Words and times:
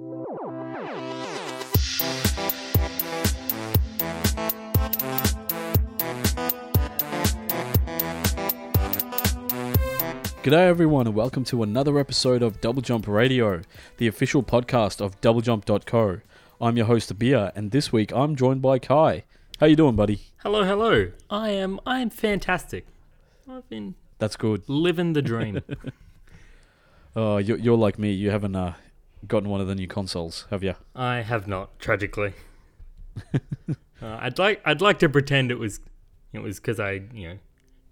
G'day 0.00 0.16
everyone 10.52 11.06
and 11.06 11.14
welcome 11.14 11.44
to 11.44 11.62
another 11.62 11.98
episode 11.98 12.42
of 12.42 12.62
Double 12.62 12.80
Jump 12.80 13.06
Radio, 13.06 13.60
the 13.98 14.06
official 14.06 14.42
podcast 14.42 15.02
of 15.02 15.20
doublejump.co. 15.20 16.20
I'm 16.62 16.76
your 16.78 16.86
host 16.86 17.14
Abia 17.14 17.52
and 17.54 17.70
this 17.70 17.92
week 17.92 18.10
I'm 18.14 18.36
joined 18.36 18.62
by 18.62 18.78
Kai. 18.78 19.24
How 19.58 19.66
you 19.66 19.76
doing, 19.76 19.96
buddy? 19.96 20.22
Hello, 20.38 20.64
hello. 20.64 21.10
I 21.28 21.50
am 21.50 21.78
I 21.84 22.00
am 22.00 22.08
fantastic. 22.08 22.86
I've 23.46 23.68
been 23.68 23.96
That's 24.18 24.36
good. 24.36 24.66
living 24.66 25.12
the 25.12 25.20
dream. 25.20 25.60
Uh, 27.14 27.36
you're, 27.44 27.58
you're 27.58 27.76
like 27.76 27.98
me. 27.98 28.12
You 28.12 28.30
haven't 28.30 28.56
uh, 28.56 28.72
gotten 29.26 29.48
one 29.48 29.60
of 29.60 29.66
the 29.66 29.74
new 29.74 29.86
consoles, 29.86 30.46
have 30.50 30.62
you? 30.62 30.74
I 30.94 31.16
have 31.22 31.46
not, 31.46 31.78
tragically. 31.78 32.32
uh, 33.34 33.74
I'd 34.02 34.38
like 34.38 34.60
I'd 34.64 34.80
like 34.80 34.98
to 35.00 35.08
pretend 35.08 35.50
it 35.50 35.58
was 35.58 35.80
it 36.32 36.38
was 36.40 36.58
because 36.60 36.78
I 36.80 37.02
you 37.12 37.28
know 37.28 37.38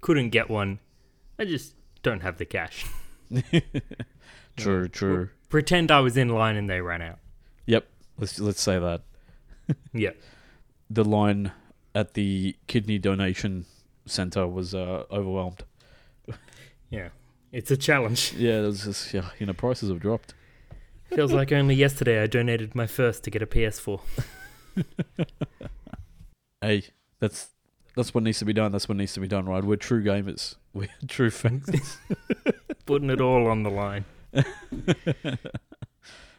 couldn't 0.01 0.31
get 0.31 0.49
one. 0.49 0.79
I 1.39 1.45
just 1.45 1.75
don't 2.03 2.21
have 2.21 2.39
the 2.39 2.45
cash. 2.47 2.87
True, 4.57 4.89
true. 4.89 5.31
Pretend 5.49 5.91
I 5.91 6.01
was 6.01 6.17
in 6.17 6.29
line 6.31 6.57
and 6.57 6.69
they 6.69 6.81
ran 6.81 7.01
out. 7.03 7.19
Yep. 7.67 7.87
Let's 8.19 8.41
let's 8.41 8.61
say 8.61 8.79
that 8.79 9.03
Yeah. 9.93 10.11
the 10.91 11.05
line 11.05 11.53
at 11.95 12.15
the 12.15 12.57
kidney 12.67 12.99
donation 12.99 13.67
center 14.07 14.47
was 14.49 14.75
uh, 14.75 15.05
overwhelmed. 15.11 15.63
Yeah. 16.91 17.09
It's 17.53 17.71
a 17.71 17.77
challenge. 17.77 18.33
Yeah, 18.37 18.61
it 18.61 18.67
was 18.67 18.85
just 18.85 19.15
yeah. 19.15 19.29
You 19.39 19.47
know, 19.47 19.53
prices 19.53 19.89
have 19.91 20.01
dropped. 20.01 20.35
Feels 21.15 21.33
like 21.33 21.53
only 21.53 21.75
yesterday 21.75 22.23
I 22.23 22.27
donated 22.27 22.75
my 22.75 22.87
first 22.87 23.25
to 23.25 23.31
get 23.31 23.43
a 23.43 23.47
PS4. 23.47 24.01
Hey, 26.61 26.83
that's 27.21 27.51
that's 27.95 28.13
what 28.13 28.25
needs 28.25 28.39
to 28.41 28.45
be 28.45 28.53
done. 28.53 28.73
That's 28.73 28.89
what 28.89 28.97
needs 28.97 29.13
to 29.15 29.21
be 29.21 29.29
done, 29.29 29.47
right? 29.47 29.63
We're 29.63 29.77
true 29.77 30.03
gamers. 30.03 30.57
We're 30.73 30.89
true 31.07 31.31
fans. 31.31 31.99
Putting 32.87 33.11
it 33.11 33.21
all 33.21 33.47
on 33.47 33.63
the 33.63 33.71
line. 33.71 34.05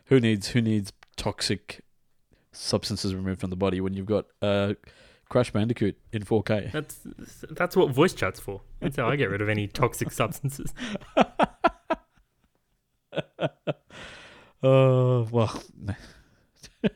who 0.06 0.20
needs 0.20 0.50
who 0.50 0.62
needs 0.62 0.92
toxic 1.16 1.82
substances 2.52 3.16
removed 3.16 3.40
from 3.42 3.50
the 3.50 3.56
body 3.56 3.80
when 3.82 3.94
you've 3.94 4.06
got 4.06 4.26
uh, 4.42 4.74
Crash 5.30 5.52
Bandicoot 5.52 5.98
in 6.12 6.24
4K? 6.24 6.72
That's 6.72 7.00
that's 7.50 7.76
what 7.76 7.92
voice 7.92 8.14
chat's 8.14 8.40
for. 8.40 8.62
That's 8.82 8.98
how 8.98 9.08
I 9.08 9.16
get 9.16 9.30
rid 9.30 9.42
of 9.42 9.50
any 9.50 9.68
toxic 9.68 10.12
substances. 10.12 10.74
Uh, 14.62 15.24
well, 15.32 15.64
I 16.84 16.90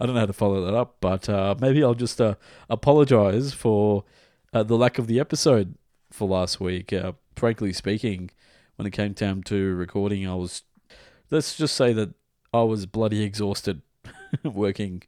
don't 0.00 0.14
know 0.14 0.20
how 0.20 0.26
to 0.26 0.32
follow 0.32 0.64
that 0.64 0.74
up, 0.74 0.96
but 1.00 1.28
uh, 1.28 1.54
maybe 1.60 1.82
I'll 1.82 1.94
just 1.94 2.20
uh, 2.20 2.34
apologize 2.70 3.52
for 3.52 4.04
uh, 4.52 4.62
the 4.62 4.76
lack 4.76 4.98
of 4.98 5.06
the 5.06 5.18
episode 5.18 5.74
for 6.10 6.28
last 6.28 6.60
week. 6.60 6.92
Uh, 6.92 7.12
frankly 7.34 7.72
speaking, 7.72 8.30
when 8.76 8.86
it 8.86 8.92
came 8.92 9.14
time 9.14 9.42
to 9.44 9.74
recording, 9.74 10.28
I 10.28 10.34
was, 10.34 10.62
let's 11.30 11.56
just 11.56 11.74
say 11.74 11.92
that 11.92 12.14
I 12.52 12.62
was 12.62 12.86
bloody 12.86 13.22
exhausted 13.22 13.82
working, 14.44 15.02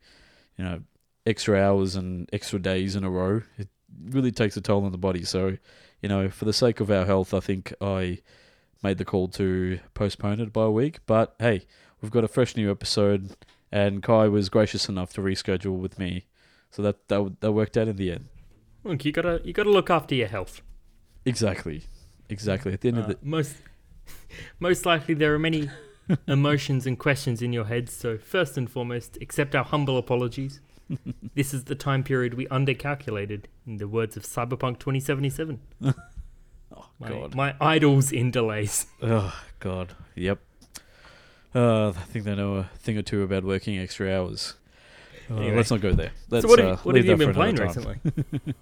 you 0.57 0.65
know, 0.65 0.83
extra 1.25 1.61
hours 1.61 1.95
and 1.95 2.29
extra 2.33 2.59
days 2.59 2.97
in 2.97 3.05
a 3.05 3.11
row. 3.11 3.43
It 3.59 3.69
really 4.05 4.33
takes 4.33 4.57
a 4.57 4.61
toll 4.61 4.85
on 4.85 4.93
the 4.93 4.99
body. 4.99 5.25
So, 5.25 5.57
you 6.03 6.09
know, 6.09 6.31
for 6.31 6.45
the 6.45 6.53
sake 6.53 6.81
of 6.81 6.91
our 6.91 7.07
health, 7.07 7.33
I 7.33 7.41
think 7.41 7.73
I 7.81 8.19
made 8.83 8.99
the 8.99 9.05
call 9.05 9.29
to 9.29 9.81
postpone 9.95 10.41
it 10.41 10.53
by 10.53 10.65
a 10.65 10.71
week. 10.71 11.01
But 11.07 11.35
hey, 11.39 11.67
we've 12.01 12.11
got 12.11 12.25
a 12.25 12.29
fresh 12.29 12.57
new 12.57 12.71
episode, 12.71 13.37
and 13.73 14.03
Kai 14.03 14.29
was 14.29 14.49
gracious 14.49 14.89
enough 14.89 15.13
to 15.15 15.21
reschedule 15.21 15.79
with 15.79 15.99
me, 15.99 16.27
so 16.71 16.83
that 16.83 17.09
that, 17.09 17.41
that 17.41 17.53
worked 17.53 17.77
out 17.77 17.89
in 17.89 17.97
the 17.97 18.13
end. 18.13 18.27
Look, 18.85 19.05
you 19.05 19.13
gotta 19.13 19.41
you 19.45 19.53
gotta 19.53 19.71
look 19.71 19.91
after 19.91 20.15
your 20.15 20.29
health. 20.29 20.61
Exactly, 21.25 21.85
exactly. 22.29 22.73
At 22.73 22.81
the 22.83 22.89
end 22.89 22.99
Uh, 22.99 23.01
of 23.03 23.07
the 23.09 23.19
most 23.23 23.57
most 24.61 24.87
likely 24.87 25.15
there 25.15 25.35
are 25.35 25.39
many 25.39 25.69
emotions 26.29 26.87
and 26.87 26.97
questions 26.99 27.43
in 27.43 27.53
your 27.53 27.65
head 27.65 27.89
so 27.89 28.17
first 28.17 28.57
and 28.57 28.71
foremost 28.71 29.19
accept 29.21 29.57
our 29.57 29.65
humble 29.65 29.99
apologies 29.99 30.61
this 31.35 31.53
is 31.53 31.65
the 31.65 31.75
time 31.75 32.05
period 32.05 32.35
we 32.35 32.47
undercalculated 32.47 33.47
in 33.67 33.79
the 33.79 33.89
words 33.89 34.17
of 34.17 34.23
cyberpunk 34.23 34.79
2077 34.79 35.59
oh 36.75 36.87
my, 36.99 37.09
god, 37.09 37.35
my 37.35 37.55
idols 37.61 38.13
in 38.13 38.31
delays 38.31 38.87
oh 39.03 39.35
god, 39.61 39.95
yep. 40.15 40.39
Uh, 41.55 41.89
I 41.89 41.93
think 41.93 42.25
they 42.27 42.35
know 42.35 42.57
a 42.57 42.71
thing 42.79 42.99
or 42.99 43.03
two 43.03 43.23
about 43.23 43.43
working 43.43 43.79
extra 43.79 44.15
hours. 44.15 44.55
Uh, 45.31 45.37
Anyway. 45.37 45.57
Let's 45.57 45.71
not 45.71 45.81
go 45.81 45.93
there. 45.93 46.11
Let's, 46.29 46.45
so 46.45 46.51
what, 46.51 46.61
uh, 46.61 46.69
have, 46.71 46.85
what 46.85 46.95
leave 46.95 47.07
have 47.07 47.19
you 47.19 47.27
been 47.27 47.35
playing 47.35 47.57
time. 47.57 47.67
recently 47.67 47.97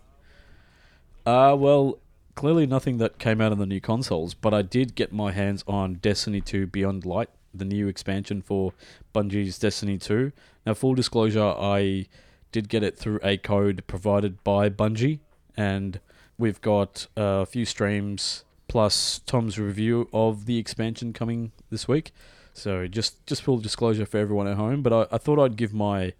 Uh, 1.26 1.56
well, 1.58 1.98
clearly 2.34 2.66
nothing 2.66 2.98
that 2.98 3.18
came 3.18 3.40
out 3.40 3.50
on 3.50 3.58
the 3.58 3.66
new 3.66 3.80
consoles, 3.80 4.34
but 4.34 4.52
I 4.52 4.62
did 4.62 4.94
get 4.94 5.12
my 5.12 5.32
hands 5.32 5.64
on 5.66 5.94
Destiny 5.94 6.40
2 6.40 6.66
Beyond 6.66 7.06
Light, 7.06 7.30
the 7.54 7.64
new 7.64 7.88
expansion 7.88 8.42
for 8.42 8.72
Bungie's 9.14 9.58
Destiny 9.58 9.96
2. 9.96 10.32
Now, 10.66 10.74
full 10.74 10.94
disclosure, 10.94 11.54
I 11.58 12.06
did 12.52 12.68
get 12.68 12.82
it 12.82 12.98
through 12.98 13.20
a 13.22 13.38
code 13.38 13.84
provided 13.86 14.44
by 14.44 14.68
Bungie, 14.68 15.20
and 15.56 15.98
we've 16.38 16.60
got 16.60 17.06
a 17.16 17.46
few 17.46 17.64
streams 17.64 18.44
plus 18.68 19.20
Tom's 19.26 19.58
review 19.58 20.08
of 20.12 20.46
the 20.46 20.58
expansion 20.58 21.12
coming 21.12 21.52
this 21.70 21.86
week. 21.86 22.12
So 22.52 22.86
just 22.86 23.26
just 23.26 23.42
full 23.42 23.58
disclosure 23.58 24.06
for 24.06 24.18
everyone 24.18 24.46
at 24.46 24.56
home, 24.56 24.82
but 24.82 24.92
I, 24.92 25.14
I 25.14 25.18
thought 25.18 25.38
I'd 25.38 25.56
give 25.56 25.74
my 25.74 26.12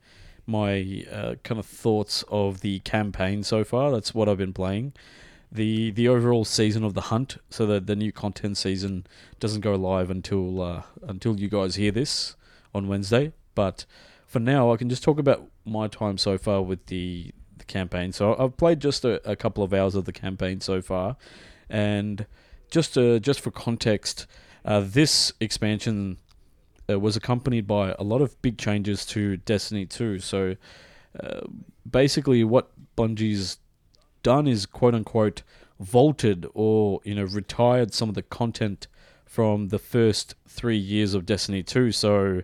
my 0.46 1.04
uh, 1.10 1.34
kind 1.42 1.58
of 1.58 1.66
thoughts 1.66 2.24
of 2.28 2.60
the 2.60 2.80
campaign 2.80 3.42
so 3.42 3.64
far. 3.64 3.90
That's 3.90 4.14
what 4.14 4.28
I've 4.28 4.38
been 4.38 4.52
playing. 4.52 4.92
The 5.50 5.92
the 5.92 6.08
overall 6.08 6.44
season 6.44 6.82
of 6.84 6.94
the 6.94 7.02
hunt, 7.02 7.38
so 7.50 7.66
that 7.66 7.86
the 7.86 7.94
new 7.94 8.10
content 8.10 8.56
season 8.56 9.06
doesn't 9.38 9.60
go 9.60 9.76
live 9.76 10.10
until 10.10 10.60
uh, 10.60 10.82
until 11.06 11.38
you 11.38 11.48
guys 11.48 11.76
hear 11.76 11.92
this 11.92 12.34
on 12.74 12.88
Wednesday. 12.88 13.32
But 13.54 13.84
for 14.26 14.40
now, 14.40 14.72
I 14.72 14.76
can 14.76 14.88
just 14.88 15.04
talk 15.04 15.20
about 15.20 15.48
my 15.64 15.86
time 15.86 16.18
so 16.18 16.36
far 16.36 16.62
with 16.62 16.86
the 16.86 17.30
the 17.66 17.72
campaign. 17.72 18.12
So 18.12 18.36
I've 18.38 18.56
played 18.56 18.80
just 18.80 19.04
a, 19.04 19.28
a 19.28 19.36
couple 19.36 19.64
of 19.64 19.72
hours 19.72 19.94
of 19.94 20.04
the 20.04 20.12
campaign 20.12 20.60
so 20.60 20.80
far, 20.80 21.16
and 21.68 22.26
just 22.70 22.96
uh, 22.96 23.18
just 23.18 23.40
for 23.40 23.50
context, 23.50 24.26
uh, 24.64 24.82
this 24.84 25.32
expansion 25.40 26.18
uh, 26.90 26.98
was 26.98 27.16
accompanied 27.16 27.66
by 27.66 27.94
a 27.98 28.02
lot 28.02 28.20
of 28.20 28.40
big 28.42 28.58
changes 28.58 29.06
to 29.06 29.36
Destiny 29.38 29.86
2. 29.86 30.18
So 30.18 30.56
uh, 31.22 31.40
basically, 31.88 32.44
what 32.44 32.70
Bungie's 32.96 33.58
done 34.22 34.46
is 34.46 34.66
quote 34.66 34.94
unquote 34.94 35.42
vaulted 35.80 36.46
or 36.54 37.00
you 37.04 37.14
know 37.14 37.24
retired 37.24 37.92
some 37.92 38.08
of 38.08 38.14
the 38.14 38.22
content 38.22 38.86
from 39.26 39.68
the 39.68 39.78
first 39.78 40.34
three 40.46 40.76
years 40.76 41.14
of 41.14 41.26
Destiny 41.26 41.62
2. 41.62 41.92
So 41.92 42.42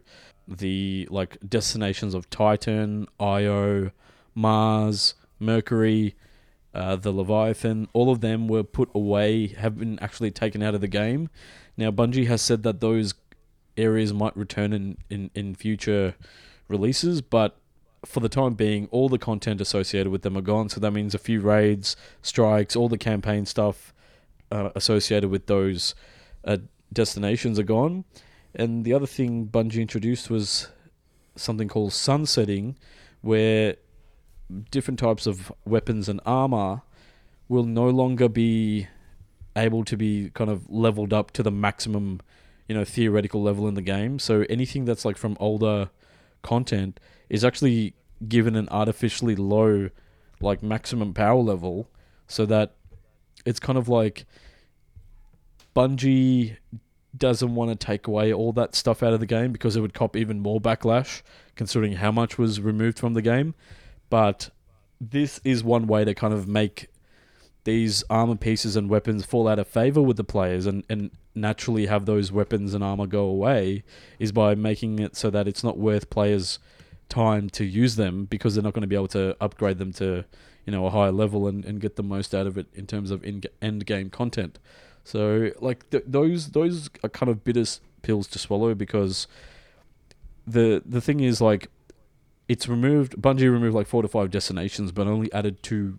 the 0.48 1.06
like 1.10 1.38
destinations 1.48 2.14
of 2.14 2.28
Titan, 2.30 3.06
Io, 3.20 3.90
Mars, 4.34 5.14
Mercury, 5.38 6.14
uh, 6.74 6.96
the 6.96 7.12
Leviathan, 7.12 7.88
all 7.92 8.10
of 8.10 8.20
them 8.20 8.46
were 8.48 8.62
put 8.62 8.88
away, 8.94 9.48
have 9.48 9.78
been 9.78 9.98
actually 10.00 10.30
taken 10.30 10.62
out 10.62 10.74
of 10.74 10.80
the 10.80 10.88
game. 10.88 11.28
Now, 11.76 11.90
Bungie 11.90 12.26
has 12.26 12.42
said 12.42 12.62
that 12.62 12.80
those 12.80 13.14
areas 13.76 14.12
might 14.12 14.36
return 14.36 14.72
in, 14.72 14.98
in, 15.08 15.30
in 15.34 15.54
future 15.54 16.14
releases, 16.68 17.22
but 17.22 17.56
for 18.04 18.20
the 18.20 18.28
time 18.28 18.54
being, 18.54 18.88
all 18.90 19.08
the 19.08 19.18
content 19.18 19.60
associated 19.60 20.10
with 20.10 20.22
them 20.22 20.36
are 20.36 20.42
gone. 20.42 20.68
So 20.68 20.80
that 20.80 20.92
means 20.92 21.14
a 21.14 21.18
few 21.18 21.40
raids, 21.40 21.96
strikes, 22.22 22.76
all 22.76 22.88
the 22.88 22.98
campaign 22.98 23.46
stuff 23.46 23.92
uh, 24.50 24.70
associated 24.74 25.30
with 25.30 25.46
those 25.46 25.94
uh, 26.44 26.58
destinations 26.92 27.58
are 27.58 27.64
gone. 27.64 28.04
And 28.54 28.84
the 28.84 28.92
other 28.94 29.06
thing 29.06 29.46
Bungie 29.46 29.80
introduced 29.80 30.30
was 30.30 30.68
something 31.36 31.68
called 31.68 31.92
sunsetting, 31.92 32.76
where 33.20 33.76
different 34.70 34.98
types 34.98 35.26
of 35.26 35.52
weapons 35.64 36.08
and 36.08 36.20
armor 36.26 36.82
will 37.48 37.64
no 37.64 37.88
longer 37.88 38.28
be 38.28 38.86
able 39.56 39.84
to 39.84 39.96
be 39.96 40.30
kind 40.34 40.50
of 40.50 40.68
leveled 40.70 41.12
up 41.12 41.32
to 41.32 41.42
the 41.42 41.50
maximum, 41.50 42.20
you 42.68 42.74
know, 42.74 42.84
theoretical 42.84 43.42
level 43.42 43.66
in 43.66 43.74
the 43.74 43.82
game. 43.82 44.18
So 44.18 44.44
anything 44.48 44.84
that's 44.84 45.04
like 45.04 45.16
from 45.16 45.36
older 45.40 45.90
content 46.42 47.00
is 47.28 47.44
actually 47.44 47.94
given 48.28 48.54
an 48.54 48.68
artificially 48.70 49.34
low, 49.34 49.90
like 50.40 50.62
maximum 50.62 51.12
power 51.12 51.40
level, 51.40 51.88
so 52.28 52.46
that 52.46 52.74
it's 53.44 53.60
kind 53.60 53.78
of 53.78 53.88
like 53.88 54.26
Bungie 55.74 56.56
doesn't 57.16 57.54
want 57.54 57.70
to 57.70 57.86
take 57.86 58.06
away 58.06 58.32
all 58.32 58.52
that 58.52 58.74
stuff 58.74 59.02
out 59.02 59.12
of 59.12 59.20
the 59.20 59.26
game 59.26 59.50
because 59.52 59.76
it 59.76 59.80
would 59.80 59.94
cop 59.94 60.16
even 60.16 60.40
more 60.40 60.60
backlash 60.60 61.22
considering 61.56 61.94
how 61.94 62.12
much 62.12 62.38
was 62.38 62.60
removed 62.60 62.98
from 62.98 63.14
the 63.14 63.22
game. 63.22 63.54
But 64.10 64.50
this 65.00 65.40
is 65.44 65.64
one 65.64 65.86
way 65.86 66.04
to 66.04 66.14
kind 66.14 66.34
of 66.34 66.46
make 66.46 66.88
these 67.64 68.04
armor 68.10 68.36
pieces 68.36 68.76
and 68.76 68.88
weapons 68.88 69.24
fall 69.24 69.46
out 69.46 69.58
of 69.58 69.68
favor 69.68 70.02
with 70.02 70.16
the 70.16 70.24
players 70.24 70.66
and, 70.66 70.84
and 70.88 71.10
naturally 71.34 71.86
have 71.86 72.06
those 72.06 72.32
weapons 72.32 72.74
and 72.74 72.82
armor 72.82 73.06
go 73.06 73.24
away 73.24 73.84
is 74.18 74.32
by 74.32 74.54
making 74.54 74.98
it 74.98 75.14
so 75.16 75.30
that 75.30 75.46
it's 75.46 75.62
not 75.62 75.78
worth 75.78 76.10
players 76.10 76.58
time 77.08 77.50
to 77.50 77.64
use 77.64 77.96
them 77.96 78.24
because 78.24 78.54
they're 78.54 78.64
not 78.64 78.72
going 78.72 78.82
to 78.82 78.88
be 78.88 78.94
able 78.94 79.08
to 79.08 79.36
upgrade 79.40 79.78
them 79.78 79.92
to 79.92 80.24
you 80.64 80.72
know 80.72 80.86
a 80.86 80.90
higher 80.90 81.12
level 81.12 81.46
and, 81.46 81.64
and 81.64 81.80
get 81.80 81.96
the 81.96 82.02
most 82.02 82.34
out 82.34 82.46
of 82.46 82.56
it 82.56 82.66
in 82.74 82.86
terms 82.86 83.10
of 83.10 83.24
in 83.24 83.42
end 83.60 83.84
game 83.86 84.08
content. 84.08 84.58
So 85.04 85.50
like 85.60 85.88
th- 85.90 86.04
those 86.06 86.50
those 86.50 86.88
are 87.02 87.08
kind 87.08 87.28
of 87.28 87.44
bitter 87.44 87.64
pills 88.02 88.26
to 88.28 88.38
swallow 88.38 88.74
because 88.74 89.26
the 90.46 90.82
the 90.86 91.00
thing 91.00 91.20
is 91.20 91.40
like 91.40 91.68
it's 92.50 92.66
removed 92.66 93.14
Bungie 93.16 93.50
removed 93.50 93.74
like 93.74 93.86
four 93.86 94.02
to 94.02 94.08
five 94.08 94.30
destinations 94.30 94.90
but 94.90 95.06
only 95.06 95.32
added 95.32 95.62
two 95.62 95.98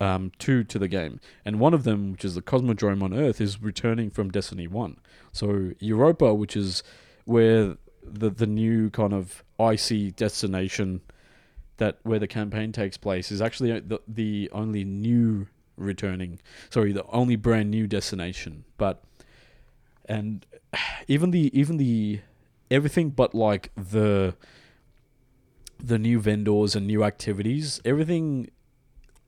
um, 0.00 0.32
two 0.38 0.62
to 0.64 0.78
the 0.78 0.88
game, 0.88 1.20
and 1.44 1.58
one 1.58 1.72
of 1.72 1.84
them, 1.84 2.12
which 2.12 2.24
is 2.24 2.34
the 2.34 2.42
Cosmodrome 2.42 3.02
on 3.02 3.14
Earth, 3.14 3.40
is 3.40 3.62
returning 3.62 4.10
from 4.10 4.30
Destiny 4.30 4.66
One. 4.66 4.98
So 5.32 5.72
Europa, 5.78 6.34
which 6.34 6.56
is 6.56 6.82
where 7.24 7.76
the 8.02 8.30
the 8.30 8.46
new 8.46 8.90
kind 8.90 9.12
of 9.12 9.42
icy 9.58 10.10
destination 10.12 11.00
that 11.78 11.98
where 12.02 12.18
the 12.18 12.28
campaign 12.28 12.72
takes 12.72 12.96
place, 12.96 13.30
is 13.30 13.40
actually 13.40 13.80
the 13.80 14.00
the 14.06 14.50
only 14.52 14.84
new 14.84 15.46
returning. 15.76 16.40
Sorry, 16.70 16.92
the 16.92 17.06
only 17.06 17.36
brand 17.36 17.70
new 17.70 17.86
destination. 17.86 18.64
But 18.76 19.02
and 20.06 20.44
even 21.08 21.30
the 21.30 21.58
even 21.58 21.78
the 21.78 22.20
everything 22.70 23.10
but 23.10 23.34
like 23.34 23.70
the 23.76 24.34
the 25.78 25.98
new 25.98 26.18
vendors 26.20 26.74
and 26.74 26.86
new 26.86 27.04
activities, 27.04 27.80
everything 27.84 28.50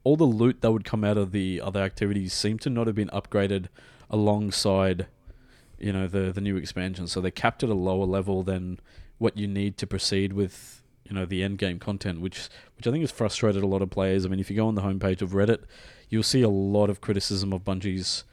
all 0.05 0.17
the 0.17 0.25
loot 0.25 0.61
that 0.63 0.73
would 0.73 0.85
come 0.85 1.05
out 1.05 1.19
of 1.19 1.33
the 1.33 1.61
other 1.61 1.83
activities 1.83 2.33
seem 2.33 2.59
to 2.59 2.71
not 2.71 2.87
have 2.87 2.97
been 2.97 3.11
upgraded 3.11 3.67
alongside 4.09 5.07
you 5.79 5.93
know 5.93 6.07
the 6.07 6.33
the 6.33 6.41
new 6.41 6.57
expansion. 6.57 7.07
So 7.07 7.21
they 7.21 7.31
capped 7.31 7.63
at 7.63 7.71
a 7.71 7.75
lower 7.75 8.05
level 8.05 8.43
than 8.43 8.81
what 9.19 9.37
you 9.37 9.47
need 9.47 9.77
to 9.79 9.87
proceed 9.87 10.33
with 10.33 10.83
you 11.05 11.15
know 11.15 11.25
the 11.25 11.43
end 11.43 11.59
game 11.59 11.79
content 11.79 12.21
which 12.21 12.49
which 12.77 12.87
I 12.87 12.91
think 12.91 13.03
has 13.03 13.11
frustrated 13.11 13.63
a 13.63 13.67
lot 13.67 13.83
of 13.83 13.91
players. 13.91 14.25
I 14.25 14.29
mean 14.29 14.41
if 14.41 14.51
you 14.51 14.57
go 14.57 14.67
on 14.67 14.75
the 14.75 14.83
homepage 14.83 15.23
of 15.23 15.31
Reddit 15.31 15.65
you'll 16.09 16.23
see 16.23 16.43
a 16.43 16.49
lot 16.49 16.91
of 16.91 17.01
criticism 17.01 17.53
of 17.53 17.65
Bungie's 17.65 18.25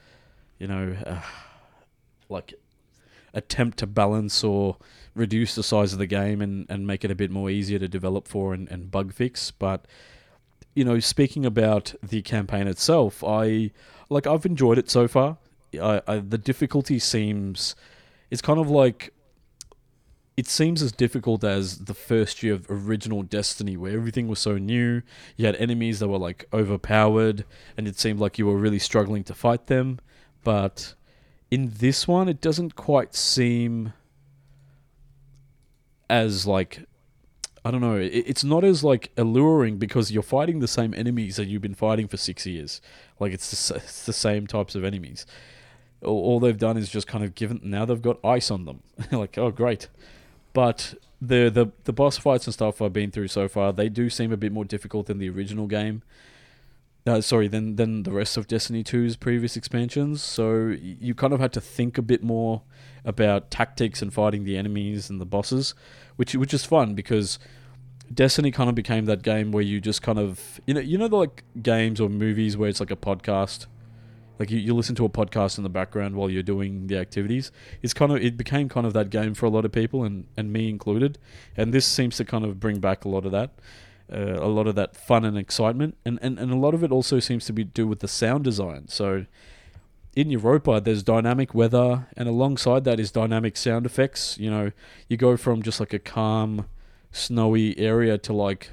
you 0.59 0.68
know 0.68 0.95
uh, 1.06 1.21
like 2.29 2.53
attempt 3.33 3.77
to 3.79 3.88
balance 3.88 4.44
or 4.44 4.77
reduce 5.15 5.56
the 5.56 5.63
size 5.63 5.94
of 5.94 6.00
the 6.00 6.07
game 6.07 6.41
and, 6.41 6.65
and 6.69 6.85
make 6.85 7.03
it 7.03 7.09
a 7.09 7.15
bit 7.15 7.31
more 7.31 7.50
easier 7.50 7.79
to 7.79 7.88
develop 7.88 8.27
for 8.27 8.53
and, 8.53 8.69
and 8.69 8.91
bug 8.91 9.13
fix 9.13 9.50
but 9.50 9.85
you 10.75 10.83
know, 10.83 11.00
speaking 11.00 11.45
about 11.45 11.95
the 12.03 12.21
campaign 12.21 12.67
itself, 12.67 13.23
I 13.23 13.71
like 14.09 14.27
I've 14.27 14.45
enjoyed 14.45 14.77
it 14.77 14.89
so 14.89 15.07
far. 15.07 15.38
I, 15.73 16.01
I, 16.06 16.17
the 16.19 16.38
difficulty 16.38 17.00
seems 17.00 17.75
it's 18.29 18.41
kind 18.41 18.59
of 18.59 18.69
like 18.69 19.13
it 20.38 20.47
seems 20.47 20.81
as 20.81 20.91
difficult 20.91 21.45
as 21.45 21.85
the 21.85 21.94
first 21.94 22.44
year 22.44 22.53
of 22.53 22.68
original 22.69 23.23
Destiny, 23.23 23.77
where 23.77 23.94
everything 23.94 24.27
was 24.27 24.39
so 24.39 24.57
new. 24.57 25.01
You 25.38 25.45
had 25.45 25.56
enemies 25.56 26.00
that 26.00 26.09
were 26.09 26.18
like 26.18 26.45
overpowered, 26.53 27.45
and 27.77 27.88
it 27.88 27.97
seemed 27.97 28.19
like 28.19 28.38
you 28.38 28.45
were 28.45 28.57
really 28.57 28.79
struggling 28.79 29.23
to 29.23 29.33
fight 29.33 29.68
them. 29.68 30.00
But 30.44 30.94
in 31.50 31.71
this 31.77 32.06
one, 32.06 32.27
it 32.27 32.41
doesn't 32.41 32.75
quite 32.75 33.15
seem 33.15 33.94
as 36.10 36.46
like 36.46 36.86
I 37.66 37.72
don't 37.72 37.81
know. 37.81 37.96
it's 37.96 38.44
not 38.44 38.63
as 38.63 38.84
like 38.84 39.12
alluring 39.18 39.78
because 39.78 40.12
you're 40.12 40.22
fighting 40.22 40.60
the 40.60 40.68
same 40.68 40.94
enemies 40.94 41.38
that 41.38 41.48
you've 41.48 41.63
been 41.63 41.74
fighting 41.74 42.07
for 42.07 42.16
six 42.16 42.46
years. 42.46 42.80
Like 43.19 43.34
it's 43.34 43.69
the, 43.69 43.75
it's 43.78 44.06
the 44.06 44.13
same 44.13 44.46
types 44.46 44.75
of 44.75 44.84
enemies. 44.84 45.25
All, 46.04 46.24
all 46.24 46.40
they've 46.40 46.57
done 46.57 46.78
is 46.78 46.90
just 46.90 47.07
kind 47.07 47.24
of 47.24 47.34
given. 47.34 47.60
Now 47.63 47.86
they've 47.86 48.02
got 48.02 48.24
ice 48.24 48.52
on 48.52 48.66
them. 48.66 48.84
like 49.12 49.40
oh 49.40 49.50
great, 49.50 49.88
but 50.54 50.94
the 51.19 51.50
the 51.50 51.72
the 51.86 51.94
boss 51.94 52.19
fights 52.19 52.46
and 52.46 52.54
stuff 52.54 52.84
I've 52.84 52.94
been 52.94 53.10
through 53.10 53.30
so 53.30 53.48
far, 53.48 53.74
they 53.74 53.90
do 53.90 54.12
seem 54.12 54.31
a 54.31 54.38
bit 54.38 54.52
more 54.52 54.66
difficult 54.66 55.07
than 55.07 55.18
the 55.18 55.30
original 55.30 55.66
game. 55.66 56.04
Uh, 57.07 57.22
sorry, 57.22 57.48
than 57.48 57.75
than 57.75 58.02
the 58.02 58.12
rest 58.12 58.36
of 58.36 58.48
Destiny 58.48 58.84
2's 58.84 59.16
previous 59.16 59.56
expansions. 59.56 60.24
So 60.24 60.75
you 60.80 61.13
kind 61.13 61.34
of 61.34 61.40
had 61.40 61.54
to 61.54 61.62
think 61.62 62.00
a 62.00 62.02
bit 62.02 62.24
more 62.24 62.63
about 63.04 63.52
tactics 63.52 64.02
and 64.02 64.12
fighting 64.12 64.44
the 64.44 64.57
enemies 64.57 65.07
and 65.07 65.22
the 65.22 65.25
bosses, 65.25 65.75
which 66.16 66.34
which 66.34 66.52
is 66.52 66.66
fun 66.66 66.96
because 66.96 67.38
Destiny 68.12 68.50
kind 68.50 68.69
of 68.69 68.75
became 68.75 69.06
that 69.06 69.22
game 69.22 69.52
where 69.52 69.62
you 69.63 69.80
just 69.80 70.02
kind 70.02 70.18
of 70.18 70.60
you 70.66 70.74
know 70.74 70.80
you 70.80 70.98
know 70.98 71.07
the 71.07 71.18
like 71.18 71.44
games 71.62 72.02
or 72.02 72.10
movies 72.10 72.57
where 72.57 72.69
it's 72.69 72.80
like 72.80 72.92
a 72.92 72.96
podcast? 72.96 73.68
Like 74.40 74.50
you, 74.50 74.57
you 74.57 74.74
listen 74.74 74.96
to 74.96 75.06
a 75.06 75.10
podcast 75.10 75.60
in 75.60 75.63
the 75.63 75.69
background 75.69 76.16
while 76.16 76.30
you're 76.30 76.44
doing 76.44 76.88
the 76.88 76.98
activities. 76.98 77.52
It's 77.84 77.94
kind 77.94 78.12
of 78.12 78.18
it 78.18 78.36
became 78.36 78.68
kind 78.68 78.88
of 78.88 78.94
that 78.94 79.12
game 79.12 79.36
for 79.36 79.46
a 79.46 79.50
lot 79.50 79.63
of 79.63 79.72
people 79.72 80.04
and 80.04 80.25
and 80.36 80.52
me 80.52 80.69
included. 80.69 81.19
And 81.56 81.72
this 81.72 81.86
seems 81.86 82.18
to 82.18 82.25
kind 82.25 82.44
of 82.44 82.60
bring 82.60 82.80
back 82.80 83.06
a 83.06 83.10
lot 83.10 83.28
of 83.28 83.31
that 83.31 83.52
uh, 84.12 84.36
a 84.36 84.48
lot 84.48 84.68
of 84.68 84.75
that 84.75 84.96
fun 84.96 85.25
and 85.25 85.38
excitement 85.38 85.98
and, 86.06 86.19
and 86.22 86.40
and 86.40 86.52
a 86.52 86.56
lot 86.56 86.74
of 86.74 86.84
it 86.84 86.92
also 86.92 87.19
seems 87.19 87.46
to 87.46 87.54
be 87.54 87.63
do 87.63 87.88
with 87.88 88.00
the 88.00 88.07
sound 88.07 88.44
design 88.44 88.88
so 88.88 89.25
in 90.16 90.31
Europa, 90.31 90.81
there's 90.84 91.04
dynamic 91.04 91.54
weather, 91.54 92.07
and 92.16 92.30
alongside 92.30 92.86
that 92.86 93.00
is 93.00 93.12
dynamic 93.12 93.57
sound 93.57 93.86
effects. 93.86 94.38
You 94.38 94.50
know, 94.50 94.72
you 95.10 95.18
go 95.18 95.36
from 95.36 95.62
just 95.62 95.80
like 95.80 95.94
a 95.94 96.00
calm, 96.00 96.68
snowy 97.12 97.78
area 97.78 98.18
to 98.19 98.34
like, 98.34 98.72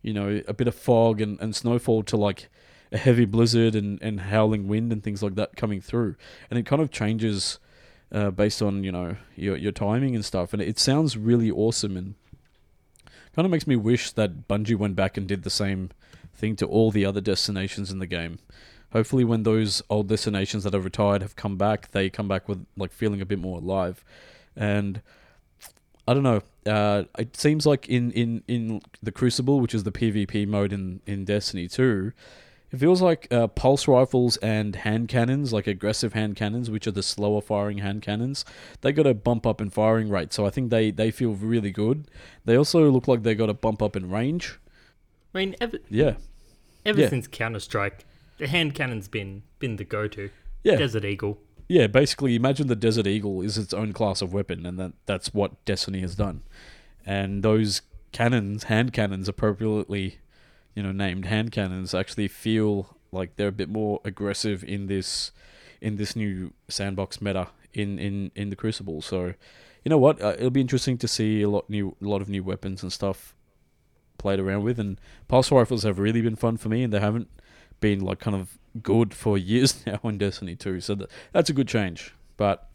you 0.00 0.14
know, 0.14 0.40
a 0.48 0.54
bit 0.54 0.66
of 0.66 0.74
fog 0.74 1.20
and, 1.20 1.38
and 1.40 1.54
snowfall 1.54 2.02
to 2.04 2.16
like 2.16 2.48
a 2.90 2.96
heavy 2.96 3.26
blizzard 3.26 3.74
and, 3.74 4.00
and 4.02 4.20
howling 4.20 4.66
wind 4.66 4.90
and 4.90 5.02
things 5.02 5.22
like 5.22 5.34
that 5.34 5.56
coming 5.56 5.82
through. 5.82 6.16
And 6.50 6.58
it 6.58 6.64
kind 6.64 6.80
of 6.80 6.90
changes 6.90 7.58
uh, 8.10 8.30
based 8.30 8.62
on, 8.62 8.82
you 8.82 8.90
know, 8.90 9.16
your, 9.36 9.58
your 9.58 9.72
timing 9.72 10.14
and 10.14 10.24
stuff. 10.24 10.54
And 10.54 10.62
it 10.62 10.78
sounds 10.78 11.18
really 11.18 11.50
awesome 11.50 11.98
and 11.98 12.14
kind 13.38 13.46
of 13.46 13.52
makes 13.52 13.68
me 13.68 13.76
wish 13.76 14.10
that 14.10 14.48
Bungie 14.48 14.74
went 14.74 14.96
back 14.96 15.16
and 15.16 15.28
did 15.28 15.44
the 15.44 15.50
same 15.50 15.90
thing 16.34 16.56
to 16.56 16.66
all 16.66 16.90
the 16.90 17.04
other 17.04 17.20
destinations 17.20 17.92
in 17.92 18.00
the 18.00 18.06
game 18.06 18.40
hopefully 18.92 19.24
when 19.24 19.42
those 19.42 19.82
old 19.90 20.08
destinations 20.08 20.64
that 20.64 20.74
are 20.74 20.80
retired 20.80 21.22
have 21.22 21.36
come 21.36 21.56
back, 21.56 21.90
they 21.90 22.08
come 22.08 22.28
back 22.28 22.48
with 22.48 22.64
like 22.76 22.92
feeling 22.92 23.20
a 23.20 23.26
bit 23.26 23.38
more 23.38 23.58
alive. 23.58 24.04
And 24.56 25.02
I 26.06 26.14
don't 26.14 26.22
know. 26.22 26.42
Uh, 26.66 27.04
it 27.18 27.36
seems 27.36 27.66
like 27.66 27.88
in, 27.88 28.10
in, 28.12 28.42
in 28.48 28.80
the 29.02 29.12
Crucible, 29.12 29.60
which 29.60 29.74
is 29.74 29.84
the 29.84 29.92
PvP 29.92 30.46
mode 30.46 30.72
in, 30.72 31.00
in 31.06 31.24
Destiny 31.24 31.68
2, 31.68 32.12
it 32.70 32.78
feels 32.78 33.00
like 33.00 33.26
uh, 33.30 33.46
pulse 33.46 33.88
rifles 33.88 34.36
and 34.38 34.76
hand 34.76 35.08
cannons, 35.08 35.52
like 35.52 35.66
aggressive 35.66 36.12
hand 36.12 36.36
cannons, 36.36 36.70
which 36.70 36.86
are 36.86 36.92
the 36.92 37.02
slower 37.02 37.40
firing 37.40 37.78
hand 37.78 38.02
cannons, 38.02 38.44
they 38.82 38.92
got 38.92 39.06
a 39.06 39.14
bump 39.14 39.46
up 39.46 39.60
in 39.60 39.70
firing 39.70 40.10
rate. 40.10 40.32
So 40.32 40.44
I 40.44 40.50
think 40.50 40.70
they, 40.70 40.90
they 40.90 41.10
feel 41.10 41.32
really 41.32 41.70
good. 41.70 42.10
They 42.44 42.56
also 42.56 42.90
look 42.90 43.08
like 43.08 43.22
they 43.22 43.34
got 43.34 43.48
a 43.48 43.54
bump 43.54 43.82
up 43.82 43.96
in 43.96 44.10
range. 44.10 44.58
I 45.34 45.38
mean, 45.38 45.56
ever, 45.60 45.78
yeah. 45.88 46.14
Ever 46.84 47.00
yeah. 47.00 47.08
since 47.08 47.26
Counter 47.26 47.60
Strike, 47.60 48.04
the 48.38 48.46
hand 48.46 48.74
cannon's 48.74 49.08
been 49.08 49.42
been 49.58 49.76
the 49.76 49.84
go-to. 49.84 50.30
Yeah. 50.62 50.76
Desert 50.76 51.04
Eagle. 51.04 51.38
Yeah, 51.68 51.86
basically, 51.86 52.34
imagine 52.34 52.66
the 52.66 52.76
Desert 52.76 53.06
Eagle 53.06 53.42
is 53.42 53.58
its 53.58 53.74
own 53.74 53.92
class 53.92 54.22
of 54.22 54.32
weapon, 54.32 54.64
and 54.64 54.78
that 54.78 54.92
that's 55.04 55.34
what 55.34 55.62
Destiny 55.64 56.00
has 56.00 56.14
done. 56.14 56.42
And 57.04 57.42
those 57.42 57.82
cannons, 58.12 58.64
hand 58.64 58.92
cannons, 58.92 59.28
appropriately, 59.28 60.18
you 60.78 60.84
know, 60.84 60.92
named 60.92 61.24
hand 61.24 61.50
cannons, 61.50 61.92
actually 61.92 62.28
feel 62.28 62.96
like 63.10 63.34
they're 63.34 63.48
a 63.48 63.52
bit 63.52 63.68
more 63.68 64.00
aggressive 64.04 64.62
in 64.62 64.86
this 64.86 65.32
in 65.80 65.96
this 65.96 66.14
new 66.14 66.52
sandbox 66.68 67.20
meta 67.20 67.48
in 67.74 67.98
in 67.98 68.30
in 68.36 68.50
the 68.50 68.54
Crucible. 68.54 69.02
So, 69.02 69.34
you 69.84 69.90
know 69.90 69.98
what? 69.98 70.22
Uh, 70.22 70.34
it'll 70.38 70.50
be 70.50 70.60
interesting 70.60 70.96
to 70.98 71.08
see 71.08 71.42
a 71.42 71.50
lot 71.50 71.68
new, 71.68 71.96
a 72.00 72.04
lot 72.04 72.22
of 72.22 72.28
new 72.28 72.44
weapons 72.44 72.84
and 72.84 72.92
stuff 72.92 73.34
played 74.18 74.38
around 74.38 74.62
with. 74.62 74.78
And 74.78 75.00
pulse 75.26 75.50
rifles 75.50 75.82
have 75.82 75.98
really 75.98 76.20
been 76.20 76.36
fun 76.36 76.56
for 76.56 76.68
me, 76.68 76.84
and 76.84 76.92
they 76.92 77.00
haven't 77.00 77.28
been 77.80 77.98
like 77.98 78.20
kind 78.20 78.36
of 78.36 78.56
good 78.80 79.12
for 79.14 79.36
years 79.36 79.84
now 79.86 79.98
in 80.04 80.16
Destiny 80.16 80.54
2. 80.54 80.80
So 80.80 80.94
that, 80.94 81.10
that's 81.32 81.50
a 81.50 81.54
good 81.54 81.66
change. 81.66 82.14
But 82.36 82.70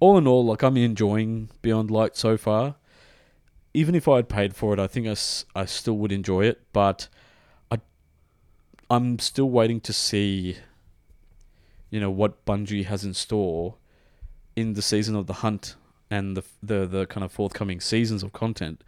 all 0.00 0.16
in 0.16 0.26
all, 0.26 0.46
like 0.46 0.62
I'm 0.62 0.78
enjoying 0.78 1.50
Beyond 1.60 1.90
Light 1.90 2.16
so 2.16 2.38
far. 2.38 2.76
Even 3.74 3.94
if 3.94 4.08
I 4.08 4.16
had 4.16 4.30
paid 4.30 4.56
for 4.56 4.72
it, 4.72 4.80
I 4.80 4.86
think 4.86 5.06
I, 5.06 5.16
I 5.54 5.66
still 5.66 5.98
would 5.98 6.12
enjoy 6.12 6.46
it. 6.46 6.62
But 6.72 7.08
I'm 8.92 9.18
still 9.20 9.48
waiting 9.48 9.80
to 9.80 9.92
see, 9.94 10.58
you 11.88 11.98
know, 11.98 12.10
what 12.10 12.44
Bungie 12.44 12.84
has 12.84 13.04
in 13.04 13.14
store 13.14 13.76
in 14.54 14.74
the 14.74 14.82
season 14.82 15.16
of 15.16 15.26
the 15.26 15.32
hunt 15.44 15.76
and 16.10 16.36
the 16.36 16.42
the 16.62 16.86
the 16.86 17.06
kind 17.06 17.24
of 17.24 17.32
forthcoming 17.32 17.80
seasons 17.80 18.22
of 18.22 18.34
content 18.34 18.84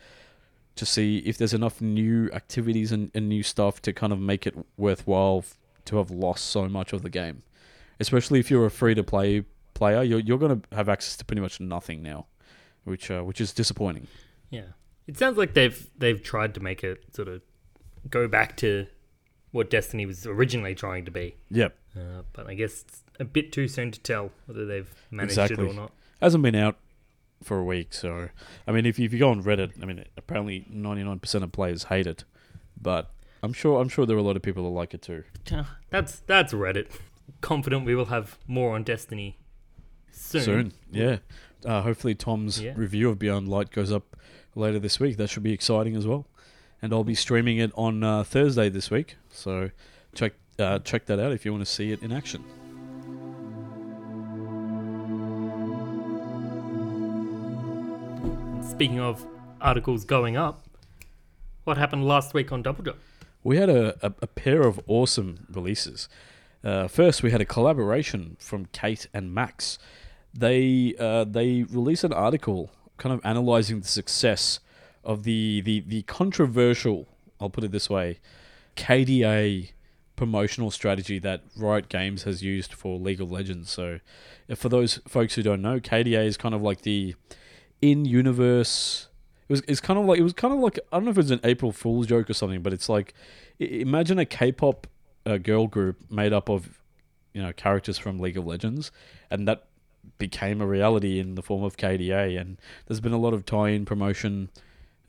to 0.77 0.85
see 0.85 1.19
if 1.19 1.39
there's 1.39 1.55
enough 1.55 1.81
new 1.81 2.29
activities 2.35 2.93
and, 2.93 3.11
and 3.15 3.31
new 3.31 3.43
stuff 3.43 3.81
to 3.81 3.95
kind 3.95 4.13
of 4.13 4.21
make 4.21 4.47
it 4.47 4.55
worthwhile 4.77 5.43
to 5.87 5.97
have 5.97 6.11
lost 6.11 6.45
so 6.51 6.69
much 6.69 6.93
of 6.93 7.01
the 7.01 7.09
game. 7.09 7.43
Especially 7.99 8.39
if 8.39 8.51
you're 8.51 8.67
a 8.67 8.71
free 8.71 8.95
to 8.95 9.03
play 9.03 9.47
player, 9.73 10.03
you're 10.03 10.21
you're 10.21 10.39
going 10.39 10.61
to 10.61 10.77
have 10.77 10.91
access 10.91 11.17
to 11.17 11.25
pretty 11.25 11.41
much 11.41 11.61
nothing 11.61 12.03
now, 12.03 12.27
which 12.85 13.11
uh, 13.11 13.23
which 13.23 13.41
is 13.41 13.55
disappointing. 13.55 14.07
Yeah, 14.51 14.73
it 15.07 15.17
sounds 15.17 15.39
like 15.39 15.55
they've 15.55 15.89
they've 15.97 16.23
tried 16.23 16.53
to 16.57 16.61
make 16.61 16.85
it 16.85 17.05
sort 17.15 17.29
of 17.29 17.41
go 18.11 18.29
back 18.29 18.55
to 18.59 18.87
what 19.55 19.71
Destiny 19.71 20.05
was 20.05 20.27
originally 20.27 20.75
trying 20.75 21.05
to 21.05 21.13
be. 21.13 21.37
Yep. 21.51 21.77
Uh, 21.97 22.23
but 22.33 22.49
I 22.49 22.55
guess 22.55 22.83
it's 22.83 23.03
a 23.21 23.25
bit 23.25 23.53
too 23.53 23.69
soon 23.69 23.93
to 23.93 24.01
tell 24.01 24.33
whether 24.47 24.67
they've 24.67 24.93
managed 25.13 25.39
Exactly. 25.39 25.65
it 25.65 25.71
or 25.71 25.75
not. 25.75 25.93
Hasn't 26.21 26.43
been 26.43 26.57
out 26.57 26.77
for 27.41 27.59
a 27.59 27.65
week, 27.65 27.95
so 27.95 28.31
I 28.67 28.73
mean, 28.73 28.85
if 28.85 28.99
you, 28.99 29.05
if 29.05 29.13
you 29.13 29.19
go 29.21 29.31
on 29.31 29.45
Reddit, 29.45 29.81
I 29.81 29.87
mean, 29.87 30.05
apparently 30.17 30.67
ninety 30.69 31.05
nine 31.05 31.21
percent 31.21 31.45
of 31.45 31.53
players 31.53 31.85
hate 31.85 32.07
it, 32.09 32.25
but 32.81 33.13
I'm 33.45 33.53
sure 33.53 33.81
I'm 33.81 33.89
sure 33.89 34.07
there 34.07 34.17
are 34.17 34.21
a 34.21 34.23
lot 34.23 34.35
of 34.37 34.43
people 34.43 34.65
that 34.65 34.71
like 34.71 34.93
it 34.93 35.03
too. 35.03 35.23
That's 35.91 36.19
that's 36.27 36.53
Reddit. 36.53 36.89
Confident 37.41 37.85
we 37.87 37.95
will 37.95 38.07
have 38.07 38.39
more 38.49 38.75
on 38.75 38.83
Destiny 38.83 39.39
soon. 40.11 40.43
Soon, 40.43 40.73
yeah. 40.91 41.19
Uh, 41.65 41.83
hopefully, 41.83 42.15
Tom's 42.17 42.61
Yeah. 42.61 42.73
review 42.77 43.09
of 43.09 43.19
Beyond 43.19 43.49
Light 43.49 43.71
goes 43.71 43.93
up 43.93 44.17
later 44.57 44.79
this 44.79 44.99
week. 44.99 45.17
That 45.17 45.29
should 45.31 45.43
be 45.43 45.53
exciting 45.53 45.95
as 45.97 46.07
well. 46.07 46.27
And 46.83 46.93
I'll 46.93 47.05
be 47.05 47.15
streaming 47.15 47.59
it 47.59 47.73
on 47.75 48.03
uh, 48.03 48.25
Thursday 48.25 48.69
this 48.69 48.91
week, 48.91 49.17
so 49.31 49.71
check 50.15 50.35
uh, 50.59 50.79
check 50.81 51.07
that 51.07 51.19
out 51.19 51.33
if 51.33 51.45
you 51.45 51.53
want 51.53 51.65
to 51.65 51.71
see 51.71 51.93
it 51.93 52.03
in 52.03 52.13
action. 52.13 52.45
Speaking 58.69 59.01
of 59.01 59.25
articles 59.61 60.05
going 60.05 60.37
up, 60.37 60.65
what 61.65 61.79
happened 61.79 62.07
last 62.07 62.35
week 62.35 62.53
on 62.53 62.63
Double 62.63 62.85
Jump? 62.85 62.99
We 63.43 63.57
had 63.57 63.71
a, 63.71 63.95
a, 64.07 64.13
a 64.23 64.27
pair 64.27 64.63
of 64.63 64.81
awesome 64.87 65.47
releases. 65.51 66.09
Uh, 66.63 66.89
first, 66.89 67.23
we 67.23 67.31
had 67.31 67.41
a 67.41 67.45
collaboration 67.45 68.37
from 68.41 68.67
Kate 68.67 69.07
and 69.13 69.35
Max. 69.35 69.79
They 70.33 70.95
uh, 70.99 71.25
they 71.25 71.63
released 71.63 72.05
an 72.05 72.13
article 72.13 72.71
kind 72.97 73.13
of 73.13 73.21
analyzing 73.25 73.81
the 73.81 73.89
success 73.89 74.61
of 75.05 75.25
the, 75.25 75.61
the, 75.61 75.81
the 75.81 76.03
controversial, 76.03 77.07
I'll 77.41 77.51
put 77.51 77.65
it 77.65 77.73
this 77.73 77.91
way, 77.91 78.19
KDA 78.77 79.71
promotional 80.17 80.71
strategy 80.71 81.19
that 81.19 81.43
Riot 81.57 81.89
Games 81.89 82.23
has 82.23 82.43
used 82.43 82.73
for 82.73 82.99
League 82.99 83.21
of 83.21 83.31
Legends. 83.31 83.71
So, 83.71 84.01
for 84.55 84.69
those 84.69 85.01
folks 85.09 85.35
who 85.35 85.43
don't 85.43 85.63
know, 85.63 85.81
KDA 85.81 86.27
is 86.27 86.37
kind 86.37 86.55
of 86.55 86.63
like 86.63 86.83
the 86.83 87.15
in-universe. 87.83 89.09
It 89.49 89.53
was 89.53 89.63
it's 89.69 89.81
kind 89.81 89.99
of 89.99 90.07
like 90.07 90.19
it 90.19 90.23
was 90.23 90.33
kind 90.33 90.55
of 90.55 90.61
like 90.61 90.79
I 90.93 90.97
don't 90.97 91.05
know 91.05 91.11
if 91.11 91.19
it's 91.19 91.31
an 91.31 91.41
April 91.45 91.73
Fool's 91.73 92.07
joke 92.07 92.31
or 92.31 92.35
something, 92.35 92.63
but 92.63 92.73
it's 92.73 92.89
like 92.89 93.15
imagine 93.59 94.19
a 94.19 94.25
K-pop 94.25 94.87
uh, 95.27 95.39
girl 95.39 95.67
group 95.67 96.11
made 96.11 96.33
up 96.33 96.49
of 96.49 96.81
you 97.33 97.43
know 97.43 97.53
characters 97.53 97.99
from 97.99 98.19
League 98.19 98.39
of 98.39 98.47
Legends, 98.47 98.91
and 99.31 99.47
that 99.49 99.67
became 100.19 100.61
a 100.61 100.67
reality 100.67 101.19
in 101.19 101.35
the 101.35 101.43
form 101.43 101.63
of 101.65 101.77
KDA. 101.77 102.41
And 102.41 102.59
there's 102.87 103.01
been 103.01 103.13
a 103.13 103.19
lot 103.19 103.35
of 103.35 103.45
tie-in 103.45 103.85
promotion 103.85 104.49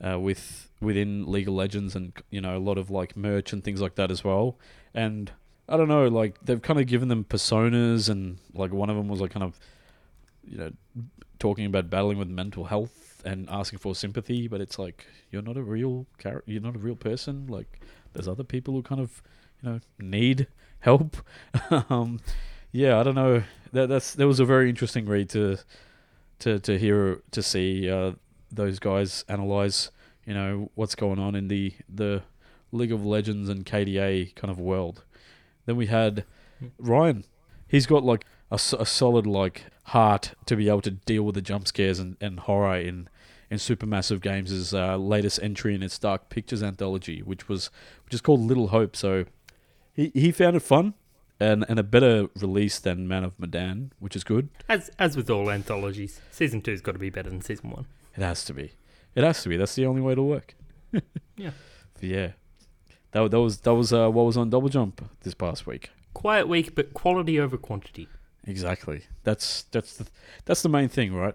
uh, 0.04 0.18
with 0.18 0.70
within 0.80 1.30
League 1.30 1.48
of 1.48 1.54
Legends, 1.54 1.94
and 1.96 2.12
you 2.30 2.40
know 2.40 2.56
a 2.56 2.58
lot 2.58 2.78
of 2.78 2.90
like 2.90 3.16
merch 3.16 3.52
and 3.52 3.62
things 3.64 3.80
like 3.80 3.94
that 3.96 4.10
as 4.10 4.24
well. 4.24 4.58
And 4.94 5.32
I 5.68 5.76
don't 5.76 5.88
know, 5.88 6.08
like 6.08 6.38
they've 6.42 6.60
kind 6.60 6.80
of 6.80 6.86
given 6.86 7.08
them 7.08 7.24
personas, 7.24 8.08
and 8.08 8.38
like 8.54 8.72
one 8.72 8.90
of 8.90 8.96
them 8.96 9.08
was 9.08 9.20
like 9.20 9.32
kind 9.32 9.44
of 9.44 9.58
you 10.44 10.58
know 10.58 10.70
talking 11.38 11.66
about 11.66 11.90
battling 11.90 12.18
with 12.18 12.28
mental 12.28 12.64
health 12.64 13.22
and 13.24 13.48
asking 13.50 13.78
for 13.78 13.94
sympathy, 13.94 14.48
but 14.48 14.60
it's 14.60 14.78
like 14.78 15.06
you're 15.30 15.42
not 15.42 15.56
a 15.56 15.62
real 15.62 16.06
character, 16.18 16.50
you're 16.50 16.62
not 16.62 16.76
a 16.76 16.78
real 16.78 16.96
person. 16.96 17.46
Like 17.48 17.80
there's 18.12 18.28
other 18.28 18.44
people 18.44 18.74
who 18.74 18.82
kind 18.82 19.00
of 19.00 19.22
you 19.62 19.70
know 19.70 19.80
need 19.98 20.46
help. 20.80 21.16
um, 21.90 22.20
yeah, 22.72 23.00
I 23.00 23.02
don't 23.02 23.14
know. 23.14 23.42
That 23.72 23.88
that's 23.88 24.14
that 24.14 24.26
was 24.26 24.40
a 24.40 24.44
very 24.44 24.68
interesting 24.68 25.06
read 25.06 25.28
to 25.30 25.58
to 26.40 26.58
to 26.60 26.78
hear 26.78 27.22
to 27.32 27.42
see 27.42 27.90
uh, 27.90 28.12
those 28.50 28.78
guys 28.78 29.24
analyze 29.28 29.90
you 30.26 30.34
know 30.34 30.70
what's 30.74 30.94
going 30.94 31.18
on 31.18 31.34
in 31.34 31.48
the 31.48 31.74
the 31.88 32.22
League 32.72 32.92
of 32.92 33.06
Legends 33.06 33.48
and 33.48 33.64
KDA 33.64 34.34
kind 34.34 34.50
of 34.50 34.58
world. 34.58 35.04
Then 35.66 35.76
we 35.76 35.86
had 35.86 36.24
Ryan. 36.78 37.24
He's 37.68 37.86
got 37.86 38.04
like 38.04 38.24
a, 38.50 38.56
a 38.56 38.86
solid 38.86 39.26
like 39.26 39.66
heart 39.84 40.34
to 40.46 40.56
be 40.56 40.68
able 40.68 40.82
to 40.82 40.90
deal 40.90 41.22
with 41.22 41.36
the 41.36 41.42
jump 41.42 41.68
scares 41.68 41.98
and, 41.98 42.16
and 42.20 42.40
horror 42.40 42.76
in 42.76 43.08
in 43.48 43.58
Supermassive 43.58 44.20
Games' 44.20 44.74
uh, 44.74 44.96
latest 44.96 45.38
entry 45.40 45.74
in 45.74 45.82
its 45.82 45.98
Dark 45.98 46.28
Pictures 46.28 46.62
anthology, 46.62 47.22
which 47.22 47.48
was 47.48 47.70
which 48.04 48.14
is 48.14 48.20
called 48.20 48.40
Little 48.40 48.68
Hope. 48.68 48.96
So 48.96 49.24
he 49.92 50.10
he 50.14 50.32
found 50.32 50.56
it 50.56 50.60
fun 50.60 50.94
and 51.38 51.64
and 51.68 51.78
a 51.78 51.84
better 51.84 52.28
release 52.36 52.78
than 52.78 53.06
Man 53.06 53.24
of 53.24 53.38
Medan, 53.38 53.92
which 54.00 54.16
is 54.16 54.24
good. 54.24 54.48
As 54.68 54.90
as 54.98 55.16
with 55.16 55.30
all 55.30 55.50
anthologies, 55.50 56.20
season 56.30 56.62
two's 56.62 56.80
got 56.80 56.92
to 56.92 56.98
be 56.98 57.10
better 57.10 57.30
than 57.30 57.40
season 57.40 57.70
one. 57.70 57.86
It 58.16 58.22
has 58.22 58.44
to 58.46 58.54
be. 58.54 58.72
It 59.14 59.24
has 59.24 59.42
to 59.42 59.48
be. 59.48 59.56
That's 59.56 59.74
the 59.74 59.86
only 59.86 60.00
way 60.00 60.14
to 60.14 60.22
work. 60.22 60.54
Yeah. 61.38 61.50
Yeah. 62.00 62.30
That, 63.10 63.30
that 63.30 63.40
was 63.40 63.58
that 63.60 63.74
was 63.74 63.92
uh, 63.92 64.08
what 64.10 64.24
was 64.24 64.38
on 64.38 64.48
Double 64.48 64.70
Jump 64.70 65.06
this 65.20 65.34
past 65.34 65.66
week. 65.66 65.90
Quiet 66.14 66.48
week, 66.48 66.74
but 66.74 66.94
quality 66.94 67.38
over 67.38 67.58
quantity. 67.58 68.08
Exactly. 68.46 69.02
That's 69.24 69.64
that's 69.64 69.96
the 69.96 70.06
that's 70.46 70.62
the 70.62 70.70
main 70.70 70.88
thing, 70.88 71.14
right? 71.14 71.34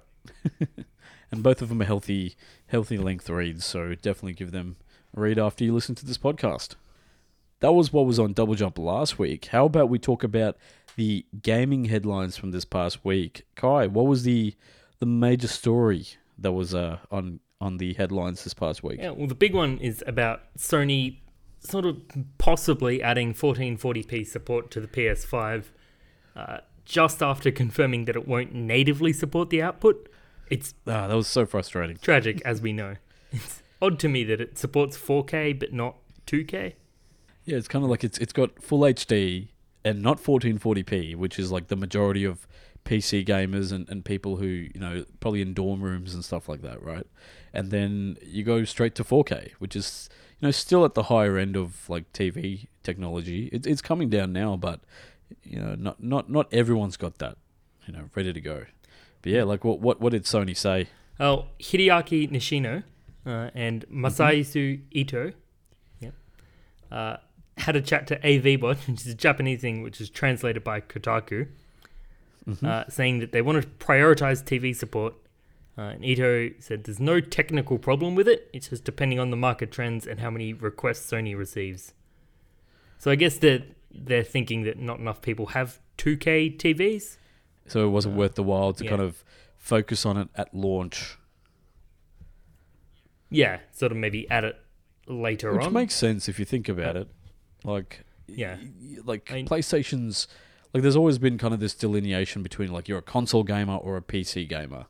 and 1.32 1.44
both 1.44 1.62
of 1.62 1.70
them 1.70 1.82
are 1.82 1.86
healthy 1.86 2.36
healthy 2.68 2.98
length 2.98 3.30
reads, 3.30 3.66
so 3.66 3.94
definitely 3.94 4.34
give 4.34 4.52
them 4.52 4.78
a 5.16 5.22
read 5.22 5.38
after 5.38 5.64
you 5.64 5.74
listen 5.74 5.94
to 5.96 6.06
this 6.06 6.18
podcast. 6.18 6.76
That 7.60 7.74
was 7.74 7.94
what 7.94 8.08
was 8.08 8.18
on 8.18 8.34
Double 8.34 8.56
Jump 8.56 8.80
last 8.80 9.20
week. 9.20 9.48
How 9.48 9.66
about 9.66 9.90
we 9.90 10.00
talk 10.00 10.24
about 10.24 10.58
the 10.96 11.26
gaming 11.44 11.86
headlines 11.86 12.38
from 12.38 12.52
this 12.52 12.66
past 12.66 13.06
week? 13.06 13.44
Kai, 13.56 13.88
what 13.88 14.08
was 14.08 14.24
the 14.24 14.56
the 15.00 15.06
major 15.06 15.48
story 15.48 16.08
that 16.42 16.52
was 16.52 16.74
uh, 16.76 16.98
on 17.10 17.40
on 17.60 17.78
the 17.78 17.94
headlines 17.94 18.44
this 18.44 18.54
past 18.54 18.84
week? 18.84 19.00
Yeah, 19.00 19.12
well, 19.12 19.28
the 19.28 19.36
big 19.36 19.54
one 19.54 19.78
is 19.78 20.04
about 20.08 20.42
Sony 20.58 21.18
sort 21.60 21.86
of 21.86 21.98
possibly 22.40 23.04
adding 23.04 23.34
1440p 23.36 24.26
support 24.26 24.72
to 24.72 24.80
the 24.82 24.88
PS5 24.88 25.66
uh, 26.36 26.58
just 26.86 27.22
after 27.22 27.52
confirming 27.52 28.06
that 28.06 28.16
it 28.16 28.28
won't 28.28 28.54
natively 28.54 29.14
support 29.14 29.52
the 29.52 29.62
output. 29.62 30.10
It's 30.50 30.74
Ah, 30.88 31.08
that 31.08 31.14
was 31.16 31.28
so 31.28 31.46
frustrating. 31.46 31.98
tragic, 31.98 32.42
as 32.44 32.62
we 32.62 32.74
know. 32.74 32.96
It's 33.32 33.62
odd 33.82 34.00
to 34.00 34.10
me 34.10 34.24
that 34.26 34.42
it 34.42 34.58
supports 34.58 34.98
4K 34.98 35.58
but 35.60 35.72
not 35.72 35.98
2K. 36.28 36.74
Yeah, 37.46 37.58
it's 37.58 37.68
kind 37.68 37.84
of 37.86 37.90
like 37.92 38.04
it's 38.04 38.18
it's 38.18 38.34
got 38.34 38.62
full 38.62 38.80
HD 38.82 39.50
and 39.86 40.02
not 40.02 40.18
1440p, 40.22 41.16
which 41.16 41.38
is 41.40 41.52
like 41.52 41.68
the 41.68 41.76
majority 41.76 42.24
of 42.26 42.48
PC 42.86 43.26
gamers 43.26 43.72
and, 43.72 43.88
and 43.90 44.04
people 44.04 44.38
who, 44.38 44.46
you 44.46 44.80
know, 44.80 45.06
probably 45.20 45.42
in 45.42 45.54
dorm 45.54 45.82
rooms 45.82 46.14
and 46.14 46.26
stuff 46.26 46.50
like 46.50 46.62
that, 46.62 46.82
right? 46.82 47.06
And 47.54 47.72
then 47.72 48.18
you 48.24 48.44
go 48.44 48.64
straight 48.64 48.96
to 48.96 49.04
4K, 49.04 49.52
which 49.60 49.76
is, 49.76 50.10
you 50.40 50.48
know, 50.48 50.52
still 50.52 50.86
at 50.86 50.94
the 50.94 51.04
higher 51.04 51.38
end 51.38 51.56
of 51.56 51.90
like 51.90 52.12
TV 52.14 52.68
technology. 52.84 53.50
It's 53.52 53.68
it's 53.68 53.82
coming 53.82 54.10
down 54.10 54.34
now, 54.34 54.56
but 54.56 54.82
you 55.44 55.60
know, 55.60 55.76
not 55.76 56.02
not 56.04 56.30
not 56.30 56.52
everyone's 56.54 56.98
got 56.98 57.18
that, 57.20 57.38
you 57.86 57.94
know, 57.94 58.10
ready 58.16 58.34
to 58.34 58.42
go. 58.42 58.66
But 59.22 59.32
yeah, 59.32 59.44
like 59.44 59.64
what 59.64 59.80
what 59.80 60.02
what 60.02 60.12
did 60.12 60.24
Sony 60.24 60.56
say? 60.56 60.88
Oh, 61.20 61.46
Hideaki 61.60 62.32
Nishino 62.32 62.84
uh, 63.26 63.50
and 63.54 63.86
Masayasu 63.88 64.82
Ito 64.92 65.34
yep, 66.00 66.14
uh, 66.92 67.18
had 67.58 67.76
a 67.76 67.82
chat 67.82 68.08
to 68.08 68.20
AVBot, 68.20 68.88
which 68.88 69.02
is 69.02 69.08
a 69.08 69.16
Japanese 69.16 69.62
thing 69.62 69.84
which 69.84 70.02
is 70.02 70.10
translated 70.10 70.64
by 70.64 70.82
Kotaku, 70.82 71.48
Mm-hmm. 72.48 72.66
uh, 72.66 72.84
saying 72.90 73.20
that 73.20 73.32
they 73.34 73.42
want 73.44 73.62
to 73.62 73.68
prioritize 73.86 74.44
TV 74.44 74.76
support. 74.76 75.14
Uh, 75.78 75.82
and 75.94 76.04
Ito 76.04 76.50
said 76.60 76.84
there's 76.86 77.00
no 77.00 77.20
technical 77.22 77.78
problem 77.78 78.16
with 78.16 78.28
it, 78.28 78.50
it's 78.52 78.70
just 78.70 78.84
depending 78.84 79.20
on 79.20 79.30
the 79.30 79.38
market 79.38 79.72
trends 79.72 80.06
and 80.08 80.20
how 80.20 80.30
many 80.32 80.52
requests 80.54 81.10
Sony 81.10 81.38
receives. 81.38 81.94
So 82.98 83.12
I 83.12 83.16
guess 83.16 83.38
that 83.40 83.64
they're 83.94 84.24
thinking 84.24 84.64
that 84.64 84.80
not 84.80 85.00
enough 85.00 85.22
people 85.22 85.48
have 85.48 85.80
2K 85.98 86.58
TVs. 86.58 87.18
So 87.68 87.86
it 87.86 87.90
wasn't 87.92 88.16
Uh, 88.16 88.18
worth 88.20 88.36
the 88.36 88.44
while 88.44 88.74
to 88.74 88.84
yeah. 88.84 88.90
kind 88.90 89.02
of 89.02 89.24
focus 89.58 90.06
on 90.06 90.18
it 90.18 90.28
at 90.36 90.54
launch. 90.54 91.18
Yeah, 93.30 93.60
sort 93.72 93.92
of 93.92 93.98
maybe 93.98 94.30
add 94.30 94.44
it 94.44 94.58
later 95.08 95.52
Which 95.54 95.62
on. 95.62 95.68
Which 95.68 95.74
makes 95.74 95.96
sense 95.96 96.28
if 96.28 96.38
you 96.40 96.46
think 96.46 96.68
about 96.68 96.98
it. 96.98 97.08
Like, 97.64 98.02
Yeah. 98.28 98.58
like 99.06 99.32
I 99.32 99.36
mean- 99.36 99.48
PlayStation's 99.48 100.28
like 100.74 100.84
there's 100.84 100.96
always 100.96 101.18
been 101.18 101.38
kind 101.38 101.54
of 101.54 101.60
this 101.60 101.74
delineation 101.74 102.44
between 102.44 102.72
like 102.72 102.88
you're 102.88 103.00
a 103.00 103.04
console 103.04 103.44
gamer 103.44 103.76
or 103.76 103.98
a 103.98 104.02
PC 104.02 104.48
gamer, 104.48 104.86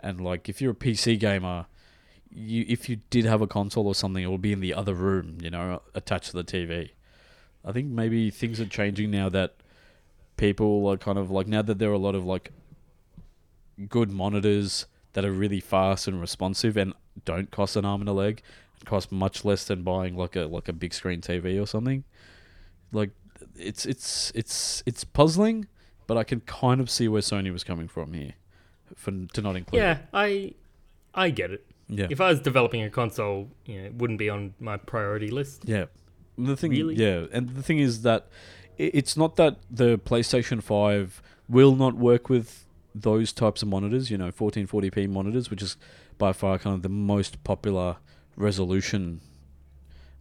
and 0.00 0.20
like 0.20 0.48
if 0.48 0.60
you're 0.60 0.72
a 0.72 0.76
PC 0.76 1.18
gamer, 1.18 1.66
you 2.30 2.64
if 2.68 2.88
you 2.88 2.96
did 3.10 3.24
have 3.24 3.40
a 3.40 3.46
console 3.46 3.86
or 3.86 3.94
something, 3.94 4.22
it 4.22 4.30
would 4.30 4.42
be 4.42 4.52
in 4.52 4.60
the 4.60 4.74
other 4.74 4.94
room, 4.94 5.38
you 5.40 5.50
know, 5.50 5.82
attached 5.94 6.30
to 6.30 6.36
the 6.36 6.44
TV. 6.44 6.90
I 7.64 7.72
think 7.72 7.88
maybe 7.88 8.30
things 8.30 8.60
are 8.60 8.66
changing 8.66 9.10
now 9.10 9.28
that 9.30 9.54
people 10.36 10.86
are 10.86 10.96
kind 10.96 11.18
of 11.18 11.30
like 11.30 11.46
now 11.46 11.62
that 11.62 11.78
there 11.78 11.90
are 11.90 11.94
a 11.94 11.98
lot 11.98 12.14
of 12.14 12.24
like 12.24 12.52
good 13.88 14.10
monitors 14.10 14.86
that 15.14 15.24
are 15.24 15.32
really 15.32 15.60
fast 15.60 16.06
and 16.06 16.20
responsive 16.20 16.76
and 16.76 16.92
don't 17.24 17.50
cost 17.50 17.76
an 17.76 17.84
arm 17.84 18.00
and 18.02 18.08
a 18.08 18.12
leg 18.12 18.42
and 18.78 18.86
cost 18.86 19.10
much 19.10 19.44
less 19.44 19.64
than 19.64 19.82
buying 19.82 20.16
like 20.16 20.36
a 20.36 20.40
like 20.40 20.68
a 20.68 20.72
big 20.72 20.92
screen 20.92 21.20
TV 21.20 21.60
or 21.60 21.66
something. 21.66 22.04
Like 22.92 23.10
it's 23.56 23.86
it's 23.86 24.32
it's 24.34 24.82
it's 24.86 25.04
puzzling, 25.04 25.66
but 26.06 26.16
I 26.16 26.24
can 26.24 26.40
kind 26.40 26.80
of 26.80 26.88
see 26.90 27.08
where 27.08 27.22
Sony 27.22 27.52
was 27.52 27.64
coming 27.64 27.88
from 27.88 28.12
here 28.12 28.34
for 28.96 29.10
to 29.32 29.42
not 29.42 29.56
include. 29.56 29.82
Yeah, 29.82 29.92
it. 29.98 29.98
I 30.12 30.52
I 31.14 31.30
get 31.30 31.50
it. 31.50 31.64
yeah, 31.88 32.06
If 32.10 32.20
I 32.20 32.28
was 32.30 32.40
developing 32.40 32.82
a 32.82 32.90
console, 32.90 33.48
you 33.66 33.78
know, 33.80 33.86
it 33.86 33.94
wouldn't 33.94 34.18
be 34.18 34.28
on 34.30 34.54
my 34.60 34.76
priority 34.76 35.28
list. 35.28 35.62
yeah. 35.66 35.86
The 36.36 36.56
thing, 36.56 36.72
Really? 36.72 36.96
yeah, 36.96 37.26
and 37.32 37.50
the 37.50 37.62
thing 37.62 37.78
is 37.78 38.02
that 38.02 38.26
it's 38.76 39.16
not 39.16 39.36
that 39.36 39.58
the 39.70 39.98
PlayStation 39.98 40.60
Five 40.60 41.22
will 41.48 41.76
not 41.76 41.94
work 41.94 42.28
with 42.28 42.64
those 42.92 43.32
types 43.32 43.62
of 43.62 43.68
monitors. 43.68 44.10
You 44.10 44.18
know, 44.18 44.32
1440p 44.32 45.08
monitors, 45.08 45.48
which 45.48 45.62
is 45.62 45.76
by 46.18 46.32
far 46.32 46.58
kind 46.58 46.74
of 46.74 46.82
the 46.82 46.88
most 46.88 47.44
popular 47.44 47.98
resolution 48.34 49.20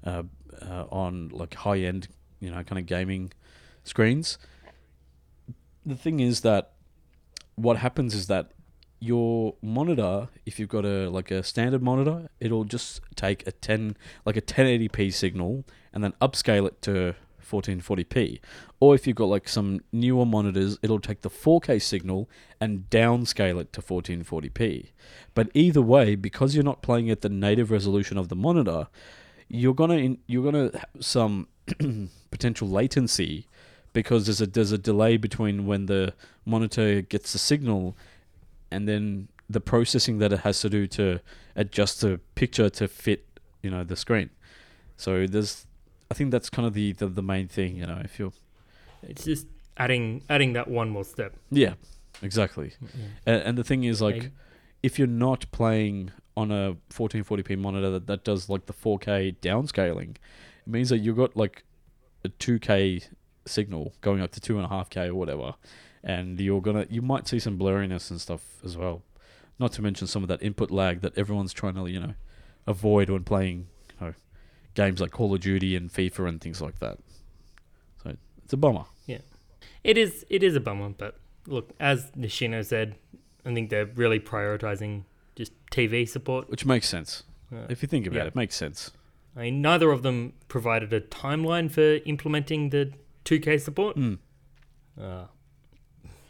uh, 0.05 0.22
uh, 0.62 0.86
on 0.91 1.29
like 1.29 1.55
high 1.55 1.79
end, 1.79 2.08
you 2.43 2.51
know, 2.51 2.63
kind 2.63 2.79
of 2.79 2.85
gaming 2.85 3.31
screens. 3.83 4.38
The 5.85 5.95
thing 5.95 6.19
is 6.19 6.41
that 6.41 6.71
what 7.55 7.77
happens 7.77 8.13
is 8.13 8.27
that 8.27 8.51
your 9.00 9.55
monitor, 9.62 10.29
if 10.45 10.59
you've 10.59 10.69
got 10.69 10.85
a 10.85 11.09
like 11.09 11.29
a 11.29 11.43
standard 11.43 11.83
monitor, 11.83 12.29
it'll 12.39 12.63
just 12.63 13.01
take 13.15 13.45
a 13.45 13.51
10 13.51 13.97
like 14.25 14.38
a 14.38 14.41
1080p 14.41 15.13
signal 15.13 15.65
and 15.91 16.03
then 16.03 16.13
upscale 16.21 16.67
it 16.67 16.81
to 16.83 17.15
1440p. 17.43 18.39
Or 18.79 18.95
if 18.95 19.05
you've 19.05 19.17
got 19.17 19.25
like 19.25 19.47
some 19.47 19.81
newer 19.91 20.25
monitors, 20.25 20.77
it'll 20.81 21.00
take 21.00 21.21
the 21.21 21.29
4K 21.29 21.81
signal 21.81 22.29
and 22.59 22.89
downscale 22.89 23.59
it 23.59 23.73
to 23.73 23.81
1440p. 23.81 24.91
But 25.33 25.50
either 25.53 25.81
way, 25.81 26.15
because 26.15 26.55
you're 26.55 26.63
not 26.63 26.81
playing 26.81 27.09
at 27.09 27.21
the 27.21 27.29
native 27.29 27.71
resolution 27.71 28.17
of 28.17 28.29
the 28.29 28.35
monitor, 28.35 28.88
you're 29.50 29.75
gonna 29.75 29.95
in, 29.95 30.17
you're 30.27 30.50
gonna 30.50 30.71
have 30.73 31.03
some 31.03 31.47
potential 32.33 32.67
latency 32.67 33.47
because 33.93 34.25
there's 34.25 34.41
a 34.41 34.47
there's 34.47 34.71
a 34.71 34.77
delay 34.77 35.17
between 35.17 35.67
when 35.67 35.85
the 35.85 36.13
monitor 36.45 37.01
gets 37.01 37.31
the 37.31 37.39
signal 37.39 37.95
and 38.71 38.87
then 38.89 39.27
the 39.49 39.61
processing 39.61 40.17
that 40.17 40.33
it 40.33 40.39
has 40.39 40.59
to 40.61 40.69
do 40.69 40.87
to 40.87 41.19
adjust 41.55 42.01
the 42.01 42.19
picture 42.33 42.69
to 42.71 42.87
fit 42.87 43.25
you 43.61 43.69
know 43.69 43.83
the 43.83 43.95
screen. 43.95 44.29
So 44.97 45.27
there's 45.27 45.67
I 46.09 46.15
think 46.15 46.31
that's 46.31 46.49
kind 46.49 46.67
of 46.67 46.73
the, 46.73 46.93
the, 46.93 47.07
the 47.07 47.23
main 47.23 47.47
thing, 47.47 47.77
you 47.77 47.85
know, 47.87 48.01
if 48.03 48.19
you're 48.19 48.33
It's 49.03 49.25
just 49.25 49.47
adding 49.77 50.23
adding 50.29 50.53
that 50.53 50.67
one 50.67 50.89
more 50.89 51.03
step. 51.03 51.35
Yeah, 51.51 51.73
exactly. 52.21 52.73
Mm-hmm. 52.83 53.07
And, 53.25 53.41
and 53.43 53.57
the 53.57 53.63
thing 53.63 53.83
is 53.83 54.01
like 54.01 54.31
if 54.81 54.97
you're 54.97 55.07
not 55.07 55.45
playing 55.51 56.11
on 56.35 56.51
a 56.51 56.75
1440p 56.91 57.57
monitor 57.57 57.91
that, 57.91 58.07
that 58.07 58.23
does 58.23 58.49
like 58.49 58.65
the 58.65 58.73
4K 58.73 59.35
downscaling, 59.41 60.11
it 60.11 60.67
means 60.67 60.89
that 60.89 60.97
you've 60.97 61.17
got 61.17 61.37
like 61.37 61.63
a 62.23 62.29
2K 62.29 63.07
signal 63.45 63.93
going 64.01 64.21
up 64.21 64.31
to 64.31 64.39
two 64.39 64.55
and 64.57 64.65
a 64.65 64.69
half 64.69 64.89
K 64.89 65.07
or 65.07 65.15
whatever, 65.15 65.55
and 66.03 66.39
you're 66.39 66.61
gonna 66.61 66.85
you 66.89 67.01
might 67.01 67.27
see 67.27 67.39
some 67.39 67.57
blurriness 67.57 68.09
and 68.09 68.19
stuff 68.19 68.41
as 68.63 68.77
well. 68.77 69.03
Not 69.59 69.71
to 69.73 69.81
mention 69.81 70.07
some 70.07 70.23
of 70.23 70.29
that 70.29 70.41
input 70.41 70.71
lag 70.71 71.01
that 71.01 71.17
everyone's 71.17 71.53
trying 71.53 71.75
to 71.75 71.87
you 71.87 71.99
know 71.99 72.13
avoid 72.65 73.09
when 73.09 73.23
playing 73.23 73.67
you 73.99 74.07
know 74.07 74.13
games 74.73 75.01
like 75.01 75.11
Call 75.11 75.33
of 75.33 75.41
Duty 75.41 75.75
and 75.75 75.91
FIFA 75.91 76.29
and 76.29 76.41
things 76.41 76.61
like 76.61 76.79
that. 76.79 76.97
So 78.03 78.15
it's 78.43 78.53
a 78.53 78.57
bummer. 78.57 78.85
Yeah. 79.05 79.19
It 79.83 79.97
is 79.97 80.25
it 80.29 80.43
is 80.43 80.55
a 80.55 80.59
bummer, 80.59 80.89
but 80.89 81.19
look, 81.47 81.71
as 81.79 82.11
Nishino 82.11 82.65
said, 82.65 82.95
I 83.45 83.53
think 83.53 83.69
they're 83.69 83.85
really 83.85 84.19
prioritizing 84.19 85.03
just 85.35 85.51
TV 85.71 86.07
support. 86.07 86.49
Which 86.49 86.65
makes 86.65 86.87
sense. 86.87 87.23
Uh, 87.53 87.65
If 87.69 87.81
you 87.81 87.87
think 87.87 88.07
about 88.07 88.17
yeah. 88.17 88.23
it, 88.23 88.27
it 88.27 88.35
makes 88.35 88.55
sense. 88.55 88.91
I 89.35 89.41
mean, 89.41 89.61
neither 89.61 89.91
of 89.91 90.03
them 90.03 90.33
provided 90.47 90.93
a 90.93 91.01
timeline 91.01 91.71
for 91.71 92.03
implementing 92.07 92.69
the 92.69 92.93
2K 93.25 93.59
support. 93.59 93.97
Mm. 93.97 94.19
Uh, 94.99 95.25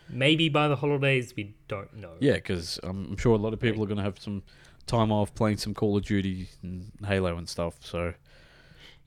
maybe 0.10 0.48
by 0.50 0.67
the 0.67 0.77
holidays, 0.77 1.33
we 1.36 1.55
don't 1.67 1.93
know. 1.95 2.13
Yeah, 2.19 2.33
because 2.33 2.79
I'm 2.83 3.17
sure 3.17 3.33
a 3.36 3.38
lot 3.38 3.53
of 3.53 3.60
people 3.60 3.83
are 3.83 3.88
going 3.88 3.98
to 3.98 4.03
have 4.03 4.19
some 4.19 4.43
time 4.88 5.12
off 5.12 5.33
playing 5.36 5.57
some 5.57 5.74
Call 5.74 5.98
of 5.98 6.05
Duty 6.05 6.48
and 6.62 6.91
Halo 7.05 7.38
and 7.38 7.48
stuff. 7.50 7.75
So, 7.81 8.13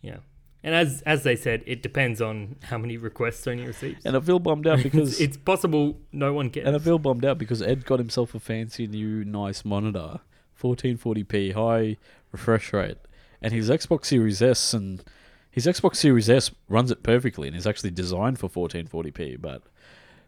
Yeah. 0.02 0.18
And 0.62 0.74
as 0.74 1.00
as 1.02 1.22
they 1.22 1.36
said, 1.36 1.62
it 1.64 1.80
depends 1.80 2.20
on 2.20 2.56
how 2.64 2.76
many 2.76 2.96
requests 2.96 3.44
Sony 3.44 3.64
receives. 3.66 4.04
and 4.04 4.16
I 4.16 4.20
feel 4.20 4.40
bummed 4.40 4.66
out 4.66 4.82
because 4.82 5.20
it's 5.20 5.36
possible 5.36 6.00
no 6.10 6.32
one 6.32 6.50
cares. 6.50 6.66
and 6.66 6.74
I 6.74 6.80
feel 6.80 6.98
bummed 6.98 7.24
out 7.24 7.38
because 7.38 7.62
Ed 7.62 7.84
got 7.86 8.00
himself 8.00 8.34
a 8.34 8.40
fancy 8.40 8.88
new 8.88 9.24
nice 9.24 9.64
monitor, 9.64 10.18
1440p 10.60 11.54
high 11.54 11.98
refresh 12.32 12.72
rate, 12.72 12.98
and 13.42 13.52
his 13.52 13.68
Xbox 13.70 14.06
Series 14.06 14.40
S 14.42 14.72
and 14.74 15.02
his 15.50 15.66
Xbox 15.66 15.96
Series 15.96 16.28
S 16.28 16.50
runs 16.68 16.90
it 16.90 17.02
perfectly 17.02 17.48
and 17.48 17.56
is 17.56 17.66
actually 17.66 17.90
designed 17.90 18.38
for 18.38 18.48
1440p, 18.48 19.40
but 19.40 19.62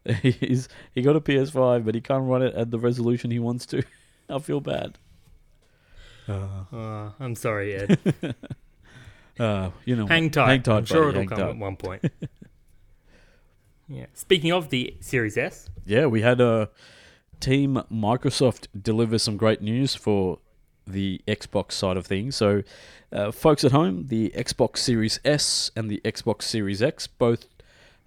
he's 0.22 0.68
he 0.94 1.02
got 1.02 1.16
a 1.16 1.20
PS5 1.20 1.84
but 1.84 1.94
he 1.94 2.00
can't 2.00 2.24
run 2.24 2.42
it 2.42 2.54
at 2.54 2.70
the 2.70 2.78
resolution 2.78 3.30
he 3.30 3.38
wants 3.38 3.66
to. 3.66 3.82
I 4.30 4.38
feel 4.38 4.60
bad. 4.60 4.98
Uh, 6.28 6.64
Uh, 6.72 7.10
I'm 7.20 7.34
sorry, 7.34 7.74
Ed. 7.74 7.98
uh, 9.38 9.70
you 9.84 9.96
know, 9.96 10.06
Hang 10.06 10.30
tight. 10.30 10.48
Hang 10.48 10.62
tight, 10.62 10.76
I'm 10.78 10.84
sure 10.84 11.04
buddy, 11.06 11.08
it'll 11.10 11.20
hang 11.20 11.28
come 11.28 11.38
tight. 11.38 11.50
at 11.50 11.56
one 11.56 11.76
point. 11.76 12.04
yeah. 13.88 14.06
Speaking 14.14 14.52
of 14.52 14.68
the 14.70 14.94
Series 15.00 15.36
S, 15.38 15.68
Yeah, 15.86 16.06
we 16.06 16.20
had 16.22 16.40
a 16.40 16.70
team 17.40 17.82
Microsoft 17.90 18.66
deliver 18.80 19.18
some 19.18 19.36
great 19.36 19.62
news 19.62 19.94
for 19.94 20.38
the 20.86 21.20
Xbox 21.26 21.72
side 21.72 21.96
of 21.96 22.06
things. 22.06 22.34
So, 22.36 22.62
uh, 23.12 23.32
folks 23.32 23.64
at 23.64 23.72
home, 23.72 24.06
the 24.08 24.30
Xbox 24.36 24.78
Series 24.78 25.20
S 25.24 25.70
and 25.76 25.90
the 25.90 26.00
Xbox 26.04 26.42
Series 26.42 26.82
X 26.82 27.06
both 27.06 27.46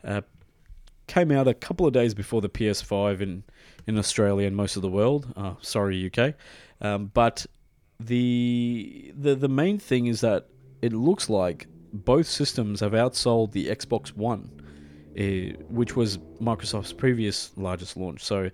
uh, 0.03 0.21
came 1.07 1.31
out 1.31 1.47
a 1.47 1.53
couple 1.53 1.85
of 1.85 1.93
days 1.93 2.13
before 2.13 2.41
the 2.41 2.49
PS5 2.49 3.21
in 3.21 3.43
in 3.87 3.97
Australia 3.97 4.47
and 4.47 4.55
most 4.55 4.75
of 4.75 4.81
the 4.81 4.89
world. 4.89 5.33
Uh, 5.35 5.55
sorry, 5.61 6.11
UK. 6.11 6.35
Um, 6.81 7.11
but 7.13 7.45
the 7.99 9.13
the 9.15 9.35
the 9.35 9.49
main 9.49 9.79
thing 9.79 10.07
is 10.07 10.21
that 10.21 10.47
it 10.81 10.93
looks 10.93 11.29
like 11.29 11.67
both 11.93 12.27
systems 12.27 12.79
have 12.79 12.93
outsold 12.93 13.51
the 13.51 13.67
Xbox 13.67 14.15
One 14.15 14.49
uh, 15.17 15.23
which 15.69 15.95
was 15.95 16.17
Microsoft's 16.41 16.93
previous 16.93 17.51
largest 17.57 17.97
launch. 17.97 18.23
So, 18.23 18.49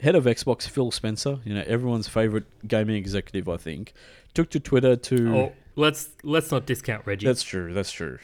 head 0.00 0.14
of 0.14 0.24
Xbox 0.24 0.68
Phil 0.68 0.90
Spencer, 0.90 1.38
you 1.44 1.54
know 1.54 1.64
everyone's 1.66 2.08
favorite 2.08 2.44
gaming 2.66 2.96
executive, 2.96 3.48
I 3.48 3.56
think, 3.56 3.92
took 4.34 4.50
to 4.50 4.60
Twitter 4.60 4.96
to. 4.96 5.36
oh, 5.36 5.52
let's 5.78 6.10
let's 6.22 6.50
not 6.50 6.66
discount 6.66 7.06
Reggie. 7.06 7.26
That's 7.26 7.42
true. 7.42 7.72
That's 7.72 7.92
true. 7.92 8.18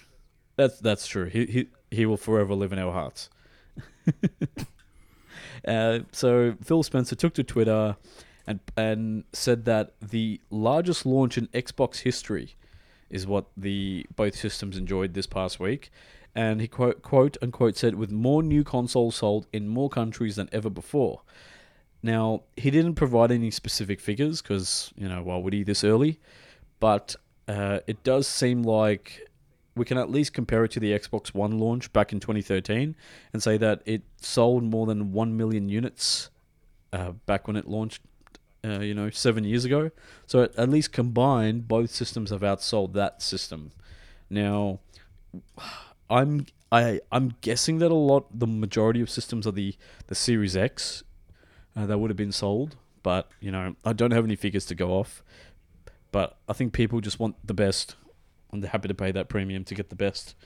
That's 0.56 0.78
that's 0.80 1.06
true. 1.06 1.26
He 1.26 1.46
he 1.46 1.68
he 1.90 2.06
will 2.06 2.16
forever 2.16 2.54
live 2.54 2.72
in 2.72 2.78
our 2.78 2.92
hearts. 2.92 3.30
uh, 5.68 6.00
so 6.12 6.54
Phil 6.62 6.82
Spencer 6.82 7.16
took 7.16 7.34
to 7.34 7.44
Twitter 7.44 7.96
and 8.46 8.60
and 8.76 9.24
said 9.32 9.64
that 9.64 9.94
the 10.00 10.40
largest 10.50 11.06
launch 11.06 11.38
in 11.38 11.46
Xbox 11.48 12.00
history 12.00 12.56
is 13.08 13.26
what 13.26 13.46
the 13.56 14.06
both 14.16 14.34
systems 14.34 14.76
enjoyed 14.76 15.14
this 15.14 15.26
past 15.26 15.60
week. 15.60 15.90
And 16.34 16.60
he 16.60 16.66
quote 16.68 17.02
quote 17.02 17.36
unquote 17.40 17.76
said 17.76 17.94
with 17.94 18.10
more 18.10 18.42
new 18.42 18.64
consoles 18.64 19.16
sold 19.16 19.46
in 19.52 19.68
more 19.68 19.88
countries 19.88 20.36
than 20.36 20.48
ever 20.52 20.70
before. 20.70 21.22
Now 22.02 22.42
he 22.56 22.70
didn't 22.70 22.96
provide 22.96 23.30
any 23.30 23.50
specific 23.50 24.00
figures 24.00 24.42
because 24.42 24.92
you 24.96 25.08
know 25.08 25.22
why 25.22 25.36
would 25.36 25.52
he 25.52 25.62
this 25.62 25.84
early, 25.84 26.20
but 26.80 27.16
uh, 27.48 27.80
it 27.86 28.02
does 28.02 28.26
seem 28.26 28.62
like 28.62 29.28
we 29.76 29.84
can 29.84 29.98
at 29.98 30.10
least 30.10 30.32
compare 30.32 30.64
it 30.64 30.70
to 30.72 30.80
the 30.80 30.92
Xbox 30.92 31.34
One 31.34 31.58
launch 31.58 31.92
back 31.92 32.12
in 32.12 32.20
2013 32.20 32.94
and 33.32 33.42
say 33.42 33.56
that 33.56 33.82
it 33.84 34.02
sold 34.20 34.62
more 34.62 34.86
than 34.86 35.12
1 35.12 35.36
million 35.36 35.68
units 35.68 36.30
uh, 36.92 37.12
back 37.26 37.46
when 37.48 37.56
it 37.56 37.66
launched, 37.66 38.00
uh, 38.64 38.80
you 38.80 38.94
know, 38.94 39.10
seven 39.10 39.44
years 39.44 39.64
ago. 39.64 39.90
So 40.26 40.42
at, 40.42 40.68
least 40.68 40.92
combined, 40.92 41.66
both 41.66 41.90
systems 41.90 42.30
have 42.30 42.42
outsold 42.42 42.92
that 42.92 43.20
system. 43.20 43.72
Now, 44.30 44.78
I'm 46.08 46.46
I 46.70 47.00
I'm 47.12 47.34
guessing 47.40 47.78
that 47.78 47.90
a 47.90 47.94
lot, 47.94 48.38
the 48.38 48.46
majority 48.46 49.00
of 49.00 49.10
systems 49.10 49.46
are 49.46 49.52
the 49.52 49.74
the 50.06 50.14
Series 50.14 50.56
X 50.56 51.02
uh, 51.76 51.86
that 51.86 51.98
would 51.98 52.10
have 52.10 52.16
been 52.16 52.32
sold, 52.32 52.76
but 53.02 53.28
you 53.40 53.50
know, 53.50 53.76
I 53.84 53.92
don't 53.92 54.12
have 54.12 54.24
any 54.24 54.36
figures 54.36 54.66
to 54.66 54.74
go 54.74 54.90
off. 54.90 55.22
But 56.14 56.36
I 56.48 56.52
think 56.52 56.72
people 56.72 57.00
just 57.00 57.18
want 57.18 57.44
the 57.44 57.54
best, 57.54 57.96
and 58.52 58.62
they're 58.62 58.70
happy 58.70 58.86
to 58.86 58.94
pay 58.94 59.10
that 59.10 59.28
premium 59.28 59.64
to 59.64 59.74
get 59.74 59.88
the 59.88 59.96
best 59.96 60.36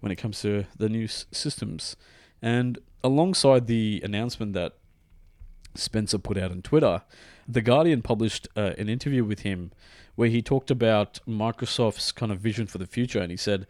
when 0.00 0.10
it 0.10 0.16
comes 0.16 0.40
to 0.40 0.64
the 0.74 0.88
new 0.88 1.04
s- 1.04 1.26
systems. 1.30 1.96
And 2.40 2.78
alongside 3.04 3.66
the 3.66 4.00
announcement 4.02 4.54
that 4.54 4.72
Spencer 5.74 6.16
put 6.16 6.38
out 6.38 6.50
on 6.50 6.62
Twitter, 6.62 7.02
The 7.46 7.60
Guardian 7.60 8.00
published 8.00 8.48
uh, 8.56 8.72
an 8.78 8.88
interview 8.88 9.22
with 9.22 9.40
him 9.40 9.70
where 10.14 10.30
he 10.30 10.40
talked 10.40 10.70
about 10.70 11.20
Microsoft's 11.28 12.10
kind 12.10 12.32
of 12.32 12.40
vision 12.40 12.66
for 12.66 12.78
the 12.78 12.86
future. 12.86 13.20
And 13.20 13.30
he 13.30 13.36
said, 13.36 13.66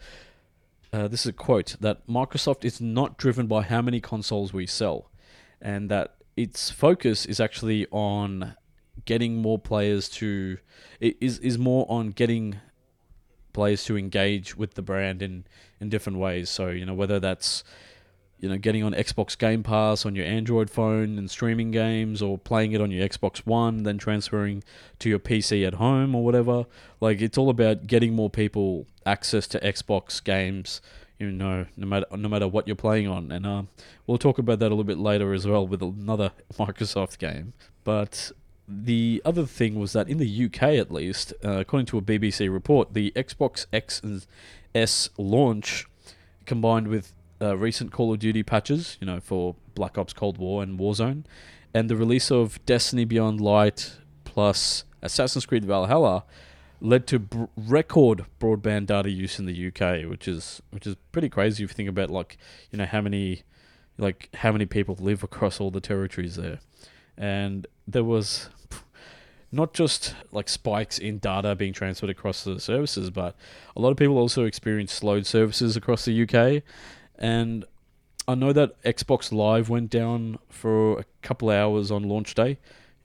uh, 0.93 1.09
this 1.09 1.23
is 1.23 1.31
a 1.31 1.33
quote, 1.33 1.75
that 1.81 2.07
Microsoft 2.07 2.65
is 2.65 2.81
not 2.81 3.19
driven 3.19 3.49
by 3.49 3.63
how 3.63 3.83
many 3.83 4.01
consoles 4.01 4.53
we 4.53 4.65
sell, 4.69 5.11
and 5.61 5.91
that 5.91 6.15
its 6.37 6.71
focus 6.71 7.27
is 7.27 7.41
actually 7.41 7.85
on 7.91 8.55
getting 9.09 9.37
more 9.37 9.59
players 9.59 10.07
to 10.11 10.59
is 11.01 11.39
is 11.39 11.57
more 11.57 11.87
on 11.89 12.11
getting 12.11 12.61
players 13.55 13.85
to 13.85 13.97
engage 13.97 14.55
with 14.55 14.75
the 14.75 14.83
brand 14.83 15.23
in 15.23 15.45
in 15.81 15.89
different 15.89 16.19
ways 16.19 16.51
so 16.51 16.69
you 16.69 16.85
know 16.85 16.93
whether 16.93 17.19
that's 17.19 17.65
you 18.41 18.49
know, 18.49 18.57
getting 18.57 18.85
on 18.85 18.93
Xbox 18.93 19.37
Game 19.37 19.63
Pass 19.63 20.07
on 20.07 20.15
your 20.15 20.25
Android 20.25 20.71
phone 20.71 21.19
and 21.19 21.31
streaming 21.31 21.71
games, 21.71 22.23
or 22.23 22.39
playing 22.39 22.73
it 22.73 22.81
on 22.81 22.91
your 22.91 23.07
Xbox 23.07 23.39
One, 23.39 23.83
then 23.83 23.99
transferring 23.99 24.63
to 25.01 25.09
your 25.09 25.19
PC 25.19 25.67
at 25.67 25.75
home 25.75 26.15
or 26.15 26.25
whatever. 26.25 26.67
Like 27.01 27.21
it's 27.21 27.37
all 27.37 27.51
about 27.51 27.87
getting 27.87 28.15
more 28.15 28.31
people 28.31 28.87
access 29.05 29.49
to 29.49 29.61
Xbox 29.61 30.23
games. 30.23 30.81
You 31.19 31.33
know, 31.33 31.67
no 31.77 31.87
matter 31.87 32.07
no 32.13 32.29
matter 32.29 32.47
what 32.47 32.69
you're 32.69 32.77
playing 32.77 33.09
on, 33.09 33.33
and 33.33 33.45
um, 33.45 33.69
we'll 34.07 34.19
talk 34.19 34.39
about 34.39 34.61
that 34.61 34.67
a 34.67 34.71
little 34.71 34.85
bit 34.85 34.99
later 34.99 35.33
as 35.33 35.45
well 35.45 35.67
with 35.67 35.83
another 35.83 36.31
Microsoft 36.55 37.19
game. 37.19 37.55
But 37.83 38.31
the 38.69 39.23
other 39.25 39.47
thing 39.47 39.79
was 39.79 39.95
that 39.95 40.09
in 40.09 40.19
the 40.19 40.45
UK, 40.45 40.63
at 40.63 40.93
least, 40.93 41.33
uh, 41.43 41.59
according 41.61 41.87
to 41.87 41.99
a 41.99 42.03
BBC 42.03 42.53
report, 42.53 42.93
the 42.93 43.13
Xbox 43.17 43.67
X 43.73 44.01
and 44.03 44.27
S 44.75 45.09
launch, 45.17 45.87
combined 46.45 46.89
with 46.89 47.15
uh, 47.41 47.57
recent 47.57 47.93
Call 47.93 48.13
of 48.13 48.19
Duty 48.19 48.43
patches, 48.43 48.99
you 49.01 49.07
know, 49.07 49.21
for 49.21 49.57
Black 49.75 49.97
Ops 49.97 50.13
Cold 50.13 50.37
War 50.37 50.63
and 50.63 50.79
Warzone, 50.79 51.25
and 51.73 51.89
the 51.89 51.97
release 51.97 52.31
of 52.31 52.65
Destiny 52.67 53.07
Beyond 53.07 53.41
Light 53.41 53.97
plus 54.25 54.85
Assassin's 55.01 55.47
Creed 55.47 55.65
Valhalla, 55.65 56.25
led 56.81 57.07
to 57.07 57.19
br- 57.19 57.45
record 57.57 58.27
broadband 58.39 58.87
data 58.87 59.11
use 59.11 59.39
in 59.39 59.47
the 59.47 59.69
UK, 59.69 60.09
which 60.09 60.29
is 60.29 60.61
which 60.71 60.87
is 60.87 60.95
pretty 61.11 61.29
crazy 61.29 61.65
if 61.65 61.71
you 61.71 61.75
think 61.75 61.89
about 61.89 62.11
like 62.11 62.37
you 62.71 62.79
know 62.79 62.87
how 62.87 63.01
many 63.01 63.43
like 63.97 64.29
how 64.35 64.53
many 64.53 64.67
people 64.67 64.97
live 65.01 65.23
across 65.23 65.61
all 65.61 65.71
the 65.71 65.81
territories 65.81 66.37
there, 66.37 66.61
and 67.17 67.67
there 67.89 68.05
was 68.05 68.51
not 69.51 69.73
just 69.73 70.15
like 70.31 70.49
spikes 70.49 70.99
in 70.99 71.19
data 71.19 71.55
being 71.55 71.73
transferred 71.73 72.11
across 72.11 72.45
the 72.45 72.61
services, 72.61 73.11
but 73.11 73.35
a 73.75 73.81
lot 73.81 73.91
of 73.91 73.97
people 73.97 74.19
also 74.19 74.45
experienced 74.45 74.95
slowed 74.95 75.27
services 75.27 75.77
across 75.77 76.05
the 76.05 76.23
UK. 76.23 76.63
And 77.19 77.65
I 78.29 78.35
know 78.35 78.53
that 78.53 78.81
Xbox 78.83 79.33
Live 79.33 79.71
went 79.71 79.89
down 79.89 80.39
for 80.51 81.01
a 81.01 81.05
couple 81.23 81.49
hours 81.49 81.91
on 81.91 82.03
launch 82.03 82.35
day. 82.35 82.59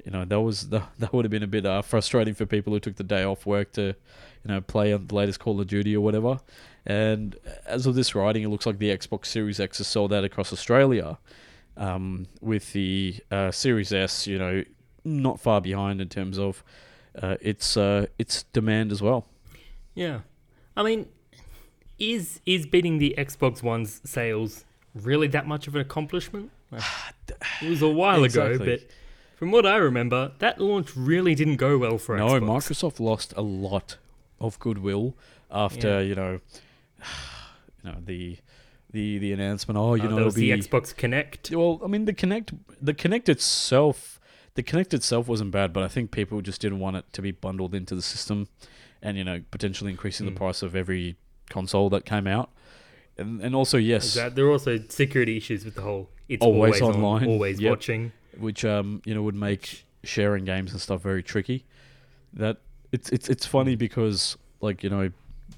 You 0.04 0.12
know 0.12 0.26
that 0.26 0.41
was 0.41 0.69
that, 0.69 0.89
that 1.00 1.13
would 1.13 1.24
have 1.24 1.32
been 1.32 1.43
a 1.43 1.48
bit 1.48 1.65
uh, 1.65 1.82
frustrating 1.82 2.34
for 2.34 2.46
people 2.46 2.74
who 2.74 2.80
took 2.82 2.98
the 2.98 3.06
day 3.06 3.24
off 3.24 3.46
work 3.46 3.72
to, 3.74 3.82
you 3.84 3.96
know, 4.46 4.60
play 4.60 4.91
on 4.91 5.08
the 5.08 5.15
latest 5.15 5.39
Call 5.39 5.62
of 5.62 5.67
Duty 5.67 5.96
or 5.96 6.02
whatever. 6.02 6.41
And 6.86 7.38
as 7.65 7.86
of 7.86 7.96
this 7.96 8.13
writing, 8.13 8.43
it 8.43 8.50
looks 8.50 8.65
like 8.65 8.80
the 8.80 8.89
Xbox 8.89 9.28
Series 9.28 9.62
X 9.62 9.80
is 9.80 9.88
sold 9.88 10.12
out 10.12 10.26
across 10.26 10.52
Australia, 10.52 11.17
um, 11.78 12.28
with 12.42 12.74
the 12.74 13.16
uh, 13.32 13.52
Series 13.52 13.92
S, 13.94 14.28
you 14.28 14.38
know, 14.38 14.64
not 15.04 15.40
far 15.40 15.62
behind 15.62 16.02
in 16.02 16.10
terms 16.10 16.38
of 16.40 16.64
uh, 17.22 17.36
its 17.42 17.78
uh, 17.78 18.06
its 18.18 18.44
demand 18.54 18.92
as 18.92 19.02
well. 19.02 19.26
Yeah, 19.96 20.22
I 20.76 20.84
mean, 20.84 21.08
is 22.00 22.40
is 22.46 22.66
beating 22.66 22.98
the 22.98 23.16
Xbox 23.18 23.62
One's 23.64 24.02
sales 24.04 24.66
really 24.96 25.28
that 25.28 25.48
much 25.48 25.68
of 25.68 25.76
an 25.76 25.82
accomplishment? 25.82 26.52
Like, 26.72 27.38
it 27.62 27.70
was 27.70 27.82
a 27.84 27.88
while 27.88 28.24
Exactly. 28.24 28.56
ago, 28.56 28.66
but 28.66 28.82
from 29.36 29.52
what 29.52 29.66
I 29.66 29.76
remember, 29.78 30.32
that 30.40 30.60
launch 30.60 30.96
really 30.98 31.36
didn't 31.36 31.58
go 31.58 31.78
well 31.78 31.98
for 32.00 32.18
no, 32.18 32.28
Xbox. 32.28 32.42
No, 32.42 32.48
Microsoft 32.48 33.00
lost 33.00 33.34
a 33.38 33.42
lot 33.42 33.98
of 34.40 34.58
goodwill 34.60 35.16
after 35.52 35.88
Yeah. 35.88 36.00
you 36.00 36.16
know, 36.16 36.40
you 37.84 37.92
know 37.92 37.98
the 38.04 38.38
the 38.93 39.17
the 39.17 39.34
announcement. 39.34 39.77
Oh, 39.77 39.95
you 39.95 40.03
Uh, 40.03 40.10
know, 40.12 40.19
it'll 40.19 40.32
be 40.32 40.51
the 40.51 40.58
Xbox 40.58 40.95
Kinect. 40.95 41.53
well. 41.56 41.82
I 41.84 41.88
mean, 41.88 42.06
the 42.06 42.13
Kinect 42.13 42.58
the 42.82 42.93
Kinect 42.93 43.27
itself. 43.27 44.19
The 44.56 44.63
Kinect 44.63 44.93
itself 44.93 45.27
wasn't 45.27 45.49
bad, 45.51 45.73
but 45.73 45.82
I 45.84 45.88
think 45.88 46.12
people 46.12 46.39
just 46.41 46.62
didn't 46.62 46.79
want 46.79 46.95
it 46.95 47.06
to 47.13 47.21
be 47.23 47.32
bundled 47.32 47.73
into 47.75 47.95
the 47.95 48.01
system, 48.03 48.47
and 49.01 49.17
you 49.17 49.23
know 49.23 49.41
potentially 49.51 49.91
increasing 49.91 50.25
Mm. 50.27 50.29
the 50.34 50.36
price 50.38 50.62
of 50.62 50.75
every 50.75 51.15
console 51.49 51.89
that 51.89 52.06
came 52.06 52.27
out, 52.27 52.51
and 53.17 53.41
and 53.41 53.56
also 53.56 53.77
yes, 53.77 54.13
that 54.13 54.36
there 54.36 54.45
are 54.45 54.51
also 54.51 54.79
security 54.89 55.36
issues 55.38 55.65
with 55.65 55.75
the 55.75 55.82
whole 55.82 56.10
it's 56.29 56.41
Always 56.45 56.82
always, 56.82 56.95
on, 56.95 57.03
online. 57.03 57.27
always 57.27 57.60
Yep. 57.60 57.69
watching. 57.69 58.12
which 58.38 58.63
um 58.65 59.01
you 59.06 59.13
know 59.13 59.21
would 59.23 59.36
make 59.36 59.86
sharing 60.03 60.45
games 60.45 60.71
and 60.71 60.79
stuff 60.79 61.01
very 61.01 61.21
tricky. 61.23 61.65
That 62.32 62.58
it's 62.91 63.10
it's 63.10 63.27
it's 63.29 63.45
funny 63.47 63.75
because 63.75 64.38
like 64.62 64.84
you 64.84 64.89
know 64.91 65.12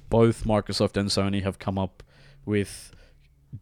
both 0.10 0.46
Microsoft 0.46 0.96
and 0.98 1.10
Sony 1.10 1.44
have 1.44 1.60
come 1.60 1.78
up 1.78 2.02
with 2.46 2.92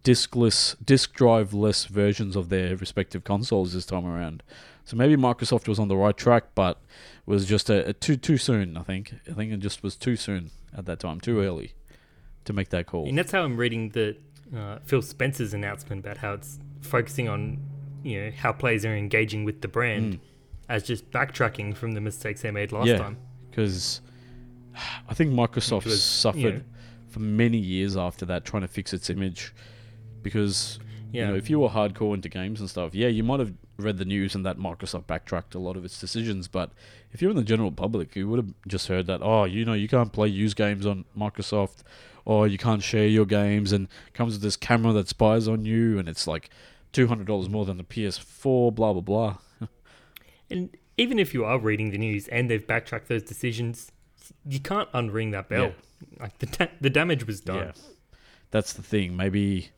diskless 0.04 0.76
disk 0.84 1.14
drive 1.14 1.54
less 1.54 1.86
versions 1.86 2.36
of 2.36 2.50
their 2.50 2.76
respective 2.78 3.24
consoles 3.24 3.74
this 3.74 3.86
time 3.86 4.06
around. 4.06 4.44
So 4.86 4.98
maybe 4.98 5.16
Microsoft 5.16 5.68
was 5.68 5.80
on 5.80 5.88
the 5.88 5.96
right 5.96 6.16
track, 6.16 6.46
but 6.56 6.82
was 7.26 7.46
just 7.46 7.70
a, 7.70 7.88
a 7.90 7.94
too 7.94 8.16
too 8.18 8.38
soon. 8.38 8.76
I 8.78 8.84
think 8.84 9.14
I 9.30 9.34
think 9.34 9.52
it 9.54 9.60
just 9.60 9.84
was 9.84 9.96
too 9.96 10.16
soon 10.16 10.52
at 10.78 10.86
that 10.86 11.00
time, 11.00 11.20
too 11.22 11.40
early 11.42 11.74
to 12.46 12.54
make 12.54 12.70
that 12.70 12.88
call. 12.88 13.08
And 13.08 13.18
that's 13.18 13.32
how 13.32 13.44
I'm 13.44 13.56
reading 13.58 13.90
the 13.90 14.18
uh, 14.56 14.80
Phil 14.84 15.02
Spencer's 15.02 15.54
announcement 15.54 16.04
about 16.06 16.18
how 16.18 16.34
it's 16.34 16.60
focusing 16.82 17.30
on 17.30 17.60
you 18.04 18.20
know 18.26 18.32
how 18.32 18.52
players 18.52 18.84
are 18.84 18.96
engaging 18.96 19.46
with 19.46 19.62
the 19.62 19.68
brand 19.70 20.16
Mm. 20.16 20.20
as 20.68 20.84
just 20.84 21.10
backtracking 21.12 21.76
from 21.78 21.94
the 21.94 22.02
mistakes 22.02 22.42
they 22.42 22.52
made 22.52 22.72
last 22.74 22.88
Yeah. 22.88 22.98
time. 22.98 23.18
because 23.50 24.02
I 25.08 25.14
think 25.14 25.32
Microsoft 25.32 25.86
was, 25.86 26.02
suffered 26.04 26.40
you 26.40 26.52
know- 26.54 26.62
for 27.08 27.20
many 27.20 27.58
years 27.60 27.96
after 27.96 28.26
that 28.26 28.44
trying 28.44 28.64
to 28.64 28.68
fix 28.68 28.92
its 28.92 29.10
image. 29.10 29.54
Because 30.24 30.80
Yeah, 31.12 31.26
you 31.26 31.28
know, 31.32 31.36
if 31.36 31.50
you 31.50 31.60
were 31.60 31.70
hardcore 31.70 32.14
into 32.14 32.30
games 32.30 32.60
and 32.60 32.70
stuff, 32.70 32.96
yeah, 32.96 33.08
you 33.08 33.24
might 33.24 33.40
have 33.40 33.54
read 33.78 33.98
the 33.98 34.06
news 34.06 34.36
and 34.36 34.46
that 34.46 34.58
Microsoft 34.58 35.08
backtracked 35.08 35.56
a 35.56 35.60
lot 35.60 35.76
of 35.78 35.86
its 35.86 36.00
decisions. 36.00 36.48
But 36.48 36.72
if 37.12 37.22
you're 37.22 37.32
in 37.32 37.38
the 37.38 37.44
general 37.44 37.72
public, 37.72 38.16
you 38.16 38.28
would 38.30 38.40
have 38.40 38.54
just 38.68 38.88
heard 38.88 39.08
that, 39.08 39.22
oh, 39.22 39.44
you 39.46 39.66
know, 39.66 39.74
you 39.74 39.88
can't 39.88 40.12
play 40.12 40.28
used 40.28 40.56
games 40.56 40.86
on 40.86 41.06
Microsoft, 41.18 41.84
or 42.26 42.48
you 42.48 42.58
can't 42.58 42.82
share 42.82 43.08
your 43.08 43.26
games, 43.26 43.72
and 43.72 43.88
comes 44.14 44.34
with 44.34 44.42
this 44.42 44.56
camera 44.56 44.94
that 44.94 45.08
spies 45.08 45.48
on 45.48 45.66
you, 45.66 46.00
and 46.00 46.08
it's 46.08 46.26
like 46.26 46.50
two 46.92 47.08
hundred 47.08 47.28
dollars 47.28 47.50
more 47.50 47.66
than 47.66 47.78
the 47.78 47.84
PS4, 47.84 48.74
blah 48.74 48.94
blah 48.94 49.02
blah. 49.02 49.38
and 50.50 50.70
even 50.98 51.20
if 51.20 51.34
you 51.34 51.44
are 51.44 51.60
reading 51.60 51.92
the 51.92 51.98
news 51.98 52.28
and 52.28 52.50
they've 52.50 52.66
backtracked 52.66 53.08
those 53.08 53.24
decisions, 53.24 53.92
you 54.48 54.60
can't 54.60 54.92
unring 54.94 55.32
that 55.32 55.50
bell. 55.50 55.74
Yeah. 56.02 56.20
Like 56.20 56.38
the 56.40 56.46
da- 56.46 56.72
the 56.80 56.90
damage 56.90 57.26
was 57.28 57.42
done. 57.42 57.58
Yeah. 57.58 57.72
That's 58.52 58.74
the 58.74 58.84
thing. 58.84 59.18
Maybe 59.18 59.72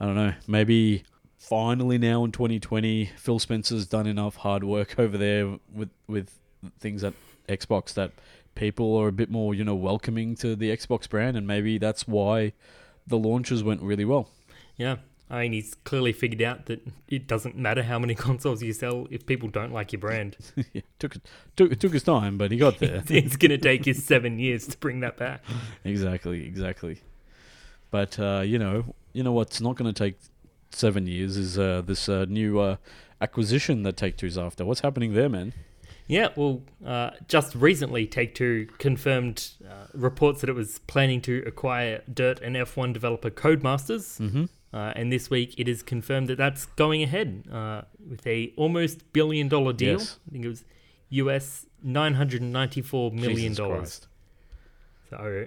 I 0.00 0.06
don't 0.06 0.16
know. 0.16 0.34
Maybe 0.46 1.04
finally 1.38 1.98
now 1.98 2.24
in 2.24 2.32
2020, 2.32 3.10
Phil 3.16 3.38
Spencer's 3.38 3.86
done 3.86 4.06
enough 4.06 4.36
hard 4.36 4.64
work 4.64 4.94
over 4.98 5.18
there 5.18 5.58
with 5.72 5.90
with 6.06 6.30
things 6.78 7.04
at 7.04 7.14
Xbox 7.48 7.94
that 7.94 8.12
people 8.54 8.96
are 8.96 9.08
a 9.08 9.12
bit 9.12 9.30
more, 9.30 9.54
you 9.54 9.64
know, 9.64 9.74
welcoming 9.74 10.34
to 10.36 10.56
the 10.56 10.74
Xbox 10.74 11.08
brand, 11.08 11.36
and 11.36 11.46
maybe 11.46 11.78
that's 11.78 12.08
why 12.08 12.52
the 13.06 13.18
launches 13.18 13.62
went 13.62 13.82
really 13.82 14.04
well. 14.04 14.28
Yeah. 14.76 14.96
I 15.32 15.42
mean, 15.42 15.52
he's 15.52 15.76
clearly 15.84 16.12
figured 16.12 16.42
out 16.42 16.66
that 16.66 16.84
it 17.06 17.28
doesn't 17.28 17.56
matter 17.56 17.84
how 17.84 18.00
many 18.00 18.14
consoles 18.16 18.62
you 18.62 18.72
sell 18.72 19.06
if 19.10 19.26
people 19.26 19.48
don't 19.48 19.72
like 19.72 19.92
your 19.92 20.00
brand. 20.00 20.36
yeah, 20.72 20.82
took 20.98 21.14
it 21.16 21.22
took 21.54 21.70
it 21.70 21.78
took 21.78 21.92
his 21.92 22.02
time, 22.02 22.36
but 22.36 22.50
he 22.50 22.56
got 22.56 22.78
there. 22.78 23.02
it's 23.08 23.36
going 23.36 23.50
to 23.50 23.58
take 23.58 23.86
you 23.86 23.94
seven 23.94 24.38
years 24.40 24.66
to 24.66 24.78
bring 24.78 25.00
that 25.00 25.16
back. 25.16 25.44
exactly, 25.84 26.44
exactly. 26.44 27.00
But 27.92 28.18
uh, 28.18 28.42
you 28.44 28.58
know, 28.58 28.94
you 29.12 29.22
know 29.22 29.32
what's 29.32 29.60
not 29.60 29.76
going 29.76 29.92
to 29.92 29.98
take 30.04 30.16
seven 30.70 31.06
years 31.06 31.36
is 31.36 31.58
uh, 31.58 31.82
this 31.84 32.08
uh, 32.08 32.26
new 32.28 32.58
uh, 32.60 32.76
acquisition 33.20 33.82
that 33.82 33.96
Take 33.96 34.16
Two's 34.16 34.38
after. 34.38 34.64
What's 34.64 34.80
happening 34.80 35.14
there, 35.14 35.28
man? 35.28 35.52
Yeah, 36.06 36.28
well, 36.34 36.62
uh, 36.84 37.10
just 37.28 37.54
recently, 37.54 38.06
Take 38.06 38.34
Two 38.34 38.66
confirmed 38.78 39.50
uh, 39.64 39.86
reports 39.94 40.40
that 40.40 40.50
it 40.50 40.54
was 40.54 40.80
planning 40.80 41.20
to 41.22 41.42
acquire 41.46 42.02
Dirt 42.12 42.40
and 42.40 42.56
F1 42.56 42.92
developer 42.92 43.30
Codemasters, 43.30 44.18
Mm-hmm. 44.20 44.44
uh, 44.72 44.92
and 44.96 45.12
this 45.12 45.30
week 45.30 45.54
it 45.56 45.68
is 45.68 45.82
confirmed 45.84 46.28
that 46.28 46.36
that's 46.38 46.66
going 46.66 47.02
ahead 47.04 47.44
uh, 47.52 47.82
with 48.08 48.26
a 48.26 48.52
almost 48.56 49.12
billion 49.12 49.48
dollar 49.48 49.72
deal. 49.72 49.98
Yes. 49.98 50.18
I 50.28 50.32
think 50.32 50.44
it 50.44 50.48
was 50.48 50.64
US 51.10 51.66
nine 51.82 52.14
hundred 52.14 52.42
ninety 52.42 52.82
four 52.82 53.10
million 53.12 53.54
dollars. 53.54 54.06
So, 55.10 55.46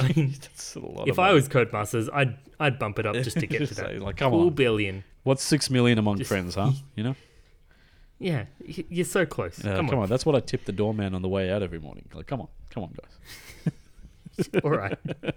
I 0.00 0.12
mean, 0.16 0.30
That's 0.40 0.74
a 0.76 0.80
lot. 0.80 1.08
if 1.08 1.18
I 1.18 1.32
was 1.32 1.48
Codemasters, 1.48 2.08
I'd 2.12 2.36
I'd 2.58 2.78
bump 2.78 2.98
it 2.98 3.06
up 3.06 3.14
just 3.16 3.38
to 3.40 3.46
get 3.52 3.58
to 3.58 3.66
Just 3.66 3.76
that 3.80 3.86
say, 3.86 3.98
like, 3.98 4.16
come 4.16 4.30
cool 4.32 4.46
on, 4.48 4.54
billion. 4.54 5.04
what's 5.24 5.42
six 5.42 5.70
million 5.70 5.98
among 5.98 6.18
Just- 6.18 6.28
friends, 6.28 6.54
huh? 6.54 6.72
You 6.94 7.04
know, 7.04 7.14
Yeah, 8.18 8.46
y- 8.66 8.84
you're 8.88 9.04
so 9.04 9.26
close. 9.26 9.62
Uh, 9.64 9.76
come, 9.76 9.88
come, 9.88 9.98
on. 9.98 10.08
That's 10.08 10.24
what 10.24 10.34
I 10.34 10.40
tip 10.40 10.64
the 10.64 10.72
doorman 10.72 11.14
on 11.14 11.20
the 11.22 11.28
way 11.28 11.50
out 11.50 11.62
every 11.62 11.78
morning. 11.78 12.08
Like, 12.14 12.26
come 12.26 12.40
on, 12.40 12.48
come 12.70 12.84
on, 12.84 12.94
guys. 13.00 14.48
all 14.64 14.70
right. 14.70 14.98
But 15.22 15.34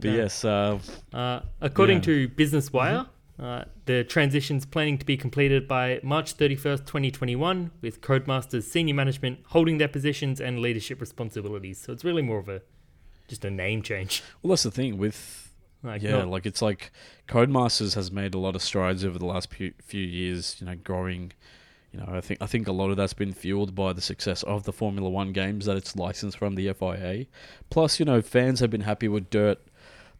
yes, 0.00 0.44
uh, 0.44 0.78
Uh, 1.12 1.40
according 1.60 1.98
Yeah. 1.98 2.02
to 2.02 2.28
Business 2.28 2.72
Wire, 2.72 3.06
uh, 3.38 3.64
the 3.86 4.04
transition's 4.04 4.64
planning 4.66 4.98
to 4.98 5.06
be 5.06 5.16
completed 5.16 5.66
by 5.66 5.98
March 6.04 6.36
31st, 6.36 6.84
2021, 6.86 7.70
with 7.80 8.00
Codemasters 8.00 8.62
senior 8.64 8.94
management 8.94 9.40
holding 9.46 9.78
their 9.78 9.88
positions 9.88 10.40
and 10.40 10.60
leadership 10.60 11.00
responsibilities. 11.00 11.78
So 11.80 11.92
it's 11.92 12.04
really 12.04 12.22
more 12.22 12.38
of 12.38 12.48
a 12.48 12.62
just 13.32 13.46
a 13.46 13.50
name 13.50 13.80
change. 13.80 14.22
well, 14.42 14.50
that's 14.50 14.62
the 14.62 14.70
thing 14.70 14.98
with 14.98 15.50
Like 15.82 16.02
yeah, 16.02 16.18
not- 16.18 16.28
like 16.28 16.44
it's 16.44 16.60
like 16.60 16.92
Codemasters 17.28 17.94
has 17.94 18.12
made 18.12 18.34
a 18.34 18.38
lot 18.38 18.54
of 18.54 18.62
strides 18.62 19.06
over 19.06 19.18
the 19.18 19.24
last 19.24 19.50
few, 19.50 19.72
few 19.82 20.04
years. 20.04 20.56
You 20.60 20.66
know, 20.66 20.76
growing. 20.76 21.32
You 21.92 22.00
know, 22.00 22.08
I 22.08 22.20
think 22.20 22.42
I 22.42 22.46
think 22.46 22.68
a 22.68 22.72
lot 22.72 22.90
of 22.90 22.98
that's 22.98 23.14
been 23.14 23.32
fueled 23.32 23.74
by 23.74 23.94
the 23.94 24.02
success 24.02 24.42
of 24.42 24.64
the 24.64 24.72
Formula 24.72 25.08
One 25.08 25.32
games 25.32 25.64
that 25.64 25.78
it's 25.78 25.96
licensed 25.96 26.36
from 26.36 26.56
the 26.56 26.70
FIA. 26.74 27.24
Plus, 27.70 27.98
you 27.98 28.04
know, 28.04 28.20
fans 28.20 28.60
have 28.60 28.70
been 28.70 28.82
happy 28.82 29.08
with 29.08 29.30
Dirt 29.30 29.58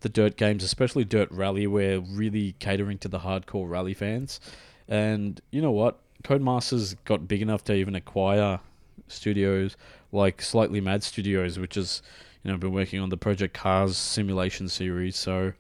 the 0.01 0.09
dirt 0.09 0.37
games, 0.37 0.65
especially 0.65 1.05
Dirt 1.05 1.31
Rally, 1.31 1.67
we're 1.67 2.01
really 2.01 2.55
catering 2.59 2.99
to 2.99 3.09
the 3.09 3.21
hardcore 3.21 3.71
rally 3.71 3.95
fans. 3.95 4.41
And 4.89 5.41
you 5.53 5.63
know 5.63 5.71
what? 5.71 5.99
Codemasters 6.25 6.97
got 7.05 7.29
big 7.29 7.41
enough 7.41 7.63
to 7.65 7.75
even 7.75 7.95
acquire 7.95 8.59
studios 9.07 9.77
like 10.13 10.43
Slightly 10.43 10.81
Mad 10.81 11.03
Studios, 11.03 11.59
which 11.59 11.77
is 11.77 12.03
you 12.43 12.49
know 12.49 12.55
I've 12.55 12.61
been 12.61 12.73
working 12.73 13.01
on 13.01 13.09
the 13.09 13.17
Project 13.17 13.55
Cars 13.55 13.97
simulation 13.97 14.69
series. 14.69 15.17
So 15.17 15.53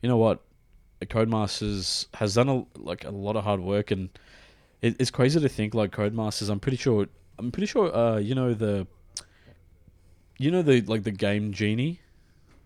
you 0.00 0.08
know 0.08 0.16
what? 0.16 0.40
Codemasters 1.02 2.06
has 2.14 2.34
done 2.34 2.48
a, 2.48 2.64
like 2.78 3.04
a 3.04 3.10
lot 3.10 3.36
of 3.36 3.44
hard 3.44 3.60
work, 3.60 3.90
and 3.90 4.08
it, 4.80 4.96
it's 5.00 5.10
crazy 5.10 5.40
to 5.40 5.48
think 5.48 5.74
like 5.74 5.90
Codemasters. 5.90 6.48
I'm 6.48 6.60
pretty 6.60 6.78
sure. 6.78 7.06
I'm 7.38 7.50
pretty 7.50 7.66
sure. 7.66 7.94
Uh, 7.94 8.18
you 8.18 8.34
know 8.34 8.54
the. 8.54 8.86
You 10.38 10.50
know 10.50 10.62
the 10.62 10.80
like 10.82 11.04
the 11.04 11.10
game 11.10 11.52
Genie. 11.52 12.00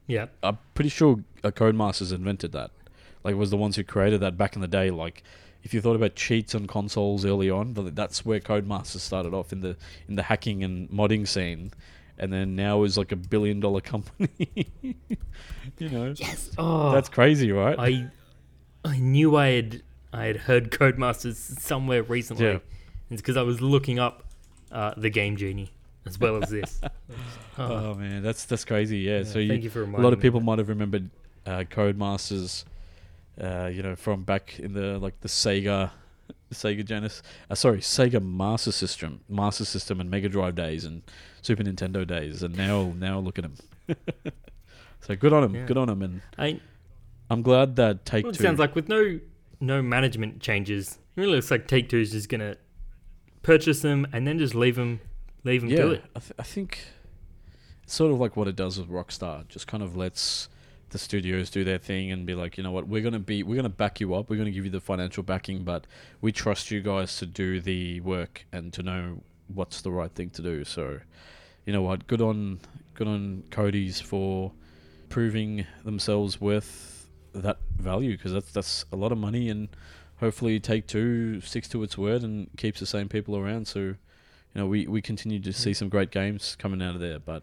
Yeah. 0.06 0.26
I'm 0.42 0.58
pretty 0.74 0.90
sure 0.90 1.20
uh, 1.42 1.50
Codemasters 1.50 2.12
invented 2.12 2.52
that. 2.52 2.70
Like, 3.24 3.34
was 3.34 3.50
the 3.50 3.56
ones 3.56 3.76
who 3.76 3.84
created 3.84 4.20
that 4.20 4.36
back 4.36 4.54
in 4.54 4.62
the 4.62 4.68
day. 4.68 4.90
Like, 4.90 5.24
if 5.62 5.74
you 5.74 5.80
thought 5.80 5.96
about 5.96 6.14
cheats 6.14 6.54
on 6.54 6.66
consoles 6.66 7.24
early 7.24 7.50
on, 7.50 7.74
that's 7.74 8.24
where 8.24 8.38
Codemasters 8.38 9.00
started 9.00 9.34
off 9.34 9.52
in 9.52 9.60
the 9.60 9.76
in 10.08 10.14
the 10.14 10.22
hacking 10.22 10.62
and 10.62 10.88
modding 10.90 11.26
scene, 11.26 11.72
and 12.18 12.32
then 12.32 12.56
now 12.56 12.82
is 12.82 12.96
like 12.96 13.12
a 13.12 13.16
billion 13.16 13.60
dollar 13.60 13.80
company. 13.80 14.28
you 15.78 15.88
know, 15.88 16.14
Yes. 16.16 16.50
Oh, 16.58 16.92
that's 16.92 17.08
crazy, 17.08 17.52
right? 17.52 17.76
I 17.78 18.10
I 18.84 18.98
knew 18.98 19.36
I 19.36 19.48
had 19.48 19.82
I 20.12 20.24
had 20.24 20.36
heard 20.36 20.70
Codemasters 20.70 21.36
somewhere 21.36 22.02
recently. 22.02 22.46
Yeah. 22.46 22.58
It's 23.10 23.22
because 23.22 23.36
I 23.36 23.42
was 23.42 23.60
looking 23.60 23.98
up 23.98 24.24
uh, 24.72 24.94
the 24.96 25.10
Game 25.10 25.36
Genie 25.36 25.70
as 26.06 26.18
well 26.18 26.42
as 26.42 26.50
this. 26.50 26.80
Oh, 26.82 26.88
oh 27.58 27.94
man, 27.94 28.22
that's 28.22 28.44
that's 28.44 28.64
crazy. 28.64 28.98
Yeah. 28.98 29.18
yeah, 29.18 29.24
so 29.24 29.38
you, 29.38 29.48
thank 29.48 29.64
you 29.64 29.70
for 29.70 29.82
a 29.82 29.86
lot 29.86 30.12
of 30.12 30.20
people 30.20 30.40
might 30.40 30.58
have 30.58 30.68
remembered 30.68 31.10
uh, 31.44 31.64
Codemasters, 31.70 32.64
uh, 33.40 33.70
you 33.72 33.82
know, 33.82 33.96
from 33.96 34.22
back 34.22 34.58
in 34.58 34.72
the 34.72 34.98
like 34.98 35.20
the 35.20 35.28
Sega, 35.28 35.90
Sega 36.52 36.84
Genesis, 36.84 37.22
uh, 37.50 37.54
sorry, 37.54 37.78
Sega 37.78 38.22
Master 38.24 38.72
System, 38.72 39.20
Master 39.28 39.64
System, 39.64 40.00
and 40.00 40.10
Mega 40.10 40.28
Drive 40.28 40.54
days 40.54 40.84
and 40.84 41.02
Super 41.42 41.62
Nintendo 41.64 42.06
days, 42.06 42.42
and 42.42 42.56
now 42.56 42.92
now 42.96 43.18
look 43.18 43.38
at 43.38 43.42
them. 43.42 43.96
so 45.00 45.16
good 45.16 45.32
on 45.32 45.42
them, 45.42 45.54
Yeah. 45.54 45.66
good 45.66 45.76
on 45.76 45.88
them, 45.88 46.02
and 46.02 46.20
I, 46.38 46.60
I'm 47.30 47.42
glad 47.42 47.76
that 47.76 48.04
Take 48.04 48.24
well, 48.24 48.32
it 48.32 48.36
Two. 48.36 48.42
sounds 48.44 48.58
like 48.58 48.74
with 48.74 48.88
no 48.88 49.18
no 49.60 49.82
management 49.82 50.40
changes, 50.40 50.98
it 51.16 51.20
really 51.20 51.34
looks 51.36 51.50
like 51.50 51.66
Take 51.66 51.88
Two 51.88 51.98
is 51.98 52.12
just 52.12 52.28
gonna 52.28 52.56
purchase 53.42 53.80
them 53.80 54.06
and 54.12 54.26
then 54.26 54.38
just 54.38 54.54
leave 54.54 54.76
them 54.76 55.00
leave 55.44 55.60
them 55.62 55.70
yeah, 55.70 55.76
do 55.76 55.90
it. 55.92 56.04
I, 56.14 56.18
th- 56.20 56.32
I 56.38 56.42
think 56.42 56.84
it's 57.84 57.94
sort 57.94 58.12
of 58.12 58.18
like 58.18 58.36
what 58.36 58.48
it 58.48 58.56
does 58.56 58.78
with 58.78 58.88
Rockstar. 58.88 59.46
Just 59.48 59.66
kind 59.66 59.82
of 59.82 59.96
lets 59.96 60.48
the 60.90 60.98
studios 60.98 61.50
do 61.50 61.64
their 61.64 61.78
thing 61.78 62.10
and 62.12 62.26
be 62.26 62.34
like, 62.34 62.56
you 62.56 62.62
know 62.62 62.70
what, 62.70 62.86
we're 62.86 63.02
gonna 63.02 63.18
be, 63.18 63.42
we're 63.42 63.56
gonna 63.56 63.68
back 63.68 64.00
you 64.00 64.14
up. 64.14 64.30
We're 64.30 64.36
gonna 64.36 64.50
give 64.50 64.64
you 64.64 64.70
the 64.70 64.80
financial 64.80 65.22
backing, 65.22 65.64
but 65.64 65.86
we 66.20 66.32
trust 66.32 66.70
you 66.70 66.80
guys 66.80 67.16
to 67.18 67.26
do 67.26 67.60
the 67.60 68.00
work 68.00 68.46
and 68.52 68.72
to 68.72 68.82
know 68.82 69.22
what's 69.48 69.80
the 69.80 69.90
right 69.90 70.10
thing 70.10 70.30
to 70.30 70.42
do. 70.42 70.64
So, 70.64 71.00
you 71.64 71.72
know 71.72 71.82
what, 71.82 72.06
good 72.06 72.20
on, 72.20 72.60
good 72.94 73.08
on 73.08 73.44
Codies 73.50 74.00
for 74.00 74.52
proving 75.08 75.66
themselves 75.84 76.40
worth 76.40 77.08
that 77.32 77.58
value 77.78 78.16
because 78.16 78.32
that's 78.32 78.50
that's 78.52 78.84
a 78.92 78.96
lot 78.96 79.12
of 79.12 79.18
money 79.18 79.48
and 79.48 79.68
hopefully 80.18 80.58
Take 80.58 80.86
Two 80.86 81.40
sticks 81.40 81.68
to 81.68 81.82
its 81.82 81.96
word 81.98 82.22
and 82.22 82.48
keeps 82.56 82.80
the 82.80 82.86
same 82.86 83.08
people 83.08 83.36
around. 83.36 83.68
So, 83.68 83.80
you 83.80 83.96
know, 84.54 84.66
we, 84.66 84.86
we 84.86 85.02
continue 85.02 85.40
to 85.40 85.50
mm. 85.50 85.54
see 85.54 85.74
some 85.74 85.88
great 85.88 86.10
games 86.10 86.56
coming 86.58 86.82
out 86.82 86.94
of 86.94 87.00
there. 87.00 87.18
But 87.18 87.42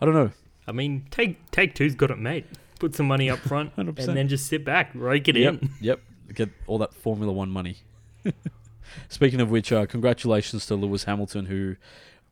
I 0.00 0.04
don't 0.04 0.14
know. 0.14 0.30
I 0.66 0.72
mean, 0.72 1.06
Take 1.10 1.50
Take 1.50 1.74
Two's 1.74 1.94
got 1.94 2.10
it 2.10 2.18
made. 2.18 2.44
Put 2.78 2.94
some 2.94 3.06
money 3.06 3.30
up 3.30 3.38
front 3.38 3.74
100%. 3.76 3.98
and 4.08 4.16
then 4.16 4.28
just 4.28 4.46
sit 4.46 4.64
back, 4.64 4.90
rake 4.94 5.28
it 5.28 5.36
yep, 5.36 5.54
in. 5.54 5.70
yep. 5.80 6.00
Get 6.34 6.50
all 6.66 6.78
that 6.78 6.92
Formula 6.92 7.32
One 7.32 7.50
money. 7.50 7.78
Speaking 9.08 9.40
of 9.40 9.50
which, 9.50 9.72
uh, 9.72 9.86
congratulations 9.86 10.66
to 10.66 10.74
Lewis 10.74 11.04
Hamilton 11.04 11.46
who 11.46 11.76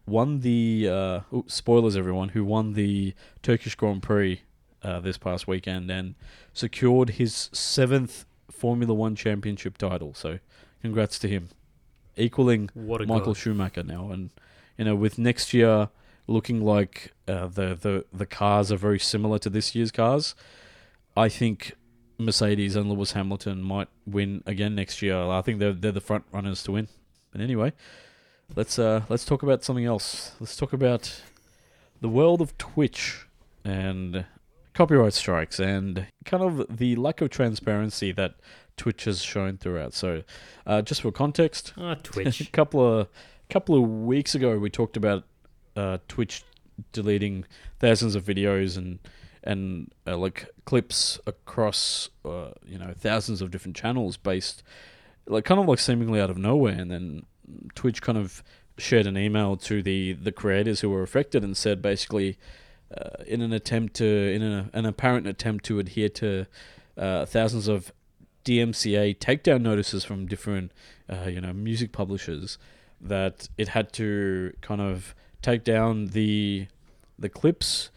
won 0.07 0.41
the 0.41 0.89
uh, 0.91 1.21
spoilers, 1.47 1.97
everyone, 1.97 2.31
who 2.31 2.45
won 2.45 2.75
the 2.75 3.15
Turkish 3.43 3.75
Grand 3.75 4.03
Prix 4.03 4.43
uh, 4.83 5.01
this 5.01 5.17
past 5.17 5.47
weekend 5.47 5.91
and 5.91 6.15
secured 6.53 7.11
his 7.11 7.49
seventh 7.53 8.27
Formula 8.51 8.93
One 8.93 9.17
championship 9.17 9.79
title. 9.79 10.13
So, 10.15 10.39
congrats 10.83 11.19
to 11.21 11.29
him, 11.29 11.49
equaling 12.17 12.71
What 12.75 13.07
Michael 13.07 13.33
god. 13.33 13.37
Schumacher 13.37 13.83
now, 13.83 14.11
and 14.11 14.31
you 14.77 14.85
know, 14.85 14.95
with 14.95 15.19
next 15.19 15.55
year 15.55 15.89
looking 16.27 16.65
like 16.65 17.13
uh, 17.29 17.47
the 17.47 17.75
the 17.75 18.05
the 18.13 18.27
cars 18.27 18.73
are 18.73 18.77
very 18.77 18.99
similar 18.99 19.39
to 19.41 19.51
this 19.51 19.75
year's 19.75 19.91
cars, 19.91 20.35
I 21.17 21.29
think 21.29 21.75
Mercedes 22.19 22.77
and 22.77 22.91
Lewis 22.91 23.13
Hamilton 23.13 23.63
might 23.63 23.89
win 24.07 24.43
again 24.47 24.75
next 24.75 25.03
year. 25.03 25.17
I 25.17 25.43
think 25.43 25.59
they're 25.59 25.73
they're 25.73 25.93
the 25.93 26.01
front 26.01 26.25
runners 26.33 26.63
to 26.65 26.73
win. 26.73 26.89
But 27.33 27.41
anyway, 27.41 27.73
let's 28.55 28.79
uh 28.79 29.03
let's 29.09 29.25
talk 29.25 29.43
about 29.43 29.65
something 29.65 29.85
else. 29.85 30.33
Let's 30.41 30.57
talk 30.57 30.73
about 30.73 31.23
the 32.01 32.09
world 32.09 32.41
of 32.41 32.57
Twitch 32.59 33.27
and 33.65 34.27
copyright 34.75 35.15
strikes 35.15 35.59
and 35.59 36.07
kind 36.25 36.43
of 36.43 36.79
the 36.79 36.97
lack 36.97 37.21
of 37.21 37.31
transparency 37.31 38.13
that 38.13 38.35
Twitch 38.77 39.05
has 39.05 39.23
shown 39.23 39.57
throughout. 39.57 39.95
So, 39.95 40.23
uh, 40.67 40.83
just 40.83 41.03
for 41.03 41.13
context, 41.13 41.73
Ah, 41.79 41.97
a 42.17 42.33
couple 42.53 43.01
of 43.01 43.09
couple 43.49 43.75
of 43.77 43.89
weeks 43.89 44.35
ago, 44.35 44.59
we 44.59 44.71
talked 44.71 44.97
about 44.97 45.25
uh, 45.77 45.99
Twitch 46.09 46.45
deleting 46.93 47.45
thousands 47.79 48.15
of 48.15 48.25
videos 48.25 48.77
and 48.77 48.99
and 49.43 49.93
uh, 50.07 50.17
like 50.17 50.49
clips 50.65 51.19
across 51.27 52.09
uh, 52.25 52.51
you 52.67 52.79
know 52.79 52.95
thousands 52.97 53.43
of 53.43 53.51
different 53.51 53.77
channels 53.77 54.17
based 54.17 54.63
like 55.27 55.45
kind 55.45 55.61
of 55.61 55.67
like 55.67 55.79
seemingly 55.79 56.21
out 56.21 56.31
of 56.31 56.39
nowhere, 56.39 56.75
and 56.79 56.91
then 56.91 57.25
Twitch 57.75 58.03
kind 58.03 58.19
of 58.19 58.43
shared 58.77 59.07
an 59.07 59.17
email 59.17 59.57
to 59.57 59.83
the 59.83 60.15
the 60.15 60.33
creators 60.33 60.81
who 60.81 60.91
were 60.91 61.03
affected 61.03 61.45
and 61.45 61.57
said 61.57 61.83
basically. 61.83 62.37
Uh, 62.95 63.25
in 63.27 63.41
an 63.41 63.53
attempt 63.53 63.95
to, 63.95 64.07
in 64.07 64.41
an 64.43 64.87
apparent 64.87 65.27
attempt 65.27 65.65
to 65.65 65.81
adhere 65.81 66.09
to 66.09 66.47
uh, 66.97 67.25
thousands 67.25 67.67
of 67.67 67.93
DMCA 68.45 69.19
takedown 69.19 69.63
notices 69.63 70.05
from 70.05 70.27
different, 70.27 70.71
uh, 71.09 71.25
you 71.25 71.41
know, 71.41 71.53
music 71.53 71.93
publishers, 71.93 72.59
that 73.01 73.49
it 73.59 73.69
had 73.69 73.93
to 73.95 74.53
kind 74.61 74.81
of 74.81 75.15
take 75.45 75.63
down 75.63 76.07
the 76.07 76.67
the 77.19 77.29
clips 77.29 77.91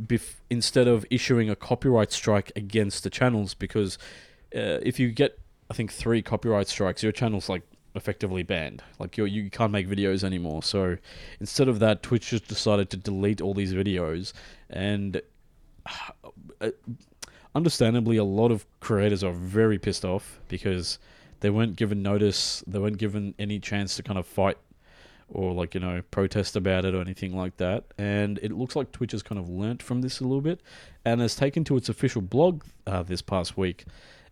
bef- 0.00 0.40
instead 0.50 0.86
of 0.86 1.06
issuing 1.10 1.48
a 1.48 1.56
copyright 1.56 2.12
strike 2.12 2.52
against 2.54 3.02
the 3.02 3.10
channels 3.10 3.54
because 3.54 3.98
uh, 4.54 4.78
if 4.82 5.00
you 5.00 5.10
get 5.10 5.38
I 5.70 5.74
think 5.74 5.90
three 5.90 6.20
copyright 6.20 6.68
strikes, 6.68 7.02
your 7.02 7.12
channel's 7.12 7.48
like 7.48 7.62
effectively 7.94 8.42
banned. 8.42 8.82
Like 8.98 9.16
you 9.16 9.24
you 9.24 9.48
can't 9.50 9.72
make 9.72 9.88
videos 9.88 10.22
anymore. 10.22 10.62
So 10.62 10.98
instead 11.40 11.68
of 11.68 11.78
that, 11.78 12.02
Twitch 12.02 12.28
just 12.28 12.46
decided 12.46 12.90
to 12.90 12.96
delete 12.96 13.40
all 13.40 13.54
these 13.54 13.72
videos 13.72 14.32
and. 14.70 15.20
Uh, 16.60 16.70
understandably, 17.56 18.16
a 18.16 18.24
lot 18.24 18.52
of 18.52 18.64
creators 18.80 19.24
are 19.24 19.32
very 19.32 19.78
pissed 19.78 20.04
off 20.04 20.38
because 20.46 20.98
they 21.40 21.50
weren't 21.50 21.74
given 21.74 22.02
notice, 22.02 22.62
they 22.68 22.78
weren't 22.78 22.98
given 22.98 23.34
any 23.36 23.58
chance 23.58 23.96
to 23.96 24.02
kind 24.02 24.16
of 24.18 24.26
fight 24.26 24.58
or 25.32 25.52
like 25.52 25.74
you 25.74 25.80
know 25.80 26.02
protest 26.10 26.56
about 26.56 26.84
it 26.84 26.94
or 26.94 27.00
anything 27.00 27.36
like 27.36 27.56
that. 27.56 27.84
And 27.98 28.38
it 28.42 28.52
looks 28.52 28.76
like 28.76 28.92
Twitch 28.92 29.12
has 29.12 29.22
kind 29.22 29.38
of 29.38 29.48
learnt 29.48 29.82
from 29.82 30.02
this 30.02 30.20
a 30.20 30.24
little 30.24 30.40
bit 30.40 30.60
and 31.04 31.20
has 31.20 31.34
taken 31.34 31.64
to 31.64 31.76
its 31.76 31.88
official 31.88 32.22
blog 32.22 32.62
uh, 32.86 33.02
this 33.02 33.22
past 33.22 33.56
week 33.56 33.84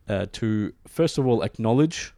uh, 0.08 0.26
to 0.32 0.72
first 0.86 1.18
of 1.18 1.26
all 1.26 1.42
acknowledge 1.42 2.12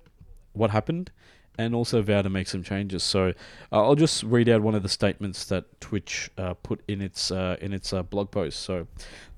what 0.52 0.70
happened 0.70 1.10
and 1.58 1.74
also 1.74 2.00
vow 2.00 2.22
to 2.22 2.30
make 2.30 2.48
some 2.48 2.62
changes. 2.62 3.02
So 3.02 3.34
uh, 3.70 3.82
I'll 3.84 3.94
just 3.94 4.22
read 4.22 4.48
out 4.48 4.62
one 4.62 4.74
of 4.74 4.82
the 4.82 4.88
statements 4.88 5.44
that 5.46 5.80
Twitch 5.80 6.30
uh, 6.38 6.54
put 6.54 6.80
in 6.88 7.00
its 7.00 7.30
uh, 7.30 7.56
in 7.60 7.72
its 7.72 7.92
uh, 7.92 8.02
blog 8.02 8.30
post. 8.30 8.60
So 8.60 8.86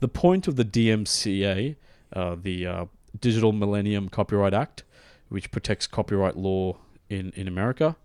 the 0.00 0.08
point 0.08 0.48
of 0.48 0.56
the 0.56 0.64
DMCA, 0.64 1.76
the 2.12 2.88
Digital 3.20 3.52
Millennium 3.52 4.08
Copyright 4.08 4.54
Act, 4.54 4.84
which 5.28 5.50
protects 5.50 5.86
copyright 5.86 6.36
law 6.36 6.76
in, 7.08 7.32
in 7.36 7.48
America. 7.48 7.96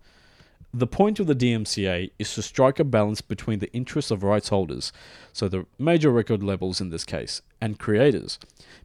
The 0.72 0.86
point 0.86 1.18
of 1.18 1.26
the 1.26 1.34
DMCA 1.34 2.12
is 2.18 2.32
to 2.34 2.42
strike 2.42 2.78
a 2.78 2.84
balance 2.84 3.20
between 3.20 3.58
the 3.58 3.72
interests 3.72 4.12
of 4.12 4.22
rights 4.22 4.50
holders, 4.50 4.92
so 5.32 5.48
the 5.48 5.66
major 5.78 6.10
record 6.10 6.44
labels 6.44 6.80
in 6.80 6.90
this 6.90 7.04
case, 7.04 7.42
and 7.60 7.78
creators. 7.78 8.38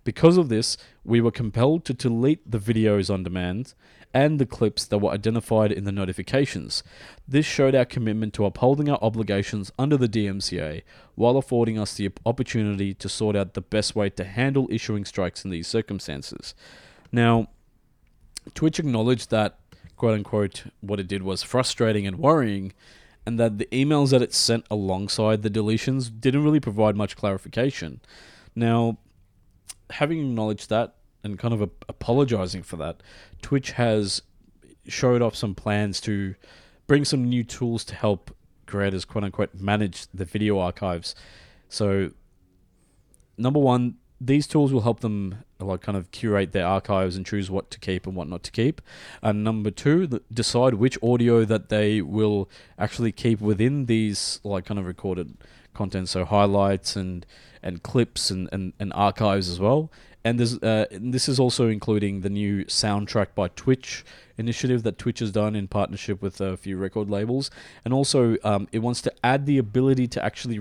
Because 0.03 0.37
of 0.37 0.49
this, 0.49 0.77
we 1.03 1.21
were 1.21 1.29
compelled 1.29 1.85
to 1.85 1.93
delete 1.93 2.49
the 2.49 2.57
videos 2.57 3.13
on 3.13 3.21
demand 3.21 3.75
and 4.15 4.39
the 4.39 4.47
clips 4.47 4.85
that 4.85 4.97
were 4.97 5.11
identified 5.11 5.71
in 5.71 5.83
the 5.83 5.91
notifications. 5.91 6.81
This 7.27 7.45
showed 7.45 7.75
our 7.75 7.85
commitment 7.85 8.33
to 8.35 8.45
upholding 8.45 8.89
our 8.89 8.97
obligations 9.01 9.71
under 9.77 9.97
the 9.97 10.09
DMCA 10.09 10.81
while 11.13 11.37
affording 11.37 11.77
us 11.77 11.93
the 11.93 12.09
opportunity 12.25 12.95
to 12.95 13.09
sort 13.09 13.35
out 13.35 13.53
the 13.53 13.61
best 13.61 13.95
way 13.95 14.09
to 14.11 14.23
handle 14.23 14.67
issuing 14.71 15.05
strikes 15.05 15.45
in 15.45 15.51
these 15.51 15.67
circumstances. 15.67 16.55
Now, 17.11 17.49
Twitch 18.53 18.79
acknowledged 18.79 19.31
that, 19.31 19.59
quote 19.95 20.13
unquote, 20.13 20.65
what 20.81 20.99
it 20.99 21.07
did 21.07 21.23
was 21.23 21.43
frustrating 21.43 22.05
and 22.05 22.17
worrying, 22.17 22.73
and 23.25 23.39
that 23.39 23.57
the 23.57 23.67
emails 23.71 24.11
that 24.11 24.21
it 24.21 24.33
sent 24.33 24.65
alongside 24.69 25.41
the 25.41 25.49
deletions 25.49 26.11
didn't 26.19 26.43
really 26.43 26.59
provide 26.59 26.95
much 26.95 27.15
clarification. 27.15 28.01
Now, 28.55 28.97
having 29.89 30.19
acknowledged 30.19 30.69
that 30.69 30.95
and 31.23 31.39
kind 31.39 31.53
of 31.53 31.61
a- 31.61 31.69
apologizing 31.89 32.63
for 32.63 32.75
that, 32.77 33.01
Twitch 33.41 33.71
has 33.71 34.21
showed 34.87 35.21
off 35.21 35.35
some 35.35 35.55
plans 35.55 35.99
to 36.01 36.35
bring 36.87 37.03
some 37.03 37.23
new 37.23 37.43
tools 37.43 37.83
to 37.85 37.95
help 37.95 38.35
creators, 38.67 39.05
quote 39.05 39.23
unquote, 39.23 39.53
manage 39.55 40.07
the 40.13 40.25
video 40.25 40.59
archives. 40.59 41.15
So, 41.67 42.11
number 43.37 43.59
one, 43.59 43.95
these 44.21 44.47
tools 44.47 44.71
will 44.71 44.81
help 44.81 44.99
them 44.99 45.43
like 45.59 45.81
kind 45.81 45.97
of 45.97 46.11
curate 46.11 46.51
their 46.51 46.65
archives 46.65 47.15
and 47.15 47.25
choose 47.25 47.49
what 47.49 47.71
to 47.71 47.79
keep 47.79 48.05
and 48.05 48.15
what 48.15 48.27
not 48.27 48.43
to 48.43 48.51
keep. 48.51 48.81
And 49.21 49.43
number 49.43 49.71
two, 49.71 50.07
th- 50.07 50.21
decide 50.33 50.75
which 50.75 50.97
audio 51.01 51.45
that 51.45 51.69
they 51.69 52.01
will 52.01 52.49
actually 52.77 53.11
keep 53.11 53.39
within 53.39 53.85
these 53.85 54.39
like 54.43 54.65
kind 54.65 54.79
of 54.79 54.85
recorded 54.85 55.37
content, 55.73 56.09
so 56.09 56.25
highlights 56.25 56.95
and 56.95 57.25
and 57.63 57.81
clips 57.81 58.29
and, 58.29 58.47
and, 58.51 58.73
and 58.79 58.93
archives 58.93 59.49
as 59.49 59.59
well. 59.59 59.91
And 60.23 60.39
there's 60.39 60.57
uh, 60.57 60.85
and 60.91 61.13
this 61.13 61.29
is 61.29 61.39
also 61.39 61.67
including 61.67 62.21
the 62.21 62.29
new 62.29 62.65
soundtrack 62.65 63.27
by 63.35 63.49
Twitch 63.49 64.03
initiative 64.37 64.83
that 64.83 64.97
Twitch 64.97 65.19
has 65.19 65.31
done 65.31 65.55
in 65.55 65.67
partnership 65.67 66.21
with 66.21 66.41
a 66.41 66.57
few 66.57 66.77
record 66.77 67.09
labels, 67.09 67.51
and 67.83 67.93
also 67.93 68.35
um, 68.43 68.67
it 68.71 68.79
wants 68.79 69.01
to 69.01 69.13
add 69.23 69.45
the 69.45 69.57
ability 69.57 70.07
to 70.07 70.25
actually 70.25 70.59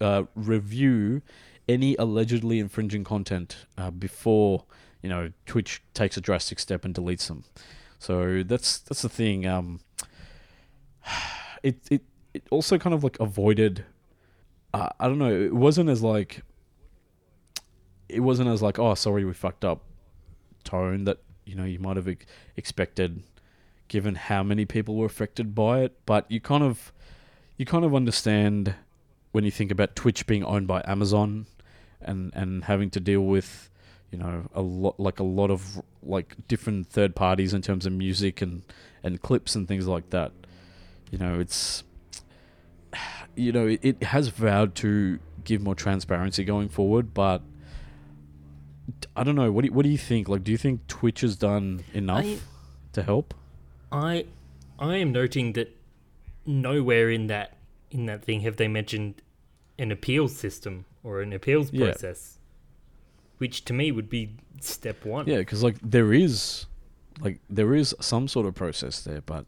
uh, 0.00 0.24
review 0.34 1.20
any 1.68 1.96
allegedly 1.96 2.58
infringing 2.58 3.04
content 3.04 3.66
uh, 3.78 3.90
before 3.90 4.64
you 5.02 5.08
know 5.08 5.32
Twitch 5.46 5.82
takes 5.94 6.16
a 6.16 6.20
drastic 6.20 6.58
step 6.58 6.84
and 6.84 6.94
deletes 6.94 7.28
them. 7.28 7.44
So 7.98 8.42
that's 8.42 8.78
that's 8.78 9.02
the 9.02 9.08
thing. 9.08 9.46
Um, 9.46 9.80
it 11.62 11.78
it 11.90 12.02
it 12.34 12.44
also 12.50 12.78
kind 12.78 12.94
of 12.94 13.04
like 13.04 13.18
avoided. 13.20 13.84
Uh, 14.74 14.88
I 14.98 15.06
don't 15.06 15.18
know. 15.18 15.32
It 15.32 15.54
wasn't 15.54 15.90
as 15.90 16.02
like. 16.02 16.42
It 18.08 18.20
wasn't 18.20 18.48
as 18.48 18.60
like 18.62 18.78
oh 18.78 18.94
sorry 18.94 19.24
we 19.24 19.32
fucked 19.32 19.64
up, 19.64 19.84
tone 20.64 21.04
that 21.04 21.18
you 21.44 21.54
know 21.54 21.64
you 21.64 21.78
might 21.78 21.96
have 21.96 22.08
ex- 22.08 22.26
expected, 22.56 23.22
given 23.88 24.14
how 24.14 24.42
many 24.42 24.64
people 24.64 24.96
were 24.96 25.06
affected 25.06 25.54
by 25.54 25.80
it. 25.80 25.98
But 26.06 26.30
you 26.30 26.40
kind 26.40 26.62
of, 26.62 26.92
you 27.56 27.64
kind 27.66 27.84
of 27.84 27.94
understand 27.94 28.74
when 29.32 29.44
you 29.44 29.50
think 29.50 29.70
about 29.70 29.96
Twitch 29.96 30.26
being 30.26 30.44
owned 30.44 30.66
by 30.66 30.82
Amazon, 30.86 31.46
and 32.00 32.32
and 32.34 32.64
having 32.64 32.90
to 32.90 33.00
deal 33.00 33.22
with, 33.22 33.70
you 34.10 34.18
know, 34.18 34.48
a 34.54 34.62
lot 34.62 34.98
like 35.00 35.18
a 35.18 35.24
lot 35.24 35.50
of 35.50 35.82
like 36.02 36.36
different 36.48 36.86
third 36.86 37.16
parties 37.16 37.52
in 37.52 37.62
terms 37.62 37.86
of 37.86 37.92
music 37.92 38.40
and 38.40 38.62
and 39.02 39.20
clips 39.20 39.54
and 39.54 39.66
things 39.66 39.86
like 39.86 40.10
that. 40.10 40.32
You 41.10 41.18
know, 41.18 41.40
it's, 41.40 41.82
you 43.34 43.52
know, 43.52 43.66
it, 43.66 43.80
it 43.82 44.02
has 44.04 44.28
vowed 44.28 44.74
to 44.76 45.18
give 45.44 45.60
more 45.60 45.74
transparency 45.74 46.44
going 46.44 46.68
forward, 46.68 47.12
but. 47.12 47.42
I 49.14 49.22
don't 49.22 49.36
know. 49.36 49.52
What 49.52 49.62
do 49.62 49.68
you, 49.68 49.72
what 49.72 49.84
do 49.84 49.88
you 49.88 49.96
think? 49.96 50.28
Like, 50.28 50.42
do 50.42 50.50
you 50.50 50.58
think 50.58 50.86
Twitch 50.88 51.20
has 51.20 51.36
done 51.36 51.84
enough 51.94 52.24
I, 52.24 52.38
to 52.94 53.02
help? 53.02 53.32
I 53.92 54.26
I 54.78 54.96
am 54.96 55.12
noting 55.12 55.52
that 55.52 55.76
nowhere 56.44 57.08
in 57.08 57.28
that 57.28 57.56
in 57.92 58.06
that 58.06 58.24
thing 58.24 58.40
have 58.40 58.56
they 58.56 58.68
mentioned 58.68 59.22
an 59.78 59.90
appeals 59.92 60.34
system 60.36 60.84
or 61.02 61.20
an 61.20 61.32
appeals 61.32 61.72
Yeah. 61.72 61.86
process, 61.86 62.38
which 63.38 63.64
to 63.66 63.72
me 63.72 63.92
would 63.92 64.08
be 64.08 64.36
step 64.60 65.04
one. 65.04 65.26
Yeah, 65.26 65.38
because 65.38 65.62
like 65.62 65.76
there 65.82 66.12
is, 66.12 66.66
like 67.20 67.40
there 67.50 67.74
is 67.74 67.94
some 68.00 68.28
sort 68.28 68.46
of 68.46 68.54
process 68.54 69.00
there, 69.02 69.20
but 69.20 69.46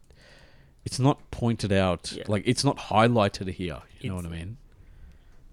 it's 0.85 0.99
not 0.99 1.31
pointed 1.31 1.71
out. 1.71 2.11
Yeah. 2.11 2.23
Like 2.27 2.43
it's 2.45 2.63
not 2.63 2.77
highlighted 2.77 3.49
here. 3.53 3.81
You 3.99 4.09
know 4.09 4.15
what 4.17 4.25
I 4.25 4.29
mean? 4.29 4.57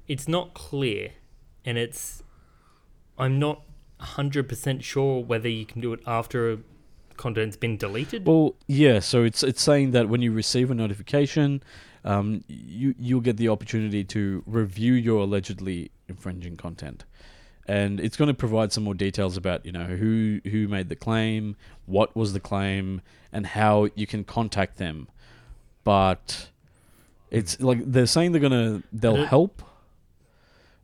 It's 0.09 0.29
not 0.29 0.53
clear, 0.55 1.13
and 1.65 1.79
it's 1.79 2.23
I'm 3.19 3.39
not 3.39 3.63
hundred 3.99 4.49
percent 4.49 4.83
sure 4.85 5.23
whether 5.23 5.49
you 5.49 5.65
can 5.65 5.81
do 5.81 5.93
it 5.93 6.01
after 6.07 6.59
content's 7.17 7.57
been 7.57 7.77
deleted. 7.77 8.27
Well, 8.27 8.57
yeah. 8.67 8.99
So 8.99 9.23
it's 9.23 9.43
it's 9.43 9.63
saying 9.63 9.93
that 9.93 10.09
when 10.09 10.21
you 10.23 10.33
receive 10.33 10.71
a 10.71 10.75
notification, 10.75 11.63
um, 12.05 12.45
you 12.49 12.95
you'll 12.99 13.21
get 13.21 13.37
the 13.37 13.49
opportunity 13.49 14.05
to 14.05 14.43
review 14.47 14.93
your 14.95 15.21
allegedly 15.21 15.91
infringing 16.09 16.57
content, 16.57 17.05
and 17.67 18.01
it's 18.01 18.17
going 18.17 18.29
to 18.29 18.35
provide 18.35 18.73
some 18.73 18.85
more 18.85 18.95
details 18.95 19.37
about 19.37 19.65
you 19.65 19.73
know 19.73 19.85
who 19.85 20.41
who 20.45 20.69
made 20.69 20.89
the 20.89 20.97
claim, 20.97 21.57
what 21.87 22.15
was 22.17 22.33
the 22.33 22.41
claim, 22.41 23.03
and 23.33 23.47
how 23.47 23.89
you 23.95 24.07
can 24.07 24.25
contact 24.25 24.79
them. 24.79 25.09
But 25.85 26.49
it's 27.31 27.61
like 27.61 27.79
they're 27.85 28.07
saying 28.07 28.33
they're 28.33 28.41
gonna 28.41 28.83
they'll 28.93 29.25
help. 29.27 29.63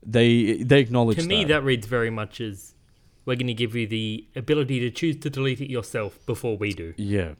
They 0.04 0.62
they 0.62 0.80
acknowledge 0.80 1.18
to 1.18 1.26
me, 1.26 1.44
that. 1.44 1.48
that 1.48 1.64
reads 1.64 1.86
very 1.86 2.10
much 2.10 2.40
as 2.40 2.74
we're 3.28 3.36
going 3.36 3.46
to 3.48 3.54
give 3.54 3.76
you 3.76 3.86
the 3.86 4.24
ability 4.34 4.80
to 4.80 4.90
choose 4.90 5.14
to 5.16 5.28
delete 5.28 5.60
it 5.60 5.70
yourself 5.70 6.18
before 6.24 6.56
we 6.56 6.72
do, 6.72 6.94
yeah. 6.96 7.32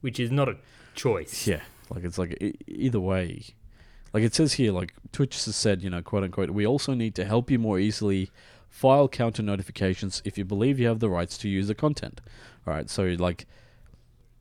which 0.00 0.18
is 0.18 0.32
not 0.32 0.48
a 0.48 0.56
choice. 0.96 1.46
Yeah, 1.46 1.60
like 1.90 2.04
it's 2.04 2.18
like 2.18 2.56
either 2.66 3.00
way. 3.00 3.44
Like 4.12 4.22
it 4.22 4.34
says 4.34 4.54
here, 4.54 4.72
like 4.72 4.94
Twitch 5.12 5.44
has 5.44 5.54
said, 5.54 5.82
you 5.82 5.90
know, 5.90 6.02
quote 6.02 6.24
unquote, 6.24 6.50
we 6.50 6.66
also 6.66 6.94
need 6.94 7.14
to 7.16 7.24
help 7.24 7.50
you 7.50 7.58
more 7.58 7.78
easily 7.78 8.30
file 8.70 9.08
counter 9.08 9.42
notifications 9.42 10.22
if 10.24 10.38
you 10.38 10.44
believe 10.44 10.78
you 10.78 10.86
have 10.86 11.00
the 11.00 11.10
rights 11.10 11.36
to 11.38 11.48
use 11.48 11.68
the 11.68 11.74
content. 11.74 12.20
All 12.66 12.74
right, 12.74 12.88
so 12.88 13.04
like, 13.18 13.46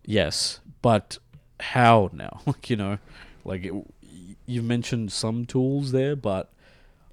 yes, 0.06 0.60
but 0.82 1.18
how 1.60 2.10
now? 2.14 2.42
Like 2.46 2.70
you 2.70 2.76
know, 2.76 2.98
like 3.44 3.66
it, 3.66 3.74
you've 4.46 4.66
mentioned 4.66 5.12
some 5.12 5.46
tools 5.46 5.92
there, 5.92 6.16
but 6.16 6.52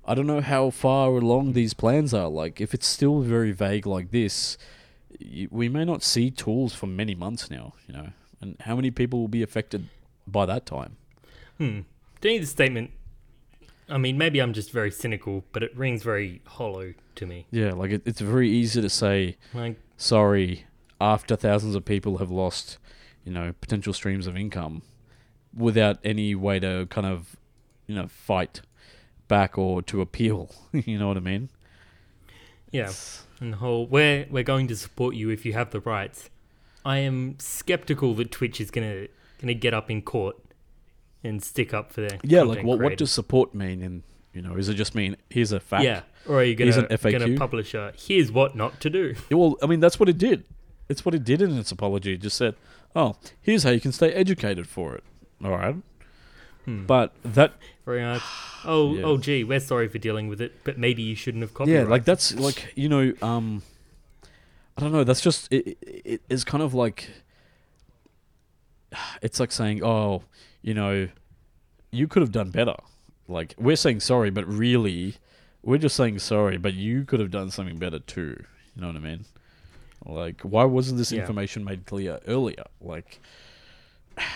I 0.06 0.14
don't 0.14 0.26
know 0.26 0.40
how 0.40 0.70
far 0.70 1.10
along 1.10 1.52
these 1.52 1.74
plans 1.74 2.12
are. 2.12 2.28
Like 2.28 2.60
if 2.60 2.74
it's 2.74 2.86
still 2.86 3.20
very 3.20 3.52
vague 3.52 3.86
like 3.86 4.10
this, 4.10 4.58
we 5.50 5.68
may 5.68 5.84
not 5.84 6.02
see 6.02 6.30
tools 6.30 6.74
for 6.74 6.86
many 6.86 7.14
months 7.14 7.50
now. 7.50 7.74
You 7.86 7.94
know, 7.94 8.08
and 8.40 8.56
how 8.60 8.76
many 8.76 8.90
people 8.90 9.20
will 9.20 9.28
be 9.28 9.42
affected 9.42 9.88
by 10.26 10.46
that 10.46 10.66
time? 10.66 10.96
Hmm. 11.58 11.80
To 12.20 12.28
me, 12.28 12.38
the 12.38 12.46
statement. 12.46 12.90
I 13.88 13.98
mean, 13.98 14.16
maybe 14.16 14.40
I'm 14.40 14.54
just 14.54 14.70
very 14.70 14.90
cynical, 14.90 15.44
but 15.52 15.62
it 15.62 15.76
rings 15.76 16.02
very 16.02 16.40
hollow 16.46 16.94
to 17.16 17.26
me. 17.26 17.46
Yeah, 17.50 17.72
like 17.72 17.90
it, 17.90 18.02
it's 18.06 18.20
very 18.20 18.48
easy 18.48 18.80
to 18.80 18.88
say 18.88 19.36
Like, 19.52 19.76
sorry 19.98 20.64
after 21.00 21.36
thousands 21.36 21.74
of 21.74 21.84
people 21.84 22.18
have 22.18 22.30
lost, 22.30 22.78
you 23.24 23.32
know, 23.32 23.52
potential 23.60 23.92
streams 23.92 24.26
of 24.26 24.36
income 24.36 24.82
without 25.54 25.98
any 26.02 26.34
way 26.34 26.58
to 26.58 26.86
kind 26.90 27.06
of, 27.06 27.36
you 27.86 27.94
know, 27.94 28.06
fight 28.06 28.62
back 29.28 29.58
or 29.58 29.82
to 29.82 30.00
appeal. 30.00 30.50
you 30.72 30.98
know 30.98 31.08
what 31.08 31.16
I 31.16 31.20
mean? 31.20 31.50
yeah, 32.70 32.90
and 33.38 33.52
the 33.52 33.56
whole 33.58 33.86
we're 33.86 34.26
we're 34.30 34.42
going 34.42 34.66
to 34.66 34.76
support 34.76 35.14
you 35.14 35.30
if 35.30 35.44
you 35.44 35.52
have 35.52 35.70
the 35.70 35.80
rights. 35.80 36.30
I 36.84 36.98
am 36.98 37.36
skeptical 37.38 38.14
that 38.14 38.30
Twitch 38.30 38.60
is 38.60 38.70
gonna 39.44 39.52
gonna 39.54 39.60
get 39.60 39.74
up 39.74 39.90
in 39.90 40.02
court 40.02 40.36
and 41.22 41.42
stick 41.42 41.72
up 41.74 41.92
for 41.92 42.00
their 42.02 42.18
Yeah, 42.22 42.42
like 42.42 42.64
what 42.64 42.80
what 42.80 42.96
does 42.96 43.10
support 43.10 43.54
mean? 43.54 43.82
And 43.82 44.02
you 44.32 44.42
know, 44.42 44.56
is 44.56 44.68
it 44.68 44.74
just 44.74 44.94
mean 44.94 45.16
here's 45.30 45.52
a 45.52 45.60
fact? 45.60 45.84
yeah, 45.84 46.02
or 46.28 46.36
are 46.40 46.44
you 46.44 46.56
FAQ. 46.56 47.18
gonna 47.18 47.36
publish 47.36 47.74
a 47.74 47.92
here's 47.96 48.30
what 48.32 48.54
not 48.56 48.80
to 48.80 48.90
do? 48.90 49.14
Yeah, 49.30 49.36
Well, 49.36 49.56
I 49.62 49.66
mean, 49.66 49.80
that's 49.80 49.98
what 50.00 50.08
it 50.08 50.18
did. 50.18 50.44
It's 50.88 51.04
what 51.04 51.14
it 51.14 51.24
did 51.24 51.40
in 51.40 51.56
its 51.56 51.72
apology. 51.72 52.12
It 52.14 52.20
just 52.20 52.36
said, 52.36 52.54
"Oh, 52.94 53.16
here's 53.40 53.62
how 53.62 53.70
you 53.70 53.80
can 53.80 53.92
stay 53.92 54.12
educated 54.12 54.66
for 54.66 54.94
it." 54.96 55.04
All 55.42 55.50
right, 55.52 55.76
Hmm. 56.66 56.84
but 56.86 57.12
that 57.22 57.52
Very 57.86 58.02
much. 58.02 58.22
Oh, 58.64 58.94
Yeah. 58.96 59.02
oh, 59.04 59.16
gee, 59.18 59.44
we're 59.44 59.60
sorry 59.60 59.88
for 59.88 59.98
dealing 59.98 60.28
with 60.28 60.40
it, 60.40 60.52
but 60.64 60.78
maybe 60.78 61.02
you 61.02 61.14
shouldn't 61.14 61.42
have 61.42 61.54
copied. 61.54 61.72
yeah, 61.72 61.82
like 61.84 62.04
that's 62.04 62.34
like 62.34 62.72
you 62.74 62.88
know, 62.88 63.12
um, 63.22 63.62
I 64.76 64.80
don't 64.82 64.92
know. 64.92 65.04
That's 65.04 65.20
just 65.22 65.50
it. 65.52 65.68
it 65.68 65.78
it 66.04 66.20
is 66.28 66.44
kind 66.44 66.62
of 66.62 66.74
like 66.74 67.08
it's 69.22 69.40
like 69.40 69.52
saying, 69.52 69.82
"Oh, 69.84 70.22
you 70.62 70.74
know, 70.74 71.08
you 71.90 72.08
could 72.08 72.22
have 72.22 72.32
done 72.32 72.50
better." 72.50 72.76
Like 73.28 73.54
we're 73.58 73.76
saying 73.76 74.00
sorry, 74.00 74.30
but 74.30 74.46
really, 74.46 75.16
we're 75.62 75.78
just 75.78 75.96
saying 75.96 76.18
sorry, 76.18 76.58
but 76.58 76.74
you 76.74 77.04
could 77.04 77.20
have 77.20 77.30
done 77.30 77.50
something 77.50 77.78
better 77.78 77.98
too. 77.98 78.44
You 78.74 78.80
know 78.82 78.88
what 78.88 78.96
I 78.96 79.00
mean? 79.00 79.24
Like, 80.04 80.42
why 80.42 80.64
wasn't 80.64 80.98
this 80.98 81.12
Yeah. 81.12 81.20
information 81.20 81.64
made 81.64 81.86
clear 81.86 82.20
earlier? 82.26 82.64
Like, 82.80 83.20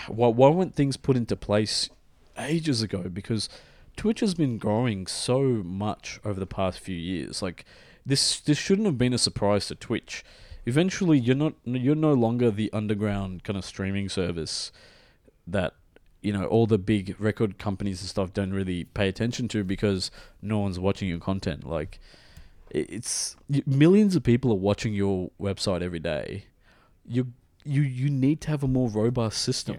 why 0.07 0.27
why 0.29 0.49
weren't 0.49 0.75
things 0.75 0.97
put 0.97 1.15
into 1.17 1.35
place 1.35 1.89
ages 2.37 2.81
ago? 2.81 3.03
Because 3.09 3.49
Twitch 3.95 4.21
has 4.21 4.33
been 4.33 4.57
growing 4.57 5.05
so 5.07 5.41
much 5.41 6.19
over 6.25 6.39
the 6.39 6.45
past 6.47 6.79
few 6.79 6.95
years. 6.95 7.41
Like, 7.41 7.65
this 8.05 8.39
this 8.39 8.57
shouldn't 8.57 8.87
have 8.87 8.97
been 8.97 9.13
a 9.13 9.17
surprise 9.17 9.67
to 9.67 9.75
Twitch. 9.75 10.23
Eventually, 10.65 11.17
you're 11.17 11.35
not 11.35 11.53
you're 11.63 11.95
no 11.95 12.13
longer 12.13 12.51
the 12.51 12.71
underground 12.73 13.43
kind 13.43 13.57
of 13.57 13.65
streaming 13.65 14.09
service 14.09 14.71
that 15.47 15.73
you 16.21 16.33
know 16.33 16.45
all 16.45 16.67
the 16.67 16.77
big 16.77 17.15
record 17.19 17.57
companies 17.57 18.01
and 18.01 18.09
stuff 18.09 18.33
don't 18.33 18.51
really 18.51 18.83
pay 18.83 19.07
attention 19.07 19.47
to 19.49 19.63
because 19.63 20.11
no 20.41 20.59
one's 20.59 20.79
watching 20.79 21.07
your 21.07 21.19
content. 21.19 21.65
Like, 21.65 21.99
it's 22.69 23.35
millions 23.65 24.15
of 24.15 24.23
people 24.23 24.51
are 24.51 24.55
watching 24.55 24.93
your 24.93 25.31
website 25.39 25.81
every 25.81 25.99
day. 25.99 26.45
You 27.07 27.33
you 27.63 27.81
you 27.81 28.09
need 28.09 28.41
to 28.41 28.49
have 28.49 28.63
a 28.63 28.67
more 28.67 28.89
robust 28.89 29.41
system. 29.41 29.77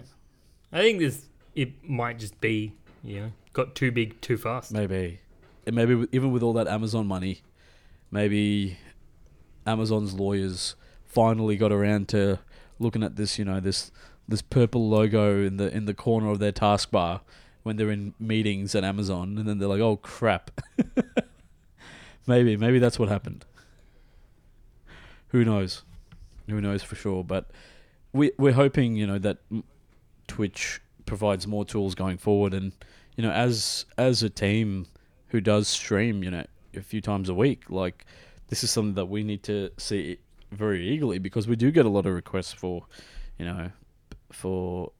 I 0.71 0.79
think 0.81 0.99
this 0.99 1.27
it 1.55 1.87
might 1.87 2.19
just 2.19 2.39
be 2.41 2.73
you 3.03 3.19
know 3.19 3.31
got 3.53 3.75
too 3.75 3.91
big 3.91 4.19
too 4.21 4.37
fast. 4.37 4.71
Maybe, 4.71 5.19
and 5.65 5.75
maybe 5.75 6.07
even 6.11 6.31
with 6.31 6.43
all 6.43 6.53
that 6.53 6.67
Amazon 6.67 7.07
money, 7.07 7.41
maybe 8.09 8.77
Amazon's 9.71 10.13
lawyers 10.13 10.75
finally 11.05 11.55
got 11.55 11.71
around 11.71 12.07
to 12.09 12.39
looking 12.79 13.03
at 13.03 13.15
this, 13.15 13.39
you 13.39 13.45
know, 13.45 13.59
this 13.59 13.91
this 14.27 14.41
purple 14.41 14.89
logo 14.89 15.43
in 15.45 15.57
the 15.57 15.75
in 15.75 15.85
the 15.85 15.93
corner 15.93 16.29
of 16.29 16.39
their 16.39 16.51
taskbar 16.51 17.21
when 17.63 17.75
they're 17.75 17.91
in 17.91 18.13
meetings 18.19 18.75
at 18.75 18.83
Amazon, 18.83 19.37
and 19.37 19.47
then 19.47 19.59
they're 19.59 19.69
like, 19.69 19.81
"Oh 19.81 19.97
crap." 19.97 20.51
maybe, 22.27 22.57
maybe 22.57 22.79
that's 22.79 22.97
what 22.97 23.09
happened. 23.09 23.45
Who 25.29 25.45
knows? 25.45 25.83
Who 26.49 26.59
knows 26.59 26.83
for 26.83 26.95
sure? 26.95 27.23
But 27.23 27.51
we 28.13 28.31
we're 28.37 28.53
hoping, 28.53 28.95
you 28.95 29.07
know, 29.07 29.19
that 29.19 29.37
Twitch 30.27 30.81
provides 31.05 31.47
more 31.47 31.65
tools 31.65 31.95
going 31.95 32.17
forward, 32.17 32.53
and 32.53 32.71
you 33.15 33.23
know, 33.23 33.31
as 33.31 33.85
as 33.97 34.23
a 34.23 34.29
team 34.29 34.87
who 35.27 35.39
does 35.39 35.67
stream, 35.67 36.23
you 36.23 36.31
know, 36.31 36.45
a 36.75 36.81
few 36.81 37.01
times 37.01 37.29
a 37.29 37.33
week, 37.33 37.69
like 37.69 38.05
this 38.51 38.65
is 38.65 38.69
something 38.69 38.95
that 38.95 39.05
we 39.05 39.23
need 39.23 39.43
to 39.43 39.71
see 39.77 40.19
very 40.51 40.85
eagerly 40.89 41.19
because 41.19 41.47
we 41.47 41.55
do 41.55 41.71
get 41.71 41.85
a 41.85 41.89
lot 41.89 42.05
of 42.05 42.13
requests 42.13 42.51
for, 42.51 42.85
you 43.39 43.45
know, 43.45 43.71
for 44.29 44.91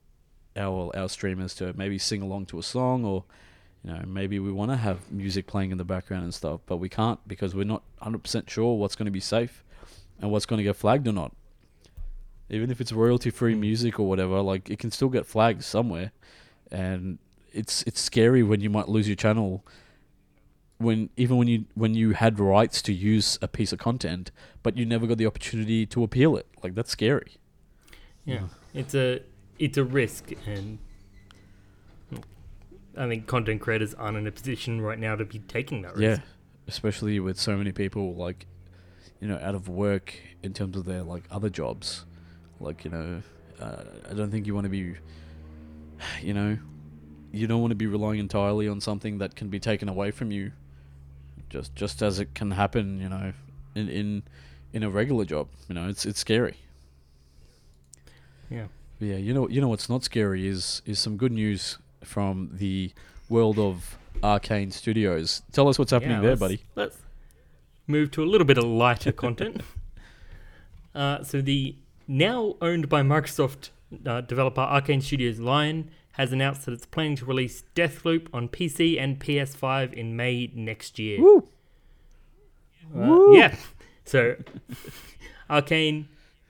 our 0.55 0.89
our 0.95 1.09
streamers 1.09 1.53
to 1.55 1.73
maybe 1.73 1.97
sing 1.97 2.21
along 2.21 2.45
to 2.45 2.59
a 2.59 2.63
song 2.63 3.03
or 3.05 3.25
you 3.83 3.91
know 3.91 4.03
maybe 4.07 4.39
we 4.39 4.51
want 4.51 4.71
to 4.71 4.77
have 4.77 5.11
music 5.11 5.47
playing 5.47 5.71
in 5.71 5.77
the 5.77 5.83
background 5.85 6.23
and 6.23 6.33
stuff 6.33 6.59
but 6.65 6.77
we 6.77 6.89
can't 6.89 7.25
because 7.25 7.55
we're 7.55 7.63
not 7.63 7.83
100% 8.01 8.49
sure 8.49 8.77
what's 8.77 8.95
going 8.95 9.05
to 9.05 9.11
be 9.11 9.21
safe 9.21 9.63
and 10.19 10.31
what's 10.31 10.45
going 10.45 10.57
to 10.57 10.63
get 10.63 10.75
flagged 10.75 11.07
or 11.07 11.13
not. 11.13 11.31
Even 12.49 12.69
if 12.69 12.81
it's 12.81 12.91
royalty 12.91 13.29
free 13.29 13.53
mm. 13.53 13.59
music 13.59 13.99
or 13.99 14.07
whatever 14.07 14.41
like 14.41 14.69
it 14.69 14.79
can 14.79 14.91
still 14.91 15.09
get 15.09 15.25
flagged 15.25 15.63
somewhere 15.63 16.13
and 16.71 17.17
it's 17.53 17.83
it's 17.83 17.99
scary 17.99 18.43
when 18.43 18.61
you 18.61 18.69
might 18.69 18.87
lose 18.87 19.07
your 19.09 19.17
channel 19.17 19.65
when 20.81 21.09
even 21.15 21.37
when 21.37 21.47
you 21.47 21.65
when 21.75 21.93
you 21.93 22.11
had 22.11 22.39
rights 22.39 22.81
to 22.81 22.93
use 22.93 23.37
a 23.41 23.47
piece 23.47 23.71
of 23.71 23.79
content 23.79 24.31
but 24.63 24.77
you 24.77 24.85
never 24.85 25.07
got 25.07 25.17
the 25.17 25.25
opportunity 25.25 25.85
to 25.85 26.03
appeal 26.03 26.35
it 26.35 26.47
like 26.63 26.75
that's 26.75 26.91
scary 26.91 27.37
Yeah, 28.25 28.47
it's 28.73 28.93
a 28.93 29.21
it's 29.57 29.77
a 29.77 29.83
risk, 29.83 30.31
and 30.45 30.79
I 32.97 33.07
think 33.07 33.27
content 33.27 33.61
creators 33.61 33.93
aren't 33.93 34.17
in 34.17 34.27
a 34.27 34.31
position 34.31 34.81
right 34.81 34.99
now 34.99 35.15
to 35.15 35.25
be 35.25 35.39
taking 35.39 35.83
that 35.83 35.95
risk. 35.95 36.01
Yeah, 36.01 36.09
risk. 36.09 36.21
especially 36.67 37.19
with 37.19 37.39
so 37.39 37.57
many 37.57 37.71
people 37.71 38.15
like, 38.15 38.47
you 39.19 39.27
know, 39.27 39.39
out 39.41 39.55
of 39.55 39.69
work 39.69 40.15
in 40.43 40.53
terms 40.53 40.77
of 40.77 40.85
their 40.85 41.03
like 41.03 41.23
other 41.31 41.49
jobs. 41.49 42.05
Like 42.59 42.83
you 42.85 42.91
know, 42.91 43.21
uh, 43.59 43.83
I 44.09 44.13
don't 44.13 44.31
think 44.31 44.45
you 44.45 44.53
want 44.53 44.65
to 44.65 44.69
be, 44.69 44.95
you 46.21 46.33
know, 46.33 46.57
you 47.31 47.47
don't 47.47 47.61
want 47.61 47.71
to 47.71 47.75
be 47.75 47.87
relying 47.87 48.19
entirely 48.19 48.67
on 48.67 48.81
something 48.81 49.19
that 49.19 49.35
can 49.35 49.49
be 49.49 49.59
taken 49.59 49.89
away 49.89 50.11
from 50.11 50.31
you, 50.31 50.51
just 51.51 51.75
just 51.75 52.01
as 52.01 52.19
it 52.19 52.33
can 52.33 52.51
happen. 52.51 52.99
You 52.99 53.09
know, 53.09 53.33
in 53.75 53.89
in 53.89 54.23
in 54.73 54.83
a 54.83 54.89
regular 54.89 55.25
job. 55.25 55.47
You 55.67 55.75
know, 55.75 55.87
it's 55.87 56.05
it's 56.05 56.19
scary. 56.19 56.57
Yeah. 58.49 58.67
But 58.99 59.07
yeah, 59.07 59.17
you 59.17 59.33
know, 59.33 59.47
you 59.49 59.61
know 59.61 59.67
what's 59.67 59.89
not 59.89 60.03
scary 60.03 60.47
is 60.47 60.81
is 60.85 60.99
some 60.99 61.17
good 61.17 61.31
news 61.31 61.77
from 62.03 62.49
the 62.53 62.91
world 63.29 63.59
of 63.59 63.97
Arkane 64.23 64.71
Studios. 64.71 65.41
Tell 65.51 65.67
us 65.67 65.77
what's 65.77 65.91
happening 65.91 66.17
Yeah, 66.17 66.21
there, 66.21 66.35
buddy. 66.35 66.63
Let's 66.75 66.97
move 67.87 68.11
to 68.11 68.23
a 68.23 68.25
little 68.25 68.45
bit 68.45 68.57
of 68.57 68.63
lighter 68.63 69.11
content. 69.11 69.61
Uh, 70.93 71.23
so 71.23 71.39
the 71.39 71.73
now 72.05 72.57
owned 72.59 72.89
by 72.89 73.01
Microsoft 73.01 73.69
uh, 74.05 74.19
developer 74.19 74.59
Arkane 74.59 75.01
Studios 75.01 75.39
Lyon 75.39 75.89
has 76.13 76.31
announced 76.33 76.65
that 76.65 76.73
it's 76.73 76.85
planning 76.85 77.15
to 77.17 77.25
release 77.25 77.63
Deathloop 77.75 78.27
on 78.33 78.49
PC 78.49 78.99
and 78.99 79.19
PS5 79.19 79.93
in 79.93 80.15
May 80.15 80.51
next 80.53 80.99
year. 80.99 81.21
Woo! 81.21 81.47
Uh, 82.95 83.31
yeah. 83.31 83.55
So, 84.05 84.35
Arkane 85.49 86.05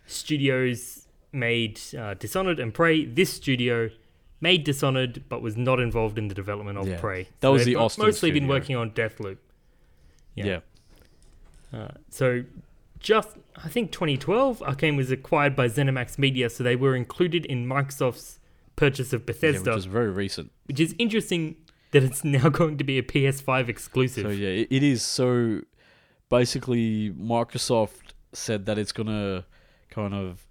Studios 0.08 1.08
made 1.32 1.80
uh, 1.98 2.16
Dishonored 2.16 2.60
and 2.60 2.74
Prey. 2.74 3.06
This 3.06 3.32
studio 3.32 3.90
made 4.42 4.64
Dishonored, 4.64 5.24
but 5.30 5.42
was 5.42 5.56
not 5.56 5.80
involved 5.80 6.18
in 6.18 6.28
the 6.28 6.34
development 6.36 6.78
of 6.78 6.88
Yeah. 6.88 7.00
Prey. 7.00 7.28
That 7.42 7.50
was 7.50 7.66
the 7.66 7.76
mo- 7.76 7.86
Austin 7.86 8.06
mostly 8.06 8.32
been 8.32 8.48
working 8.48 8.76
on 8.76 8.92
Deathloop. 8.92 9.38
Yeah. 10.36 10.46
Yeah. 10.46 10.60
Uh, 11.80 11.88
so, 12.10 12.44
just 13.00 13.38
I 13.64 13.70
think 13.70 13.92
2012, 13.92 14.60
Arkane 14.60 14.98
was 14.98 15.12
acquired 15.12 15.56
by 15.56 15.68
ZeniMax 15.68 16.18
Media, 16.18 16.50
so 16.50 16.64
they 16.64 16.76
were 16.76 16.96
included 16.96 17.46
in 17.46 17.66
Microsoft's 17.68 18.40
purchase 18.82 19.14
of 19.14 19.22
Yeah, 19.22 19.26
Bethesda, 19.28 19.70
which 19.70 19.78
is 19.78 19.86
very 19.86 20.10
recent. 20.10 20.52
which 20.66 20.80
is 20.80 20.96
interesting 20.98 21.56
that 21.92 22.04
it's 22.04 22.24
now 22.38 22.50
going 22.50 22.78
to 22.78 22.84
be 22.84 22.98
a 22.98 23.04
PS5 23.04 23.70
exclusive. 23.70 24.24
So 24.24 24.30
yeah, 24.30 24.66
it, 24.70 24.84
is. 24.84 25.04
So 25.04 25.62
basically, 26.30 27.12
Microsoft 27.12 28.14
said 28.34 28.66
that 28.66 28.78
it's 28.78 28.92
gonna 28.92 29.46
kind 29.90 30.14
of, 30.14 30.46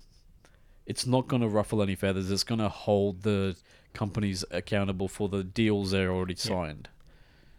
it's 0.87 1.07
not 1.07 1.27
gonna 1.29 1.49
ruffle 1.49 1.83
any 1.83 1.97
feathers. 1.97 2.31
It's 2.31 2.45
gonna 2.45 2.69
hold 2.69 3.23
the 3.23 3.57
companies 3.93 4.45
accountable 4.53 5.09
for 5.09 5.29
the 5.29 5.43
deals 5.43 5.91
they're 5.91 6.13
already 6.13 6.37
signed. 6.37 6.89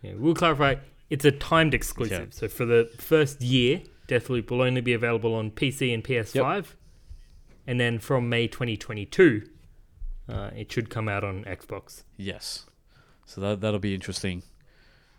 Yeah, 0.02 0.14
we'll 0.16 0.36
clarify. 0.36 0.76
It's 1.10 1.26
a 1.26 1.32
timed 1.32 1.74
exclusive. 1.74 2.30
Yeah. 2.32 2.40
So 2.40 2.48
for 2.48 2.66
the 2.66 2.90
first 2.98 3.42
year, 3.42 3.82
Deathloop 4.08 4.50
will 4.50 4.62
only 4.62 4.82
be 4.82 4.94
available 4.94 5.34
on 5.36 5.52
PC 5.52 5.94
and 5.94 6.02
PS5, 6.04 6.68
and 7.68 7.80
then 7.80 8.00
from 8.00 8.30
May 8.30 8.48
2022, 8.48 9.44
uh, 10.32 10.50
it 10.56 10.72
should 10.72 10.90
come 10.90 11.08
out 11.10 11.24
on 11.24 11.44
Xbox. 11.46 12.04
Yes. 12.18 12.66
So 13.26 13.42
that 13.42 13.62
that'll 13.62 13.80
be 13.80 13.94
interesting. 13.94 14.44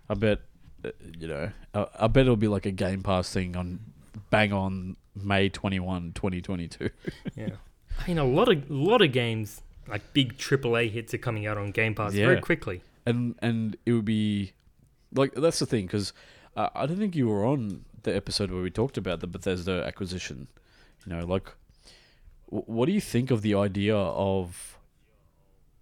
I 0.09 0.15
bet, 0.15 0.41
uh, 0.85 0.91
you 1.19 1.29
know, 1.29 1.51
I, 1.75 1.87
I 2.01 2.07
bet 2.09 2.23
it'll 2.23 2.37
be 2.37 2.49
like 2.49 2.67
a 2.67 2.71
Game 2.73 3.03
Pass 3.03 3.33
thing 3.33 3.57
on 3.57 3.81
bang 4.31 4.53
on 4.53 4.97
May 5.15 5.49
21, 5.49 6.13
2022. 6.13 6.91
Yeah, 7.37 7.49
I 8.01 8.09
mean 8.09 8.19
a 8.19 8.25
lot 8.25 8.51
of 8.51 8.71
lot 8.71 9.01
of 9.03 9.13
games 9.13 9.63
like 9.89 10.03
big 10.13 10.37
AAA 10.37 10.91
hits 10.91 11.13
are 11.15 11.19
coming 11.19 11.47
out 11.47 11.57
on 11.59 11.71
Game 11.71 11.95
Pass 11.95 12.15
Yeah. 12.15 12.27
very 12.27 12.41
quickly. 12.41 12.83
and 13.07 13.35
and 13.41 13.77
it 13.87 13.93
would 13.93 14.05
be 14.05 14.53
like 15.15 15.35
that's 15.35 15.59
the 15.59 15.67
thing 15.67 15.87
because 15.87 16.13
uh, 16.57 16.69
I 16.75 16.87
don't 16.87 16.99
think 16.99 17.17
you 17.17 17.29
were 17.29 17.45
on 17.47 17.85
the 18.03 18.15
episode 18.15 18.51
where 18.51 18.63
we 18.63 18.71
talked 18.71 18.97
about 18.99 19.21
the 19.21 19.27
Bethesda 19.27 19.85
acquisition. 19.87 20.49
You 21.07 21.15
know, 21.17 21.25
like 21.27 21.49
w- 22.51 22.65
what 22.67 22.87
do 22.87 22.93
you 22.93 23.01
think 23.01 23.31
of 23.31 23.43
the 23.43 23.55
idea 23.55 23.97
of 23.97 24.79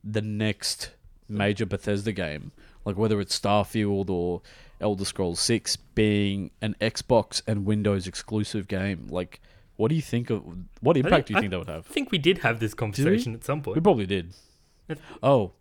the 0.05 0.23
next 0.23 0.91
major 1.29 1.67
Bethesda 1.67 2.13
game, 2.13 2.53
like 2.85 2.97
whether 2.97 3.21
it's 3.21 3.39
Starfield 3.39 4.11
or 4.11 4.43
Elder 4.81 5.05
Scrolls 5.05 5.41
Six, 5.41 5.77
being 5.77 6.51
an 6.63 6.75
Xbox 6.81 7.43
and 7.47 7.65
Windows 7.67 8.07
exclusive 8.07 8.67
game? 8.69 9.07
Like, 9.11 9.41
what 9.77 9.89
do 9.89 9.95
you 9.95 10.03
think 10.03 10.31
of 10.31 10.43
what 10.81 10.97
impact 10.97 11.29
do 11.29 11.35
you 11.35 11.39
I- 11.39 11.41
think 11.41 11.51
that 11.53 11.59
would 11.59 11.69
have? 11.69 11.87
I 11.89 11.93
think 11.93 12.11
we 12.11 12.19
did 12.19 12.39
have 12.39 12.61
this 12.61 12.75
conversation 12.75 13.35
at 13.35 13.45
some 13.45 13.63
point. 13.63 13.77
We 13.77 13.81
probably 13.81 14.07
did. 14.07 14.35
Oh, 15.23 15.53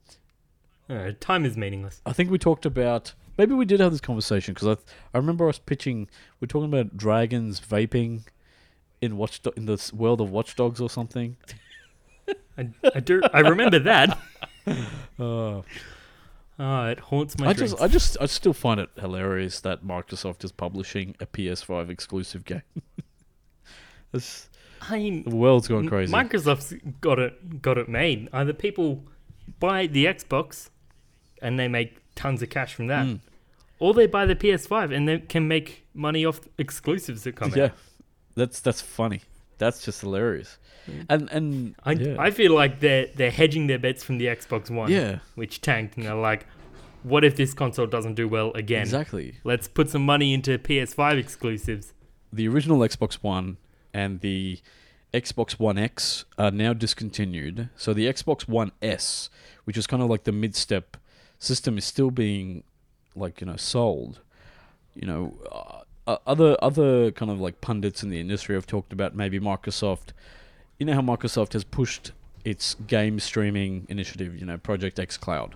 Uh, 0.90 1.12
time 1.20 1.46
is 1.46 1.56
meaningless. 1.56 2.02
I 2.06 2.14
think 2.14 2.32
we 2.32 2.40
talked 2.40 2.66
about 2.66 3.14
maybe 3.38 3.54
we 3.54 3.64
did 3.66 3.80
have 3.80 3.92
this 3.92 4.02
conversation 4.02 4.56
because 4.56 4.68
I 4.68 4.78
I 5.14 5.18
remember 5.20 5.48
us 5.48 5.60
pitching 5.60 6.10
we're 6.40 6.48
talking 6.48 6.68
about 6.74 6.98
dragons 6.98 7.60
vaping 7.62 8.24
in 9.02 9.16
watch 9.18 9.40
in 9.56 9.66
the 9.68 9.92
world 9.94 10.20
of 10.20 10.32
Watchdogs 10.32 10.82
or 10.82 10.90
something. 10.90 11.38
I, 12.60 12.70
I 12.96 13.00
do. 13.00 13.22
I 13.34 13.40
remember 13.40 13.80
that. 13.80 14.18
Uh, 15.20 15.62
Ah, 16.62 16.88
it 16.88 17.00
haunts 17.00 17.38
my 17.40 17.48
I 17.48 17.54
dreams. 17.54 17.72
just 17.72 17.82
I 17.82 17.88
just 17.88 18.18
I 18.20 18.26
still 18.26 18.52
find 18.52 18.82
it 18.82 18.90
hilarious 19.00 19.62
that 19.62 19.82
Microsoft 19.82 20.44
is 20.44 20.52
publishing 20.52 21.16
a 21.22 21.26
PS5 21.26 21.90
exclusive 21.90 22.44
game. 22.44 22.64
This- 24.12 24.50
I 24.90 24.98
mean, 24.98 25.24
the 25.24 25.36
world's 25.36 25.68
gone 25.68 25.88
crazy. 25.88 26.12
Microsoft's 26.12 26.74
got 27.00 27.18
it 27.20 27.62
got 27.62 27.78
it 27.78 27.88
made. 27.90 28.28
Either 28.34 28.52
people 28.54 29.04
buy 29.60 29.88
the 29.88 30.06
Xbox 30.06 30.70
and 31.42 31.58
they 31.60 31.68
make 31.68 31.98
tons 32.16 32.42
of 32.42 32.50
cash 32.50 32.74
from 32.74 32.88
that, 32.88 33.06
Mm. 33.06 33.20
or 33.80 33.94
they 33.94 34.08
buy 34.08 34.26
the 34.26 34.36
PS5 34.36 34.94
and 34.96 35.08
they 35.08 35.20
can 35.20 35.48
make 35.48 35.86
money 35.94 36.26
off 36.26 36.42
exclusives 36.58 37.24
that 37.24 37.36
come 37.38 37.54
yeah, 37.56 37.66
out. 37.66 37.72
that's 38.36 38.60
that's 38.62 38.82
funny. 38.82 39.22
That's 39.60 39.86
just 39.86 40.02
hilarious. 40.02 40.58
And 41.08 41.30
and 41.32 41.76
I, 41.84 41.92
yeah. 41.92 42.16
I 42.18 42.32
feel 42.32 42.56
like 42.56 42.80
they're 42.80 43.08
they're 43.16 43.30
hedging 43.30 43.68
their 43.68 43.78
bets 43.78 44.04
from 44.04 44.18
the 44.18 44.26
Xbox 44.26 44.72
One, 44.72 44.90
yeah, 44.92 45.20
which 45.36 45.62
tanked, 45.62 45.98
and 45.98 46.06
they're 46.06 46.16
like, 46.16 46.48
what 47.04 47.24
if 47.24 47.36
this 47.36 47.54
console 47.54 47.86
doesn't 47.86 48.16
do 48.16 48.28
well 48.28 48.52
again? 48.54 48.82
exactly. 48.82 49.36
Let's 49.44 49.68
put 49.68 49.90
some 49.90 50.04
money 50.04 50.34
into 50.34 50.58
PS5 50.58 51.20
exclusives. 51.20 51.94
the 52.34 52.48
original 52.48 52.80
Xbox 52.80 53.16
One 53.22 53.58
and 53.94 54.22
the 54.22 54.60
Xbox 55.14 55.54
One 55.60 55.78
X 55.78 56.26
are 56.38 56.52
now 56.52 56.74
discontinued. 56.74 57.70
So 57.76 57.94
the 57.94 58.08
Xbox 58.08 58.48
One 58.48 58.72
S, 58.82 59.30
which 59.66 59.78
is 59.78 59.86
kind 59.88 60.02
of 60.02 60.10
like 60.10 60.24
the 60.24 60.32
mid-step 60.32 60.98
system, 61.38 61.78
is 61.78 61.86
still 61.86 62.12
being 62.12 62.64
like 63.16 63.42
you 63.42 63.48
know 63.48 63.58
sold. 63.58 64.22
You 64.96 65.08
know, 65.08 65.38
uh, 65.52 65.82
Uh, 66.10 66.18
other 66.26 66.58
other 66.60 67.12
kind 67.12 67.30
of 67.30 67.40
like 67.40 67.62
pundits 67.62 68.02
in 68.02 68.10
the 68.10 68.20
industry 68.20 68.56
have 68.56 68.66
talked 68.66 68.92
about 68.92 69.16
maybe 69.16 69.40
Microsoft. 69.40 70.08
You 70.80 70.88
know 70.88 70.96
how 70.96 71.02
Microsoft 71.02 71.54
has 71.54 71.64
pushed 71.64 72.14
its 72.44 72.74
game 72.74 73.20
streaming 73.20 73.86
initiative, 73.90 74.36
you 74.36 74.44
know, 74.44 74.58
Project 74.58 74.98
X 74.98 75.18
Cloud, 75.18 75.54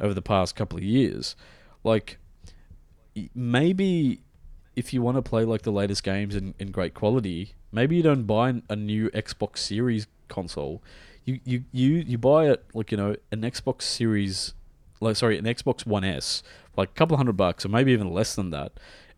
over 0.00 0.14
the 0.14 0.22
past 0.22 0.56
couple 0.56 0.78
of 0.78 0.82
years. 0.82 1.36
Like, 1.84 2.16
maybe 3.34 4.22
if 4.76 4.94
you 4.94 5.02
want 5.02 5.18
to 5.18 5.22
play 5.22 5.44
like 5.44 5.60
the 5.60 5.70
latest 5.70 6.02
games 6.04 6.34
in, 6.34 6.54
in 6.58 6.70
great 6.70 6.94
quality, 6.94 7.52
maybe 7.70 7.94
you 7.94 8.02
don't 8.02 8.22
buy 8.22 8.62
a 8.70 8.76
new 8.76 9.10
Xbox 9.10 9.58
Series 9.58 10.06
console. 10.28 10.82
You 11.26 11.38
you 11.44 11.64
you 11.70 11.96
you 11.96 12.16
buy 12.16 12.48
it 12.48 12.64
like 12.72 12.92
you 12.92 12.96
know 12.96 13.16
an 13.30 13.42
Xbox 13.42 13.82
Series, 13.82 14.54
like 15.02 15.16
sorry, 15.16 15.36
an 15.36 15.44
Xbox 15.44 15.84
One 15.84 16.02
S, 16.02 16.42
like 16.78 16.88
a 16.88 16.94
couple 16.94 17.18
hundred 17.18 17.36
bucks 17.36 17.66
or 17.66 17.68
maybe 17.68 17.92
even 17.92 18.10
less 18.10 18.34
than 18.34 18.48
that, 18.52 18.72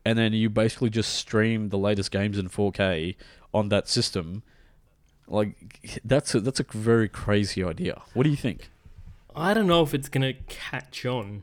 and 0.05 0.19
then 0.19 0.33
you 0.33 0.51
basically 0.51 0.91
just 0.91 1.15
stream 1.15 1.71
the 1.71 1.79
latest 1.79 2.11
games 2.11 2.39
in 2.39 2.49
4K 2.49 3.17
on 3.53 3.69
that 3.71 3.89
system. 3.89 4.43
Like 5.27 6.01
that's 6.05 6.35
a, 6.35 6.41
that's 6.41 6.61
a 6.61 6.67
very 6.71 7.09
crazy 7.09 7.65
idea. 7.65 8.03
What 8.13 8.25
do 8.25 8.31
you 8.31 8.37
think? 8.37 8.71
I 9.35 9.55
don't 9.55 9.67
know 9.67 9.83
if 9.83 9.95
it's 9.95 10.09
gonna 10.09 10.35
catch 10.49 11.05
on 11.07 11.43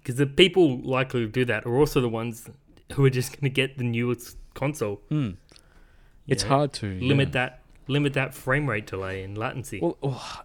because 0.00 0.16
the 0.16 0.26
people 0.26 0.78
likely 0.78 1.20
to 1.20 1.26
do 1.26 1.44
that 1.46 1.66
are 1.66 1.76
also 1.76 2.00
the 2.00 2.08
ones 2.08 2.48
who 2.92 3.04
are 3.04 3.10
just 3.10 3.38
gonna 3.38 3.50
get 3.50 3.78
the 3.78 3.84
newest 3.84 4.36
console. 4.54 5.00
Hmm. 5.08 5.16
You 5.24 6.32
It's 6.32 6.44
know, 6.44 6.50
hard 6.50 6.72
to 6.74 6.98
limit 7.00 7.28
yeah. 7.28 7.32
that 7.32 7.62
limit 7.88 8.12
that 8.14 8.34
frame 8.34 8.68
rate 8.68 8.86
delay 8.86 9.22
and 9.22 9.36
latency. 9.36 9.80
Well, 9.80 9.96
oh, 10.02 10.42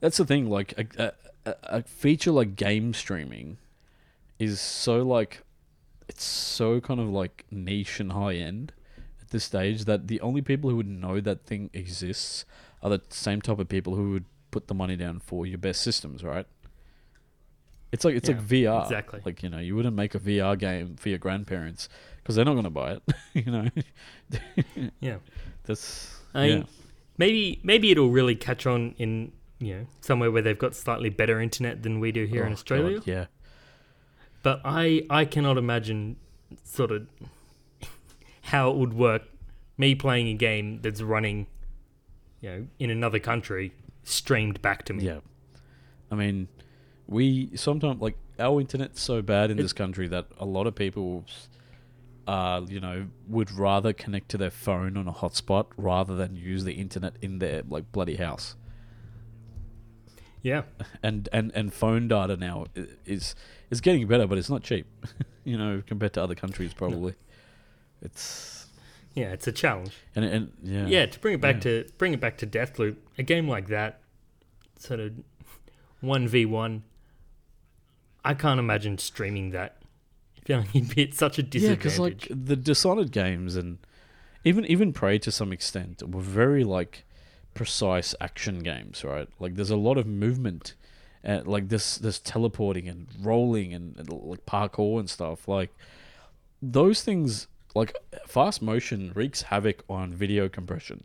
that's 0.00 0.16
the 0.16 0.24
thing. 0.24 0.48
Like 0.48 0.74
a, 0.96 1.12
a, 1.44 1.54
a 1.64 1.82
feature 1.82 2.30
like 2.30 2.56
game 2.56 2.94
streaming 2.94 3.58
is 4.38 4.60
so 4.60 5.02
like 5.02 5.42
it's 6.08 6.24
so 6.24 6.80
kind 6.80 7.00
of 7.00 7.08
like 7.08 7.44
niche 7.50 8.00
and 8.00 8.12
high 8.12 8.34
end 8.34 8.72
at 9.20 9.30
this 9.30 9.44
stage 9.44 9.84
that 9.84 10.08
the 10.08 10.20
only 10.20 10.42
people 10.42 10.70
who 10.70 10.76
would 10.76 10.88
know 10.88 11.20
that 11.20 11.44
thing 11.46 11.70
exists 11.72 12.44
are 12.82 12.90
the 12.90 13.02
same 13.10 13.40
type 13.40 13.58
of 13.58 13.68
people 13.68 13.94
who 13.94 14.10
would 14.10 14.24
put 14.50 14.68
the 14.68 14.74
money 14.74 14.96
down 14.96 15.18
for 15.20 15.46
your 15.46 15.58
best 15.58 15.80
systems, 15.82 16.22
right? 16.22 16.46
It's 17.92 18.04
like 18.04 18.14
it's 18.14 18.28
like 18.28 18.40
VR. 18.40 18.82
exactly. 18.84 19.20
Like 19.24 19.42
you 19.42 19.50
know, 19.50 19.58
you 19.58 19.76
wouldn't 19.76 19.94
make 19.94 20.14
a 20.14 20.18
VR 20.18 20.58
game 20.58 20.96
for 20.96 21.10
your 21.10 21.18
grandparents 21.18 21.88
because 22.16 22.36
they're 22.36 22.44
not 22.44 22.52
going 22.54 22.64
to 22.64 22.70
buy 22.70 22.92
it. 22.92 23.02
you 23.34 23.52
know, 23.52 23.68
yeah. 25.00 25.16
that's 25.64 26.18
I 26.34 26.44
yeah. 26.46 26.54
mean, 26.56 26.66
maybe 27.18 27.60
maybe 27.62 27.90
it'll 27.90 28.10
really 28.10 28.34
catch 28.34 28.66
on 28.66 28.94
in 28.96 29.32
you 29.58 29.76
know 29.76 29.86
somewhere 30.00 30.30
where 30.30 30.40
they've 30.42 30.58
got 30.58 30.74
slightly 30.74 31.10
better 31.10 31.38
internet 31.40 31.82
than 31.82 32.00
we 32.00 32.12
do 32.12 32.24
here 32.24 32.44
oh, 32.44 32.46
in 32.46 32.52
Oh, 32.52 32.54
Australia. 32.54 32.98
God, 32.98 33.06
yeah. 33.06 33.26
But 34.42 34.60
I 34.64 35.04
I 35.10 35.24
cannot 35.24 35.56
imagine 35.58 36.16
sort 36.64 36.90
of 36.90 37.06
how 38.42 38.70
it 38.70 38.76
would 38.76 38.92
work. 38.94 39.22
Me 39.78 39.94
playing 39.94 40.28
a 40.28 40.34
game 40.34 40.80
that's 40.82 41.00
running, 41.00 41.46
you 42.40 42.50
know, 42.50 42.66
in 42.78 42.90
another 42.90 43.18
country, 43.18 43.72
streamed 44.04 44.60
back 44.62 44.84
to 44.84 44.92
me. 44.92 45.04
Yeah. 45.04 45.20
I 46.10 46.14
mean, 46.14 46.48
we 47.06 47.50
sometimes 47.56 48.00
like 48.00 48.16
our 48.38 48.60
internet's 48.60 49.00
so 49.00 49.22
bad 49.22 49.50
in 49.50 49.58
It- 49.58 49.62
this 49.62 49.72
country 49.72 50.08
that 50.08 50.26
a 50.38 50.44
lot 50.44 50.66
of 50.66 50.74
people, 50.74 51.24
uh, 52.26 52.60
you 52.68 52.80
know, 52.80 53.06
would 53.28 53.50
rather 53.50 53.92
connect 53.92 54.28
to 54.30 54.36
their 54.38 54.50
phone 54.50 54.96
on 54.96 55.08
a 55.08 55.12
hotspot 55.12 55.66
rather 55.76 56.14
than 56.14 56.36
use 56.36 56.64
the 56.64 56.74
internet 56.74 57.14
in 57.22 57.38
their 57.38 57.62
like 57.68 57.90
bloody 57.92 58.16
house. 58.16 58.56
Yeah. 60.42 60.62
And 61.02 61.28
and 61.32 61.50
and 61.54 61.72
phone 61.72 62.08
data 62.08 62.36
now 62.36 62.66
is 63.06 63.34
is 63.72 63.80
getting 63.80 64.06
better, 64.06 64.26
but 64.28 64.38
it's 64.38 64.48
not 64.50 64.62
cheap. 64.62 64.86
you 65.44 65.58
know, 65.58 65.82
compared 65.86 66.12
to 66.12 66.22
other 66.22 66.36
countries, 66.36 66.72
probably. 66.72 67.14
It's 68.00 68.66
Yeah, 69.14 69.32
it's 69.32 69.46
a 69.48 69.52
challenge. 69.52 69.94
and 70.14 70.24
and 70.24 70.52
yeah. 70.62 70.86
Yeah, 70.86 71.06
to 71.06 71.18
bring 71.18 71.34
it 71.34 71.40
back 71.40 71.56
Yeah. 71.56 71.82
to 71.82 71.86
bring 71.98 72.14
it 72.14 72.20
back 72.20 72.36
to 72.38 72.46
Deathloop, 72.46 72.96
a 73.18 73.22
game 73.22 73.48
like 73.48 73.68
that, 73.68 74.00
sort 74.78 75.00
of 75.00 75.12
one 76.00 76.28
v 76.28 76.44
one. 76.46 76.84
I 78.24 78.34
can't 78.34 78.60
imagine 78.60 78.98
streaming 78.98 79.50
that. 79.50 79.78
I 80.38 80.40
feel 80.46 80.58
like 80.60 80.74
you'd 80.74 80.94
be 80.94 81.02
at 81.04 81.14
such 81.14 81.38
a 81.38 81.42
disadvantage. 81.42 81.78
Yeah, 81.78 81.82
disadvantage. 81.90 82.20
because 82.22 82.30
like 82.30 82.46
the 82.46 82.56
Dishonored 82.56 83.10
games 83.12 83.56
and 83.56 83.78
even 84.44 84.64
even 84.66 84.92
Prey 84.92 85.18
to 85.20 85.30
some 85.32 85.52
extent 85.52 86.02
were 86.08 86.20
very 86.20 86.64
like 86.64 87.04
precise 87.54 88.14
action 88.20 88.60
games, 88.60 89.04
right? 89.04 89.28
Like 89.38 89.54
there's 89.56 89.70
a 89.70 89.76
lot 89.76 89.98
of 89.98 90.06
movement, 90.06 90.74
and 91.24 91.46
like 91.46 91.68
this 91.68 91.98
this 91.98 92.18
teleporting 92.18 92.88
and 92.88 93.06
rolling 93.20 93.72
and, 93.72 93.96
and 93.96 94.08
like 94.10 94.44
parkour 94.46 94.98
and 94.98 95.08
stuff. 95.08 95.46
Like 95.46 95.74
those 96.60 97.02
things, 97.02 97.46
like 97.74 97.96
fast 98.26 98.62
motion 98.62 99.12
wreaks 99.14 99.42
havoc 99.42 99.84
on 99.88 100.12
video 100.12 100.48
compression. 100.48 101.04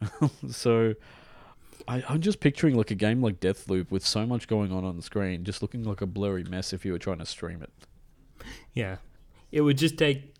so. 0.48 0.94
I, 1.88 2.04
I'm 2.08 2.20
just 2.20 2.38
picturing 2.38 2.76
like 2.76 2.92
a 2.92 2.94
game 2.94 3.20
like 3.20 3.40
Deathloop 3.40 3.90
with 3.90 4.06
so 4.06 4.24
much 4.24 4.46
going 4.46 4.70
on 4.70 4.84
on 4.84 4.96
the 4.96 5.02
screen, 5.02 5.42
just 5.42 5.62
looking 5.62 5.82
like 5.82 6.00
a 6.00 6.06
blurry 6.06 6.44
mess 6.44 6.72
if 6.72 6.84
you 6.84 6.92
were 6.92 6.98
trying 6.98 7.18
to 7.18 7.26
stream 7.26 7.60
it. 7.60 7.72
yeah, 8.72 8.98
it 9.50 9.62
would 9.62 9.78
just 9.78 9.98
take 9.98 10.32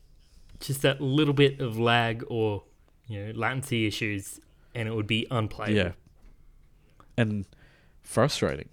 just 0.61 0.83
that 0.83 1.01
little 1.01 1.35
bit 1.35 1.61
of 1.61 1.79
lag 1.79 2.25
or 2.29 2.62
you 3.09 3.27
know 3.27 3.33
latency 3.33 3.87
issues, 3.87 4.41
and 4.73 4.89
it 4.89 4.95
would 4.95 5.09
be 5.09 5.27
unplayable. 5.31 5.77
Yeah. 5.77 5.93
And 7.16 7.45
frustrating. 8.03 8.68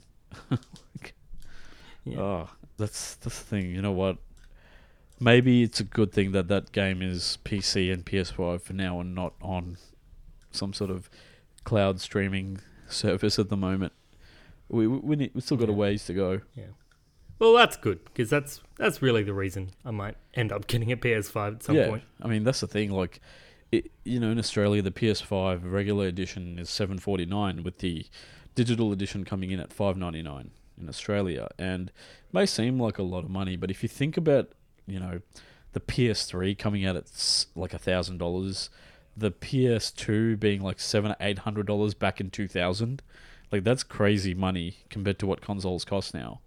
Yeah. 2.09 2.19
Oh, 2.19 2.49
that's 2.77 3.15
that's 3.15 3.39
the 3.39 3.45
thing. 3.45 3.73
You 3.73 3.81
know 3.81 3.91
what? 3.91 4.17
Maybe 5.19 5.63
it's 5.63 5.79
a 5.79 5.83
good 5.83 6.11
thing 6.11 6.31
that 6.31 6.47
that 6.47 6.71
game 6.71 7.01
is 7.01 7.37
PC 7.43 7.91
and 7.91 8.05
PS5 8.05 8.61
for 8.61 8.73
now 8.73 8.99
and 9.01 9.13
not 9.13 9.33
on 9.41 9.77
some 10.51 10.73
sort 10.73 10.89
of 10.89 11.09
cloud 11.65 11.99
streaming 11.99 12.59
service 12.87 13.37
at 13.37 13.49
the 13.49 13.57
moment. 13.57 13.93
We 14.69 14.87
we, 14.87 15.15
need, 15.15 15.31
we 15.33 15.41
still 15.41 15.57
got 15.57 15.69
a 15.69 15.73
ways 15.73 16.05
to 16.05 16.13
go. 16.13 16.41
Yeah. 16.55 16.65
Well, 17.37 17.53
that's 17.53 17.77
good 17.77 18.03
because 18.05 18.29
that's 18.29 18.61
that's 18.77 19.01
really 19.01 19.23
the 19.23 19.33
reason 19.33 19.71
I 19.85 19.91
might 19.91 20.15
end 20.33 20.51
up 20.51 20.67
getting 20.67 20.91
a 20.91 20.97
PS5 20.97 21.55
at 21.55 21.63
some 21.63 21.75
yeah, 21.75 21.89
point. 21.89 22.03
I 22.21 22.27
mean 22.27 22.43
that's 22.43 22.61
the 22.61 22.67
thing. 22.67 22.91
Like, 22.91 23.19
it, 23.71 23.91
you 24.03 24.19
know, 24.19 24.31
in 24.31 24.39
Australia, 24.39 24.81
the 24.81 24.91
PS5 24.91 25.61
regular 25.63 26.07
edition 26.07 26.59
is 26.59 26.69
seven 26.69 26.97
forty 26.97 27.25
nine, 27.25 27.63
with 27.63 27.79
the 27.79 28.05
digital 28.55 28.91
edition 28.91 29.25
coming 29.25 29.51
in 29.51 29.59
at 29.59 29.73
five 29.73 29.97
ninety 29.97 30.21
nine 30.21 30.51
in 30.79 30.87
Australia, 30.89 31.49
and 31.57 31.89
it 31.89 32.33
may 32.33 32.45
seem 32.45 32.79
like 32.79 32.97
a 32.97 33.03
lot 33.03 33.23
of 33.23 33.29
money, 33.29 33.55
but 33.55 33.69
if 33.69 33.83
you 33.83 33.89
think 33.89 34.17
about, 34.17 34.49
you 34.87 34.99
know, 34.99 35.21
the 35.73 35.79
PS3 35.79 36.57
coming 36.57 36.85
out 36.85 36.95
at 36.95 37.45
like 37.55 37.73
a 37.73 37.77
thousand 37.77 38.17
dollars, 38.17 38.69
the 39.15 39.31
PS2 39.31 40.39
being 40.39 40.61
like 40.61 40.79
seven 40.79 41.11
or 41.11 41.17
eight 41.19 41.39
hundred 41.39 41.67
dollars 41.67 41.93
back 41.93 42.19
in 42.19 42.29
two 42.29 42.47
thousand, 42.47 43.01
like 43.51 43.63
that's 43.63 43.83
crazy 43.83 44.33
money 44.33 44.77
compared 44.89 45.19
to 45.19 45.27
what 45.27 45.41
consoles 45.41 45.85
cost 45.85 46.13
now, 46.13 46.39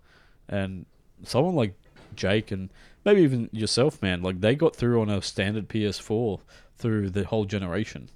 and 0.49 0.87
someone 1.25 1.55
like 1.55 1.75
Jake 2.17 2.51
and 2.51 2.71
maybe 3.05 3.23
even 3.23 3.49
yourself, 3.53 4.01
man, 4.03 4.23
like 4.23 4.41
they 4.41 4.55
got 4.55 4.77
through 4.77 5.01
on 5.01 5.09
a 5.09 5.23
standard 5.23 5.69
PS4 5.69 6.41
through 6.77 7.11
the 7.11 7.25
whole 7.25 7.45
generation. 7.45 8.09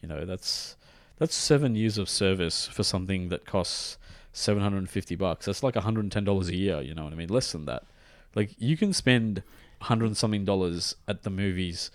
You 0.00 0.08
know, 0.08 0.24
that's 0.24 0.76
that's 1.18 1.34
seven 1.34 1.74
years 1.76 1.98
of 1.98 2.08
service 2.08 2.66
for 2.66 2.82
something 2.82 3.28
that 3.28 3.46
costs 3.46 3.98
seven 4.32 4.62
hundred 4.62 4.78
and 4.78 4.90
fifty 4.90 5.14
bucks. 5.14 5.46
That's 5.46 5.62
like 5.62 5.74
hundred 5.76 6.04
and 6.04 6.12
ten 6.12 6.24
dollars 6.24 6.48
a 6.48 6.56
year. 6.56 6.80
You 6.80 6.94
know 6.94 7.04
what 7.04 7.12
I 7.12 7.16
mean? 7.16 7.28
Less 7.28 7.52
than 7.52 7.66
that. 7.66 7.84
Like 8.34 8.50
you 8.58 8.76
can 8.76 8.92
spend 8.92 9.42
hundred 9.82 10.06
and 10.06 10.16
something 10.16 10.44
dollars 10.44 10.96
at 11.06 11.22
the 11.22 11.30
movies 11.30 11.90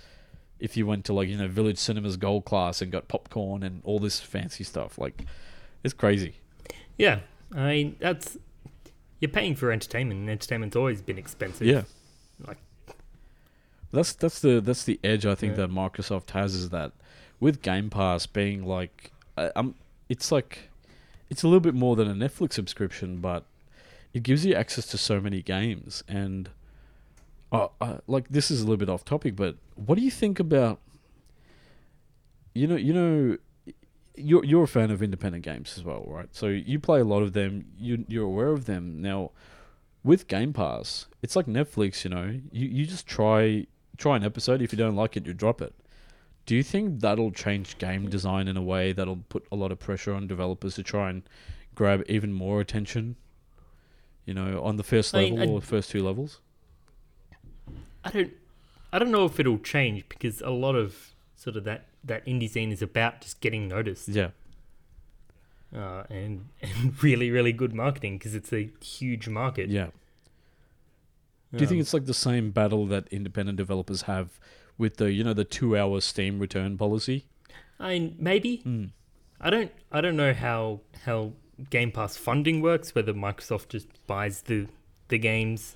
if 0.60 0.76
you 0.78 0.86
went 0.86 1.06
to 1.06 1.14
like 1.14 1.28
you 1.30 1.38
know 1.38 1.48
Village 1.48 1.78
Cinemas 1.78 2.18
Gold 2.18 2.46
Class 2.46 2.82
and 2.82 2.92
got 2.92 3.08
popcorn 3.08 3.64
and 3.64 3.82
all 3.84 4.00
this 4.00 4.20
fancy 4.20 4.64
stuff. 4.64 4.98
Like 4.98 5.26
it's 5.84 5.94
crazy. 5.94 6.36
Yeah, 6.98 7.20
I 7.56 7.68
mean 7.70 7.96
that's 8.00 8.38
you're 9.20 9.30
paying 9.30 9.56
for 9.56 9.72
entertainment, 9.72 10.22
and 10.22 10.30
entertainment's 10.30 10.76
always 10.78 11.02
been 11.02 11.18
expensive. 11.18 11.68
Yeah. 11.68 11.84
Like- 12.48 12.58
that's 13.92 14.14
that's 14.14 14.40
the 14.40 14.60
that's 14.62 14.84
the 14.84 15.00
edge 15.04 15.26
I 15.26 15.36
think 15.36 15.52
Yeah. 15.58 15.66
that 15.66 15.72
Microsoft 15.72 16.30
has 16.32 16.54
is 16.56 16.70
that 16.70 16.92
with 17.40 17.62
Game 17.62 17.90
Pass 17.90 18.26
being 18.26 18.66
like 18.66 19.12
I, 19.38 19.52
I'm 19.56 19.76
it's 20.08 20.32
like 20.32 20.70
it's 21.30 21.44
a 21.44 21.48
little 21.48 21.60
bit 21.60 21.76
more 21.76 21.96
than 21.96 22.10
a 22.10 22.14
Netflix 22.14 22.54
subscription, 22.54 23.18
but 23.18 23.46
it 24.14 24.24
gives 24.24 24.46
you 24.46 24.56
access 24.56 24.86
to 24.88 24.98
so 24.98 25.22
many 25.22 25.42
games 25.42 26.04
and 26.08 26.50
uh, 27.52 27.68
uh, 27.80 27.98
like 28.08 28.30
this 28.30 28.52
is 28.52 28.62
a 28.62 28.64
little 28.64 28.78
bit 28.78 28.90
off 28.90 29.06
topic, 29.06 29.36
but 29.36 29.56
what 29.76 29.96
do 29.96 30.02
you 30.02 30.12
think 30.12 30.40
about 30.40 30.80
you 32.54 32.68
know 32.68 32.76
you 32.76 32.94
know 32.94 33.38
you're 34.16 34.44
you're 34.44 34.64
a 34.64 34.68
fan 34.68 34.92
of 34.92 35.02
independent 35.02 35.44
games 35.44 35.76
as 35.78 35.84
well, 35.84 36.06
right? 36.08 36.30
So 36.32 36.48
you 36.48 36.80
play 36.80 37.00
a 37.00 37.06
lot 37.06 37.24
of 37.24 37.34
them. 37.34 37.66
You 37.80 38.06
you're 38.08 38.26
aware 38.26 38.50
of 38.50 38.66
them 38.66 39.02
now. 39.02 39.32
With 40.02 40.28
Game 40.28 40.54
Pass, 40.54 41.08
it's 41.22 41.36
like 41.36 41.46
Netflix. 41.46 42.04
You 42.04 42.12
know, 42.12 42.40
you 42.52 42.68
you 42.68 42.86
just 42.86 43.06
try 43.06 43.68
try 43.98 44.16
an 44.16 44.24
episode. 44.24 44.62
If 44.62 44.72
you 44.72 44.78
don't 44.78 44.96
like 44.96 45.18
it, 45.18 45.26
you 45.26 45.34
drop 45.34 45.62
it. 45.62 45.74
Do 46.50 46.56
you 46.56 46.64
think 46.64 47.02
that'll 47.02 47.30
change 47.30 47.78
game 47.78 48.10
design 48.10 48.48
in 48.48 48.58
a 48.58 48.62
way 48.64 48.92
that'll 48.92 49.18
put 49.30 49.46
a 49.52 49.56
lot 49.56 49.72
of 49.72 49.78
pressure 49.78 50.16
on 50.16 50.26
developers 50.26 50.74
to 50.78 50.84
try 50.84 51.12
and 51.12 51.22
grab 51.76 52.04
even 52.10 52.34
more 52.34 52.60
attention? 52.60 53.18
You 54.26 54.34
know, 54.34 54.60
on 54.64 54.76
the 54.78 54.82
first 54.84 55.14
I 55.14 55.26
mean, 55.26 55.36
level 55.36 55.54
I- 55.54 55.58
or 55.60 55.62
first 55.62 55.92
two 55.92 56.04
levels. 56.04 56.40
I 58.04 58.10
don't, 58.10 58.34
I 58.92 58.98
don't 58.98 59.12
know 59.12 59.26
if 59.26 59.40
it'll 59.40 59.60
change 59.60 60.10
because 60.10 60.42
a 60.42 60.50
lot 60.50 60.74
of 60.74 61.14
sort 61.36 61.56
of 61.56 61.66
that 61.66 61.86
that 62.04 62.26
indie 62.26 62.50
scene 62.50 62.72
is 62.72 62.82
about 62.82 63.22
just 63.22 63.42
getting 63.42 63.68
noticed 63.68 64.08
Yeah, 64.08 64.30
uh, 65.76 66.04
and 66.10 66.48
and 66.64 67.04
really 67.04 67.30
really 67.30 67.52
good 67.54 67.76
marketing 67.76 68.18
because 68.18 68.34
it's 68.34 68.52
a 68.52 68.72
huge 68.84 69.28
market. 69.30 69.70
yeah, 69.70 69.90
Do 71.54 71.60
you 71.60 71.68
think 71.68 71.78
Um, 71.78 71.82
it's 71.82 71.94
like 71.94 72.06
the 72.08 72.14
same 72.16 72.50
battle 72.50 72.88
that 72.88 73.08
independent 73.12 73.58
developers 73.60 74.02
have 74.04 74.40
with 74.80 74.98
the 74.98 75.12
you 75.12 75.24
know 75.24 75.34
the 75.36 75.44
two 75.46 75.78
hour 75.78 76.02
Steam 76.02 76.40
return 76.40 76.76
policy? 76.78 77.26
I 77.80 77.90
mean, 78.00 78.16
maybe 78.18 78.64
Mm. 78.66 78.90
I 79.40 79.50
don't. 79.52 79.72
I 79.92 80.02
don't 80.02 80.18
know 80.18 80.34
how 80.34 80.82
how 81.06 81.34
Game 81.70 81.92
Pass 81.92 82.18
funding 82.18 82.62
works. 82.62 82.96
Whether 82.96 83.14
Microsoft 83.14 83.70
just 83.70 83.88
buys 84.08 84.42
the 84.42 84.68
the 85.10 85.18
games 85.20 85.76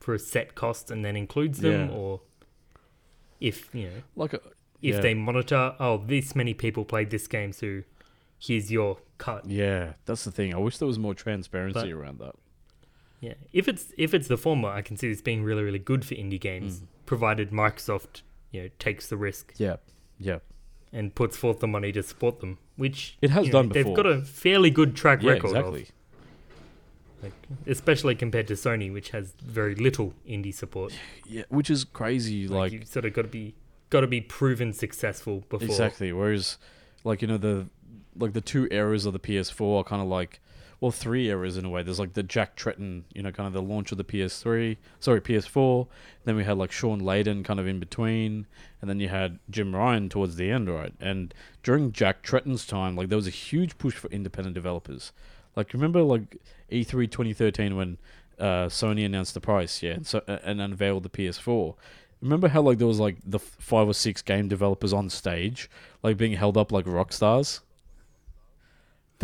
for 0.00 0.12
a 0.14 0.18
set 0.18 0.54
cost 0.54 0.90
and 0.90 1.04
then 1.04 1.16
includes 1.16 1.60
them, 1.60 1.88
Yeah. 1.88 1.94
or 1.94 2.20
if 3.40 3.74
you 3.74 3.84
know 3.84 4.02
Like 4.16 4.34
a, 4.34 4.40
if 4.82 4.96
yeah. 4.96 5.00
they 5.00 5.14
monitor. 5.14 5.74
Oh, 5.80 5.98
this 6.06 6.34
many 6.34 6.54
people 6.54 6.84
played 6.84 7.10
this 7.10 7.26
game, 7.26 7.52
so 7.52 7.82
here's 8.38 8.70
your 8.70 8.98
cut. 9.18 9.48
yeah, 9.48 9.94
that's 10.04 10.24
the 10.24 10.30
thing. 10.30 10.54
I 10.54 10.58
wish 10.58 10.78
there 10.78 10.88
was 10.88 10.98
more 10.98 11.14
transparency 11.14 11.80
But- 11.80 11.90
around 11.92 12.18
that. 12.18 12.34
Yeah, 13.20 13.34
if 13.54 13.68
it's 13.68 13.92
if 13.96 14.12
it's 14.12 14.28
the 14.28 14.36
former, 14.36 14.68
I 14.68 14.82
can 14.82 14.98
see 14.98 15.08
this 15.08 15.22
being 15.22 15.42
really 15.42 15.62
really 15.62 15.78
good 15.78 16.04
for 16.04 16.14
indie 16.14 16.40
games, 16.40 16.80
Mm. 16.80 16.86
Provided 17.06 17.50
Microsoft 17.50 18.22
you 18.50 18.62
know 18.62 18.68
takes 18.78 19.08
the 19.08 19.16
risk 19.16 19.54
Yeah, 19.56 19.76
yeah, 20.18 20.38
and 20.92 21.14
puts 21.14 21.36
forth 21.36 21.60
the 21.60 21.66
money 21.68 21.92
to 21.92 22.02
support 22.02 22.40
them, 22.40 22.58
which 22.76 23.18
It 23.20 23.30
has 23.30 23.46
you 23.46 23.52
know, 23.52 23.62
done 23.62 23.68
They've 23.70 23.94
got 23.94 24.06
a 24.06 24.20
fairly 24.22 24.70
good 24.70 24.94
track 24.94 25.22
yeah, 25.22 25.32
record 25.32 25.48
exactly. 25.50 25.82
of, 25.82 25.88
like, 27.22 27.32
especially 27.66 28.14
compared 28.14 28.46
to 28.48 28.54
Sony, 28.54 28.92
which 28.92 29.10
has 29.10 29.32
very 29.42 29.74
little 29.74 30.12
indie 30.28 30.52
support. 30.54 30.92
Yeah, 31.26 31.44
which 31.48 31.70
is 31.70 31.84
crazy. 31.84 32.46
Like, 32.46 32.58
Like, 32.58 32.72
you 32.72 32.84
sort 32.84 33.04
of 33.06 33.14
got 33.14 33.22
to 33.22 33.28
be 33.28 33.54
got 33.90 34.00
to 34.00 34.06
be 34.06 34.20
proven 34.20 34.72
successful 34.72 35.44
before. 35.48 35.66
exactly. 35.66 36.12
Whereas, 36.12 36.58
like 37.02 37.22
you 37.22 37.28
know 37.28 37.38
the 37.38 37.68
like 38.16 38.32
the 38.32 38.40
two 38.40 38.68
eras 38.70 39.06
of 39.06 39.12
the 39.12 39.18
PS4 39.18 39.80
are 39.80 39.84
kind 39.84 40.02
of 40.02 40.08
like 40.08 40.40
well 40.84 40.90
three 40.90 41.30
eras 41.30 41.56
in 41.56 41.64
a 41.64 41.70
way. 41.70 41.82
There's 41.82 41.98
like 41.98 42.12
the 42.12 42.22
Jack 42.22 42.56
Tretton, 42.56 43.04
you 43.14 43.22
know, 43.22 43.32
kind 43.32 43.46
of 43.46 43.54
the 43.54 43.62
launch 43.62 43.90
of 43.90 43.96
the 43.96 44.04
PS3, 44.04 44.76
sorry 45.00 45.20
PS4. 45.22 45.86
Then 46.24 46.36
we 46.36 46.44
had 46.44 46.58
like 46.58 46.70
Shawn 46.70 47.00
Layden 47.00 47.42
kind 47.42 47.58
of 47.58 47.66
in 47.66 47.80
between, 47.80 48.46
and 48.82 48.90
then 48.90 49.00
you 49.00 49.08
had 49.08 49.38
Jim 49.48 49.74
Ryan 49.74 50.10
towards 50.10 50.36
the 50.36 50.50
end, 50.50 50.68
right? 50.68 50.92
And 51.00 51.32
during 51.62 51.90
Jack 51.90 52.22
Tretton's 52.22 52.66
time, 52.66 52.96
like 52.96 53.08
there 53.08 53.16
was 53.16 53.26
a 53.26 53.30
huge 53.30 53.78
push 53.78 53.94
for 53.94 54.10
independent 54.10 54.54
developers. 54.54 55.12
Like 55.56 55.72
remember 55.72 56.02
like 56.02 56.36
E 56.70 56.84
E3 56.84 57.10
2013 57.10 57.76
when 57.76 57.96
uh, 58.38 58.66
Sony 58.66 59.06
announced 59.06 59.32
the 59.32 59.40
price, 59.40 59.82
yeah, 59.82 59.92
and 59.92 60.06
so 60.06 60.20
uh, 60.28 60.36
and 60.44 60.60
unveiled 60.60 61.04
the 61.04 61.08
PS4. 61.08 61.76
Remember 62.20 62.48
how 62.48 62.60
like 62.60 62.76
there 62.76 62.86
was 62.86 63.00
like 63.00 63.16
the 63.24 63.38
five 63.38 63.88
or 63.88 63.94
six 63.94 64.20
game 64.20 64.48
developers 64.48 64.92
on 64.92 65.08
stage, 65.08 65.70
like 66.02 66.18
being 66.18 66.34
held 66.34 66.58
up 66.58 66.72
like 66.72 66.86
rock 66.86 67.10
stars. 67.10 67.62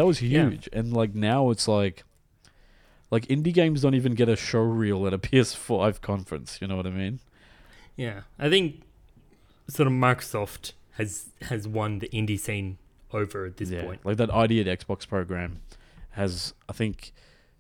That 0.01 0.07
was 0.07 0.23
Yeah. 0.23 0.49
huge, 0.49 0.67
and 0.73 0.95
like 0.95 1.15
now 1.15 1.51
it's 1.51 1.69
like, 1.69 2.05
like 3.11 3.27
indie 3.27 3.53
games 3.53 3.83
don't 3.83 3.95
even 3.95 4.15
get 4.15 4.31
a 4.31 4.35
show 4.37 4.63
reel 4.63 5.07
at 5.07 5.13
a 5.13 5.19
PS5 5.27 6.01
conference. 6.01 6.57
You 6.63 6.69
know 6.69 6.77
what 6.77 6.87
I 6.87 6.91
mean? 6.91 7.21
Yeah, 7.97 8.23
I 8.39 8.49
think 8.49 8.81
sort 9.69 9.87
of 9.87 9.93
Microsoft 9.93 10.73
has 10.93 11.27
has 11.43 11.69
won 11.69 11.99
the 11.99 12.09
indie 12.09 12.41
scene 12.41 12.79
over 13.13 13.45
at 13.45 13.59
this 13.59 13.69
yeah, 13.69 13.83
point. 13.85 14.07
like 14.07 14.17
that 14.17 14.33
ID 14.33 14.67
at 14.67 14.79
Xbox 14.81 15.07
program 15.07 15.61
has, 16.13 16.55
I 16.67 16.73
think, 16.73 17.13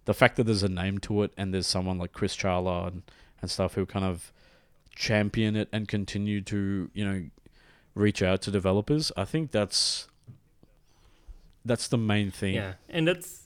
the 0.06 0.14
fact 0.14 0.36
that 0.36 0.44
there's 0.44 0.62
a 0.62 0.68
name 0.68 0.96
to 1.00 1.22
it 1.24 1.32
and 1.36 1.52
there's 1.52 1.66
someone 1.66 1.98
like 1.98 2.12
Chris 2.14 2.34
Charla 2.34 2.86
and, 2.88 3.02
and 3.42 3.50
stuff 3.50 3.74
who 3.74 3.84
kind 3.84 4.06
of 4.06 4.32
champion 4.96 5.56
it 5.56 5.68
and 5.72 5.88
continue 5.88 6.40
to 6.40 6.90
you 6.94 7.04
know 7.04 7.26
reach 7.94 8.22
out 8.22 8.40
to 8.42 8.50
developers. 8.50 9.12
I 9.14 9.26
think 9.26 9.50
that's 9.50 10.08
that's 11.64 11.88
the 11.88 11.98
main 11.98 12.30
thing. 12.30 12.54
Yeah, 12.54 12.74
and 12.88 13.06
that's 13.08 13.44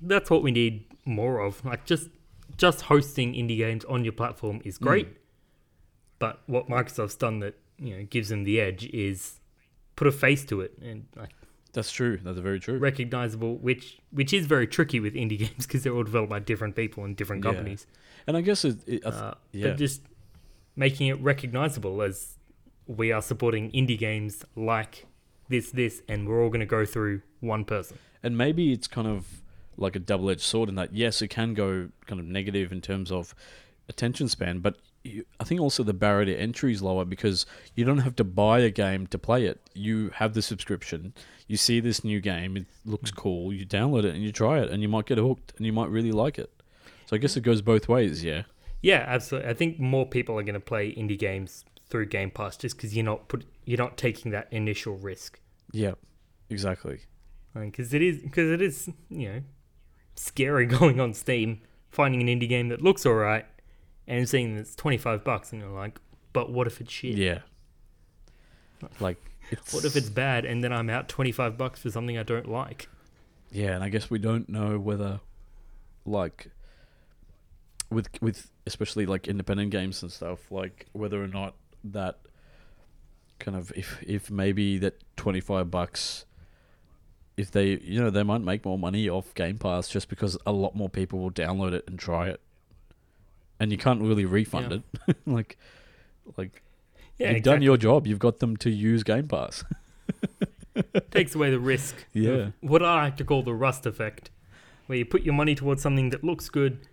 that's 0.00 0.30
what 0.30 0.42
we 0.42 0.50
need 0.50 0.84
more 1.04 1.40
of. 1.40 1.64
Like 1.64 1.84
just 1.84 2.08
just 2.56 2.82
hosting 2.82 3.34
indie 3.34 3.56
games 3.58 3.84
on 3.86 4.04
your 4.04 4.12
platform 4.12 4.60
is 4.64 4.78
great, 4.78 5.08
Mm. 5.08 5.16
but 6.18 6.42
what 6.46 6.68
Microsoft's 6.68 7.16
done 7.16 7.40
that 7.40 7.54
you 7.78 7.96
know 7.96 8.04
gives 8.04 8.28
them 8.28 8.44
the 8.44 8.60
edge 8.60 8.84
is 8.86 9.40
put 9.96 10.06
a 10.06 10.12
face 10.12 10.44
to 10.46 10.60
it 10.60 10.72
and 10.82 11.06
like 11.16 11.30
That's 11.72 11.92
true. 11.92 12.18
That's 12.22 12.38
very 12.38 12.58
true. 12.60 12.78
recognizable, 12.78 13.56
which 13.56 13.98
which 14.10 14.32
is 14.32 14.46
very 14.46 14.66
tricky 14.66 15.00
with 15.00 15.14
indie 15.14 15.38
games 15.44 15.66
because 15.66 15.82
they're 15.84 15.94
all 15.94 16.04
developed 16.04 16.30
by 16.30 16.38
different 16.40 16.74
people 16.76 17.04
and 17.04 17.16
different 17.16 17.44
Yeah. 17.44 17.50
companies. 17.52 17.86
And 18.26 18.36
I 18.36 18.40
guess 18.42 18.64
it, 18.64 18.78
it 18.86 19.02
I 19.06 19.10
th- 19.10 19.22
Uh, 19.22 19.34
yeah. 19.52 19.72
Just 19.74 20.02
making 20.76 21.08
it 21.08 21.18
recognizable 21.20 22.02
as 22.02 22.36
we 22.86 23.12
are 23.12 23.22
supporting 23.22 23.70
indie 23.72 23.98
games 23.98 24.44
like 24.56 25.06
this, 25.50 25.70
this, 25.70 26.00
and 26.08 26.26
we're 26.26 26.42
all 26.42 26.48
going 26.48 26.60
to 26.60 26.66
go 26.66 26.86
through 26.86 27.20
one 27.40 27.64
person. 27.66 27.98
and 28.22 28.38
maybe 28.38 28.72
it's 28.72 28.86
kind 28.86 29.06
of 29.06 29.42
like 29.76 29.96
a 29.96 29.98
double-edged 29.98 30.40
sword 30.40 30.68
in 30.68 30.74
that 30.76 30.94
yes, 30.94 31.22
it 31.22 31.28
can 31.28 31.54
go 31.54 31.88
kind 32.06 32.20
of 32.20 32.26
negative 32.26 32.72
in 32.72 32.80
terms 32.80 33.10
of 33.12 33.34
attention 33.88 34.28
span, 34.28 34.60
but 34.60 34.76
you, 35.02 35.24
I 35.40 35.44
think 35.44 35.60
also 35.62 35.82
the 35.82 35.94
barrier 35.94 36.26
to 36.26 36.36
entry 36.36 36.72
is 36.72 36.82
lower 36.82 37.06
because 37.06 37.46
you 37.74 37.84
don't 37.86 37.98
have 37.98 38.16
to 38.16 38.24
buy 38.24 38.58
a 38.58 38.70
game 38.70 39.06
to 39.08 39.18
play 39.18 39.46
it. 39.46 39.58
You 39.72 40.10
have 40.16 40.34
the 40.34 40.42
subscription. 40.42 41.14
You 41.48 41.56
see 41.56 41.80
this 41.80 42.04
new 42.04 42.20
game, 42.20 42.56
it 42.58 42.66
looks 42.84 43.10
cool. 43.10 43.52
You 43.52 43.64
download 43.66 44.04
it 44.04 44.14
and 44.14 44.22
you 44.22 44.32
try 44.32 44.58
it, 44.60 44.70
and 44.70 44.82
you 44.82 44.88
might 44.88 45.06
get 45.06 45.16
hooked, 45.18 45.54
and 45.56 45.64
you 45.64 45.72
might 45.72 45.88
really 45.88 46.12
like 46.12 46.38
it. 46.38 46.50
So 47.06 47.16
I 47.16 47.18
guess 47.18 47.36
it 47.36 47.40
goes 47.42 47.62
both 47.62 47.88
ways. 47.88 48.22
Yeah. 48.22 48.42
Yeah, 48.82 49.04
absolutely. 49.06 49.50
I 49.50 49.54
think 49.54 49.80
more 49.80 50.06
people 50.06 50.38
are 50.38 50.42
going 50.42 50.54
to 50.54 50.60
play 50.60 50.92
indie 50.92 51.18
games 51.18 51.64
through 51.88 52.06
Game 52.06 52.30
Pass 52.30 52.56
just 52.56 52.76
because 52.76 52.94
you're 52.94 53.04
not 53.04 53.28
put 53.28 53.44
you're 53.70 53.78
not 53.78 53.96
taking 53.96 54.32
that 54.32 54.48
initial 54.50 54.96
risk. 54.96 55.38
Yeah. 55.70 55.92
Exactly. 56.48 57.02
Because 57.54 57.94
it 57.94 58.02
is 58.02 58.18
because 58.20 58.50
it 58.50 58.60
is 58.60 58.90
you 59.08 59.32
know 59.32 59.42
scary 60.16 60.66
going 60.78 60.98
on 60.98 61.14
Steam 61.14 61.60
finding 61.88 62.20
an 62.20 62.26
indie 62.26 62.48
game 62.48 62.68
that 62.68 62.82
looks 62.82 63.06
alright 63.06 63.46
and 64.08 64.28
seeing 64.28 64.54
that 64.54 64.62
it's 64.62 64.74
twenty 64.74 64.98
five 64.98 65.22
bucks 65.22 65.52
and 65.52 65.62
you're 65.62 65.70
like, 65.70 66.00
but 66.32 66.50
what 66.52 66.66
if 66.66 66.80
it's 66.80 66.92
shit? 66.92 67.16
Yeah. 67.16 67.38
Like 68.98 69.18
it's 69.52 69.72
What 69.72 69.84
if 69.84 69.94
it's 69.94 70.10
bad 70.10 70.44
and 70.44 70.64
then 70.64 70.72
I'm 70.72 70.90
out 70.90 71.08
twenty 71.08 71.30
five 71.30 71.56
bucks 71.56 71.80
for 71.80 71.90
something 71.90 72.18
I 72.18 72.24
don't 72.24 72.48
like? 72.50 72.88
Yeah, 73.52 73.74
and 73.74 73.84
I 73.84 73.88
guess 73.88 74.10
we 74.10 74.18
don't 74.20 74.48
know 74.48 74.78
whether, 74.78 75.18
like, 76.06 76.52
with 77.90 78.08
with 78.20 78.48
especially 78.64 79.06
like 79.06 79.26
independent 79.26 79.70
games 79.70 80.02
and 80.02 80.10
stuff, 80.12 80.52
like 80.52 80.86
whether 80.92 81.22
or 81.22 81.26
not 81.26 81.54
that 81.82 82.20
kind 83.40 83.56
of 83.56 83.72
if 83.74 84.02
if 84.06 84.30
maybe 84.30 84.78
that 84.78 85.00
twenty 85.16 85.40
five 85.40 85.70
bucks, 85.70 86.24
if 87.36 87.50
they 87.50 87.78
you 87.80 88.00
know 88.00 88.10
they 88.10 88.22
might 88.22 88.42
make 88.42 88.64
more 88.64 88.78
money 88.78 89.08
off 89.08 89.34
Game 89.34 89.58
Pass 89.58 89.88
just 89.88 90.08
because 90.08 90.38
a 90.46 90.52
lot 90.52 90.74
more 90.76 90.88
people 90.88 91.18
will 91.18 91.30
download 91.30 91.72
it 91.72 91.84
and 91.86 91.98
try 91.98 92.28
it, 92.28 92.40
and 93.58 93.72
you 93.72 93.78
can't 93.78 94.00
really 94.00 94.24
refund 94.24 94.72
it, 94.72 95.16
like 95.26 95.58
like 96.36 96.62
Yeah, 97.18 97.32
you've 97.32 97.42
done 97.42 97.62
your 97.62 97.76
job, 97.76 98.06
you've 98.06 98.18
got 98.18 98.38
them 98.38 98.56
to 98.58 98.70
use 98.70 99.02
Game 99.02 99.26
Pass. 99.26 99.64
takes 101.10 101.34
away 101.34 101.50
the 101.50 101.60
risk. 101.60 102.06
Yeah. 102.12 102.50
what 102.60 102.82
I 102.82 103.04
like 103.04 103.16
to 103.18 103.24
call 103.24 103.42
the 103.42 103.54
rust 103.54 103.86
effect, 103.86 104.30
where 104.86 104.98
you 104.98 105.04
put 105.04 105.22
your 105.22 105.34
money 105.34 105.54
towards 105.54 105.82
something 105.82 106.10
that 106.10 106.22
looks 106.22 106.48
good, 106.48 106.86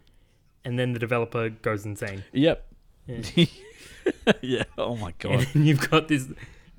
and 0.63 0.79
then 0.79 0.93
the 0.93 0.99
developer 0.99 1.49
goes 1.49 1.85
insane. 1.85 2.23
Yep. 2.31 2.65
Yeah. 3.07 3.45
yeah. 4.41 4.63
Oh 4.77 4.95
my 4.95 5.13
god. 5.19 5.47
and 5.53 5.65
you've 5.67 5.89
got 5.89 6.07
this 6.07 6.27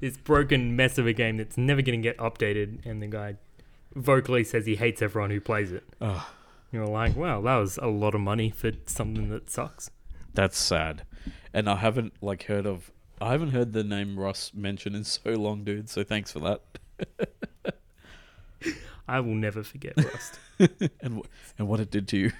this 0.00 0.16
broken 0.16 0.76
mess 0.76 0.98
of 0.98 1.06
a 1.06 1.12
game 1.12 1.36
that's 1.38 1.56
never 1.58 1.82
going 1.82 2.00
to 2.00 2.02
get 2.08 2.16
updated, 2.18 2.84
and 2.86 3.02
the 3.02 3.06
guy 3.08 3.36
vocally 3.94 4.44
says 4.44 4.66
he 4.66 4.76
hates 4.76 5.02
everyone 5.02 5.30
who 5.30 5.40
plays 5.40 5.72
it. 5.72 5.84
Ugh. 6.00 6.22
You're 6.70 6.86
like, 6.86 7.16
wow, 7.16 7.40
that 7.40 7.56
was 7.56 7.78
a 7.78 7.86
lot 7.86 8.14
of 8.14 8.20
money 8.20 8.50
for 8.50 8.72
something 8.86 9.30
that 9.30 9.50
sucks. 9.50 9.90
That's 10.34 10.58
sad. 10.58 11.02
And 11.54 11.68
I 11.68 11.76
haven't 11.76 12.12
like 12.22 12.44
heard 12.44 12.66
of 12.66 12.90
I 13.20 13.32
haven't 13.32 13.50
heard 13.50 13.72
the 13.72 13.82
name 13.82 14.18
Rust 14.18 14.54
mentioned 14.54 14.94
in 14.94 15.04
so 15.04 15.30
long, 15.30 15.64
dude. 15.64 15.88
So 15.88 16.04
thanks 16.04 16.30
for 16.32 16.40
that. 16.40 16.62
I 19.08 19.20
will 19.20 19.34
never 19.34 19.62
forget 19.62 19.94
Rust. 19.96 20.38
And 21.00 21.18
wh- 21.22 21.26
and 21.58 21.66
what 21.68 21.80
it 21.80 21.90
did 21.90 22.06
to 22.08 22.16
you. 22.18 22.32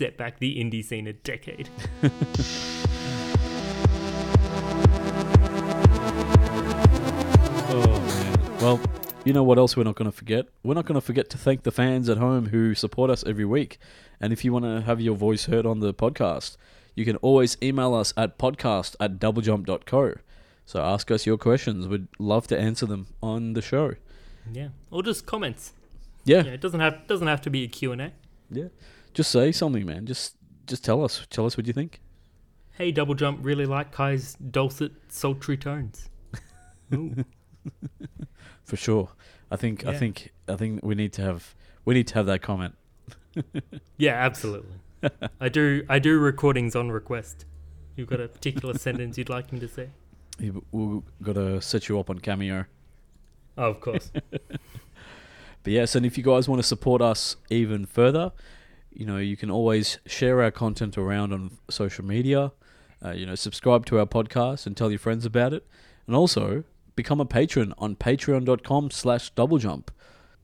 Set 0.00 0.16
back 0.16 0.38
the 0.38 0.56
indie 0.56 0.82
scene 0.82 1.06
a 1.06 1.12
decade. 1.12 1.68
Oh 7.72 8.00
man. 8.08 8.58
Well, 8.60 8.80
you 9.24 9.32
know 9.34 9.42
what 9.42 9.58
else 9.58 9.76
we're 9.76 9.84
not 9.84 9.94
going 9.94 10.10
to 10.10 10.16
forget? 10.16 10.46
We're 10.64 10.74
not 10.74 10.86
going 10.86 10.94
to 10.96 11.00
forget 11.02 11.28
to 11.30 11.38
thank 11.38 11.64
the 11.64 11.70
fans 11.70 12.08
at 12.08 12.16
home 12.16 12.46
who 12.46 12.74
support 12.74 13.10
us 13.10 13.22
every 13.26 13.44
week. 13.44 13.78
And 14.20 14.32
if 14.32 14.42
you 14.42 14.52
want 14.54 14.64
to 14.64 14.80
have 14.80 15.00
your 15.02 15.14
voice 15.14 15.44
heard 15.44 15.66
on 15.66 15.80
the 15.80 15.92
podcast, 15.92 16.56
you 16.94 17.04
can 17.04 17.16
always 17.16 17.58
email 17.62 17.94
us 17.94 18.14
at 18.16 18.38
podcast 18.38 18.96
at 18.98 19.18
doublejump.co. 19.18 20.14
So 20.64 20.82
ask 20.82 21.10
us 21.10 21.26
your 21.26 21.36
questions. 21.36 21.86
We'd 21.86 22.08
love 22.18 22.46
to 22.48 22.58
answer 22.58 22.86
them 22.86 23.08
on 23.22 23.52
the 23.52 23.62
show. 23.62 23.96
Yeah, 24.50 24.68
or 24.90 25.02
just 25.02 25.26
comments. 25.26 25.74
Yeah. 26.24 26.44
Yeah, 26.44 26.52
it 26.52 26.62
doesn't 26.62 26.80
have 26.80 27.06
doesn't 27.06 27.26
have 27.28 27.42
to 27.42 27.50
be 27.50 27.64
a 27.64 27.68
Q 27.68 27.92
and 27.92 28.00
A. 28.00 28.12
Yeah. 28.50 28.68
Just 29.14 29.30
say 29.30 29.52
something, 29.52 29.86
man. 29.86 30.06
Just 30.06 30.36
just 30.66 30.84
tell 30.84 31.04
us. 31.04 31.26
Tell 31.30 31.46
us 31.46 31.56
what 31.56 31.66
you 31.66 31.72
think. 31.72 32.00
Hey, 32.72 32.92
Double 32.92 33.14
Jump, 33.14 33.40
really 33.42 33.66
like 33.66 33.92
Kai's 33.92 34.34
dulcet, 34.34 34.92
sultry 35.08 35.56
tones. 35.56 36.08
For 38.64 38.76
sure. 38.76 39.10
I 39.50 39.56
think 39.56 39.84
I 39.84 39.96
think 39.96 40.32
I 40.48 40.56
think 40.56 40.84
we 40.84 40.94
need 40.94 41.12
to 41.14 41.22
have 41.22 41.54
we 41.84 41.94
need 41.94 42.06
to 42.08 42.14
have 42.14 42.26
that 42.26 42.40
comment. 42.40 42.74
yeah, 43.96 44.14
absolutely. 44.14 44.76
I 45.40 45.48
do. 45.48 45.84
I 45.88 45.98
do 45.98 46.18
recordings 46.18 46.76
on 46.76 46.90
request. 46.90 47.46
You've 47.96 48.08
got 48.08 48.20
a 48.20 48.28
particular 48.28 48.74
sentence 48.78 49.18
you'd 49.18 49.28
like 49.28 49.52
me 49.52 49.60
to 49.60 49.68
say? 49.68 49.90
We've 50.38 51.02
got 51.22 51.34
to 51.34 51.60
set 51.60 51.88
you 51.88 51.98
up 51.98 52.08
on 52.08 52.18
Cameo. 52.18 52.64
Oh, 53.58 53.70
of 53.70 53.80
course. 53.80 54.10
But 55.62 55.72
yes, 55.72 55.94
and 55.94 56.06
if 56.06 56.16
you 56.16 56.24
guys 56.24 56.48
want 56.48 56.60
to 56.62 56.66
support 56.66 57.02
us 57.02 57.36
even 57.50 57.84
further, 57.84 58.32
you 58.92 59.06
know, 59.06 59.18
you 59.18 59.36
can 59.36 59.50
always 59.50 59.98
share 60.06 60.42
our 60.42 60.50
content 60.50 60.98
around 60.98 61.32
on 61.32 61.58
social 61.68 62.04
media. 62.04 62.52
Uh, 63.04 63.12
you 63.12 63.24
know, 63.24 63.34
subscribe 63.34 63.86
to 63.86 63.98
our 63.98 64.06
podcast 64.06 64.66
and 64.66 64.76
tell 64.76 64.90
your 64.90 64.98
friends 64.98 65.24
about 65.24 65.52
it. 65.52 65.66
And 66.06 66.14
also 66.14 66.64
become 66.96 67.20
a 67.20 67.24
patron 67.24 67.72
on 67.78 67.96
patreon.com 67.96 68.90
slash 68.90 69.32
doublejump. 69.34 69.88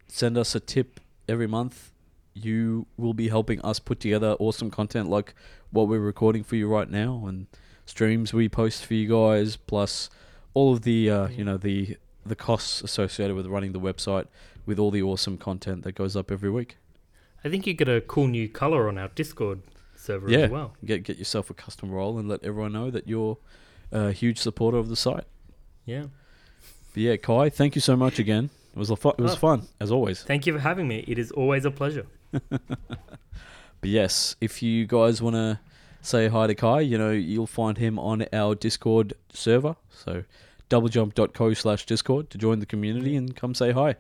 Send 0.09 0.39
us 0.39 0.55
a 0.55 0.61
tip 0.61 1.01
every 1.29 1.47
month. 1.47 1.93
You 2.33 2.87
will 2.97 3.15
be 3.15 3.29
helping 3.29 3.61
us 3.63 3.79
put 3.79 4.01
together 4.01 4.37
awesome 4.39 4.71
content 4.71 5.09
like 5.09 5.35
what 5.71 5.89
we're 5.89 5.99
recording 6.01 6.45
for 6.45 6.57
you 6.57 6.69
right 6.69 6.89
now 6.89 7.25
and 7.27 7.47
streams 7.87 8.33
we 8.33 8.49
post 8.49 8.85
for 8.85 8.95
you 8.95 9.09
guys, 9.09 9.57
plus 9.57 10.11
all 10.55 10.73
of 10.73 10.83
the 10.83 11.11
uh, 11.11 11.29
you 11.29 11.45
know 11.45 11.57
the 11.57 11.97
the 12.25 12.37
costs 12.37 12.83
associated 12.83 13.35
with 13.35 13.47
running 13.47 13.73
the 13.73 13.81
website 13.81 14.27
with 14.67 14.79
all 14.79 14.91
the 14.91 15.03
awesome 15.03 15.39
content 15.39 15.83
that 15.85 15.93
goes 15.93 16.17
up 16.17 16.31
every 16.31 16.51
week. 16.51 16.77
I 17.45 17.49
think 17.49 17.67
you 17.67 17.75
get 17.75 17.89
a 17.89 18.01
cool 18.01 18.27
new 18.27 18.49
color 18.49 18.89
on 18.89 18.99
our 18.99 19.09
Discord 19.09 19.61
server 19.95 20.31
Yeah. 20.31 20.39
as 20.41 20.51
well. 20.51 20.75
Get 20.85 21.03
get 21.05 21.19
yourself 21.19 21.51
a 21.51 21.55
custom 21.55 21.91
role 21.91 22.19
and 22.19 22.29
let 22.29 22.43
everyone 22.45 22.73
know 22.73 22.91
that 22.91 23.07
you're 23.09 23.39
a 23.93 24.13
huge 24.13 24.39
supporter 24.39 24.79
of 24.79 24.89
the 24.89 24.97
site. 24.97 25.25
Yeah. 25.85 26.07
But 26.93 27.03
yeah, 27.03 27.17
Kai, 27.17 27.51
thank 27.51 27.75
you 27.75 27.81
so 27.81 27.97
much 27.97 28.19
again. 28.19 28.51
It 28.75 28.79
was 28.79 28.91
a 28.91 28.97
fu- 28.97 29.11
it 29.11 29.21
was 29.21 29.33
Oh. 29.33 29.37
fun 29.37 29.63
as 29.81 29.91
always. 29.93 30.23
Thank 30.23 30.47
you 30.47 30.53
for 30.53 30.59
having 30.61 30.89
me. 30.89 31.05
It 31.07 31.19
is 31.19 31.31
always 31.33 31.65
a 31.65 31.71
pleasure. 31.71 32.07
But 33.81 33.91
yes, 33.91 34.37
if 34.41 34.63
you 34.63 34.87
guys 34.87 35.21
want 35.21 35.37
to 35.37 35.61
say 36.01 36.29
hi 36.29 36.47
to 36.47 36.55
Kai, 36.55 36.81
you 36.81 36.97
know 36.97 37.11
you'll 37.11 37.47
find 37.47 37.77
him 37.79 37.99
on 37.99 38.25
our 38.33 38.55
Discord 38.55 39.13
server. 39.33 39.77
So 39.91 40.25
doublejump.co 40.71 41.53
slash 41.55 41.85
Discord 41.87 42.31
to 42.31 42.39
join 42.39 42.59
the 42.59 42.67
community 42.67 43.15
and 43.17 43.37
come 43.37 43.55
say 43.55 43.73
hi. 43.73 43.97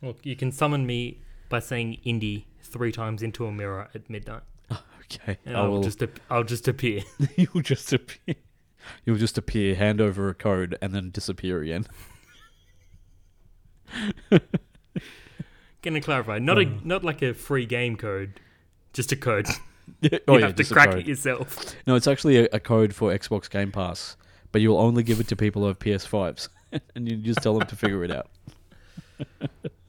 Well, 0.00 0.16
you 0.22 0.36
can 0.36 0.52
summon 0.52 0.86
me 0.86 1.18
by 1.48 1.58
saying 1.58 1.98
indie 2.06 2.44
three 2.70 2.92
times 2.92 3.22
into 3.22 3.46
a 3.46 3.52
mirror 3.52 3.88
at 3.94 4.08
midnight, 4.10 4.42
Okay, 4.70 5.38
and 5.44 5.56
I 5.56 5.60
I'll 5.60 5.70
will. 5.70 5.82
just 5.82 6.02
ap- 6.02 6.20
I'll 6.30 6.44
just 6.44 6.68
appear. 6.68 7.02
you'll 7.36 7.62
just 7.62 7.92
appear. 7.92 8.34
You'll 9.04 9.18
just 9.18 9.36
appear, 9.36 9.74
hand 9.74 10.00
over 10.00 10.28
a 10.28 10.34
code, 10.34 10.78
and 10.80 10.94
then 10.94 11.10
disappear 11.10 11.60
again. 11.62 11.86
Gonna 15.82 16.00
clarify, 16.00 16.38
not 16.38 16.58
a 16.58 16.66
uh. 16.66 16.70
not 16.84 17.04
like 17.04 17.22
a 17.22 17.32
free 17.34 17.64
game 17.66 17.96
code, 17.96 18.38
just 18.92 19.12
a 19.12 19.16
code. 19.16 19.46
Yeah, 20.02 20.10
you 20.12 20.18
oh 20.28 20.36
yeah, 20.38 20.46
have 20.46 20.54
to 20.54 20.62
just 20.62 20.70
a 20.70 20.74
crack 20.74 20.90
code. 20.90 21.00
it 21.00 21.06
yourself. 21.08 21.74
No, 21.86 21.94
it's 21.96 22.06
actually 22.06 22.36
a, 22.38 22.48
a 22.52 22.60
code 22.60 22.94
for 22.94 23.10
Xbox 23.12 23.50
Game 23.50 23.72
Pass, 23.72 24.16
but 24.52 24.60
you'll 24.60 24.78
only 24.78 25.02
give 25.02 25.18
it 25.20 25.26
to 25.28 25.36
people 25.36 25.62
who 25.62 25.68
have 25.68 25.78
PS5s, 25.80 26.48
and 26.94 27.10
you 27.10 27.16
just 27.16 27.42
tell 27.42 27.58
them 27.58 27.66
to 27.66 27.74
figure 27.76 28.04
it 28.04 28.10
out. 28.12 28.30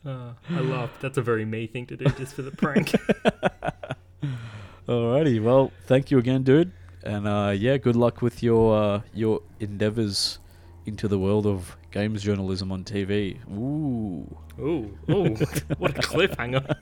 Uh, 0.05 0.33
I 0.49 0.59
laugh. 0.61 0.89
That's 0.99 1.17
a 1.17 1.21
very 1.21 1.45
me 1.45 1.67
thing 1.67 1.85
to 1.87 1.97
do, 1.97 2.05
just 2.17 2.33
for 2.33 2.41
the 2.41 2.51
prank. 2.51 2.91
Alrighty, 4.87 5.41
well, 5.41 5.71
thank 5.85 6.09
you 6.09 6.17
again, 6.17 6.43
dude, 6.43 6.71
and 7.03 7.27
uh, 7.27 7.53
yeah, 7.55 7.77
good 7.77 7.95
luck 7.95 8.21
with 8.21 8.41
your 8.41 8.75
uh, 8.75 9.01
your 9.13 9.41
endeavors 9.59 10.39
into 10.85 11.07
the 11.07 11.19
world 11.19 11.45
of 11.45 11.77
games 11.91 12.23
journalism 12.23 12.71
on 12.71 12.83
TV. 12.83 13.37
Ooh. 13.51 14.37
Ooh, 14.59 14.97
ooh, 15.09 15.35
what 15.77 15.91
a 15.91 16.01
cliffhanger! 16.01 16.75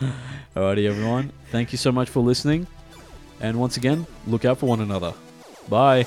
Alrighty, 0.56 0.88
everyone, 0.88 1.32
thank 1.50 1.72
you 1.72 1.78
so 1.78 1.92
much 1.92 2.08
for 2.08 2.20
listening, 2.20 2.66
and 3.40 3.58
once 3.58 3.76
again, 3.76 4.06
look 4.26 4.44
out 4.44 4.58
for 4.58 4.66
one 4.66 4.80
another. 4.80 5.12
Bye. 5.68 6.06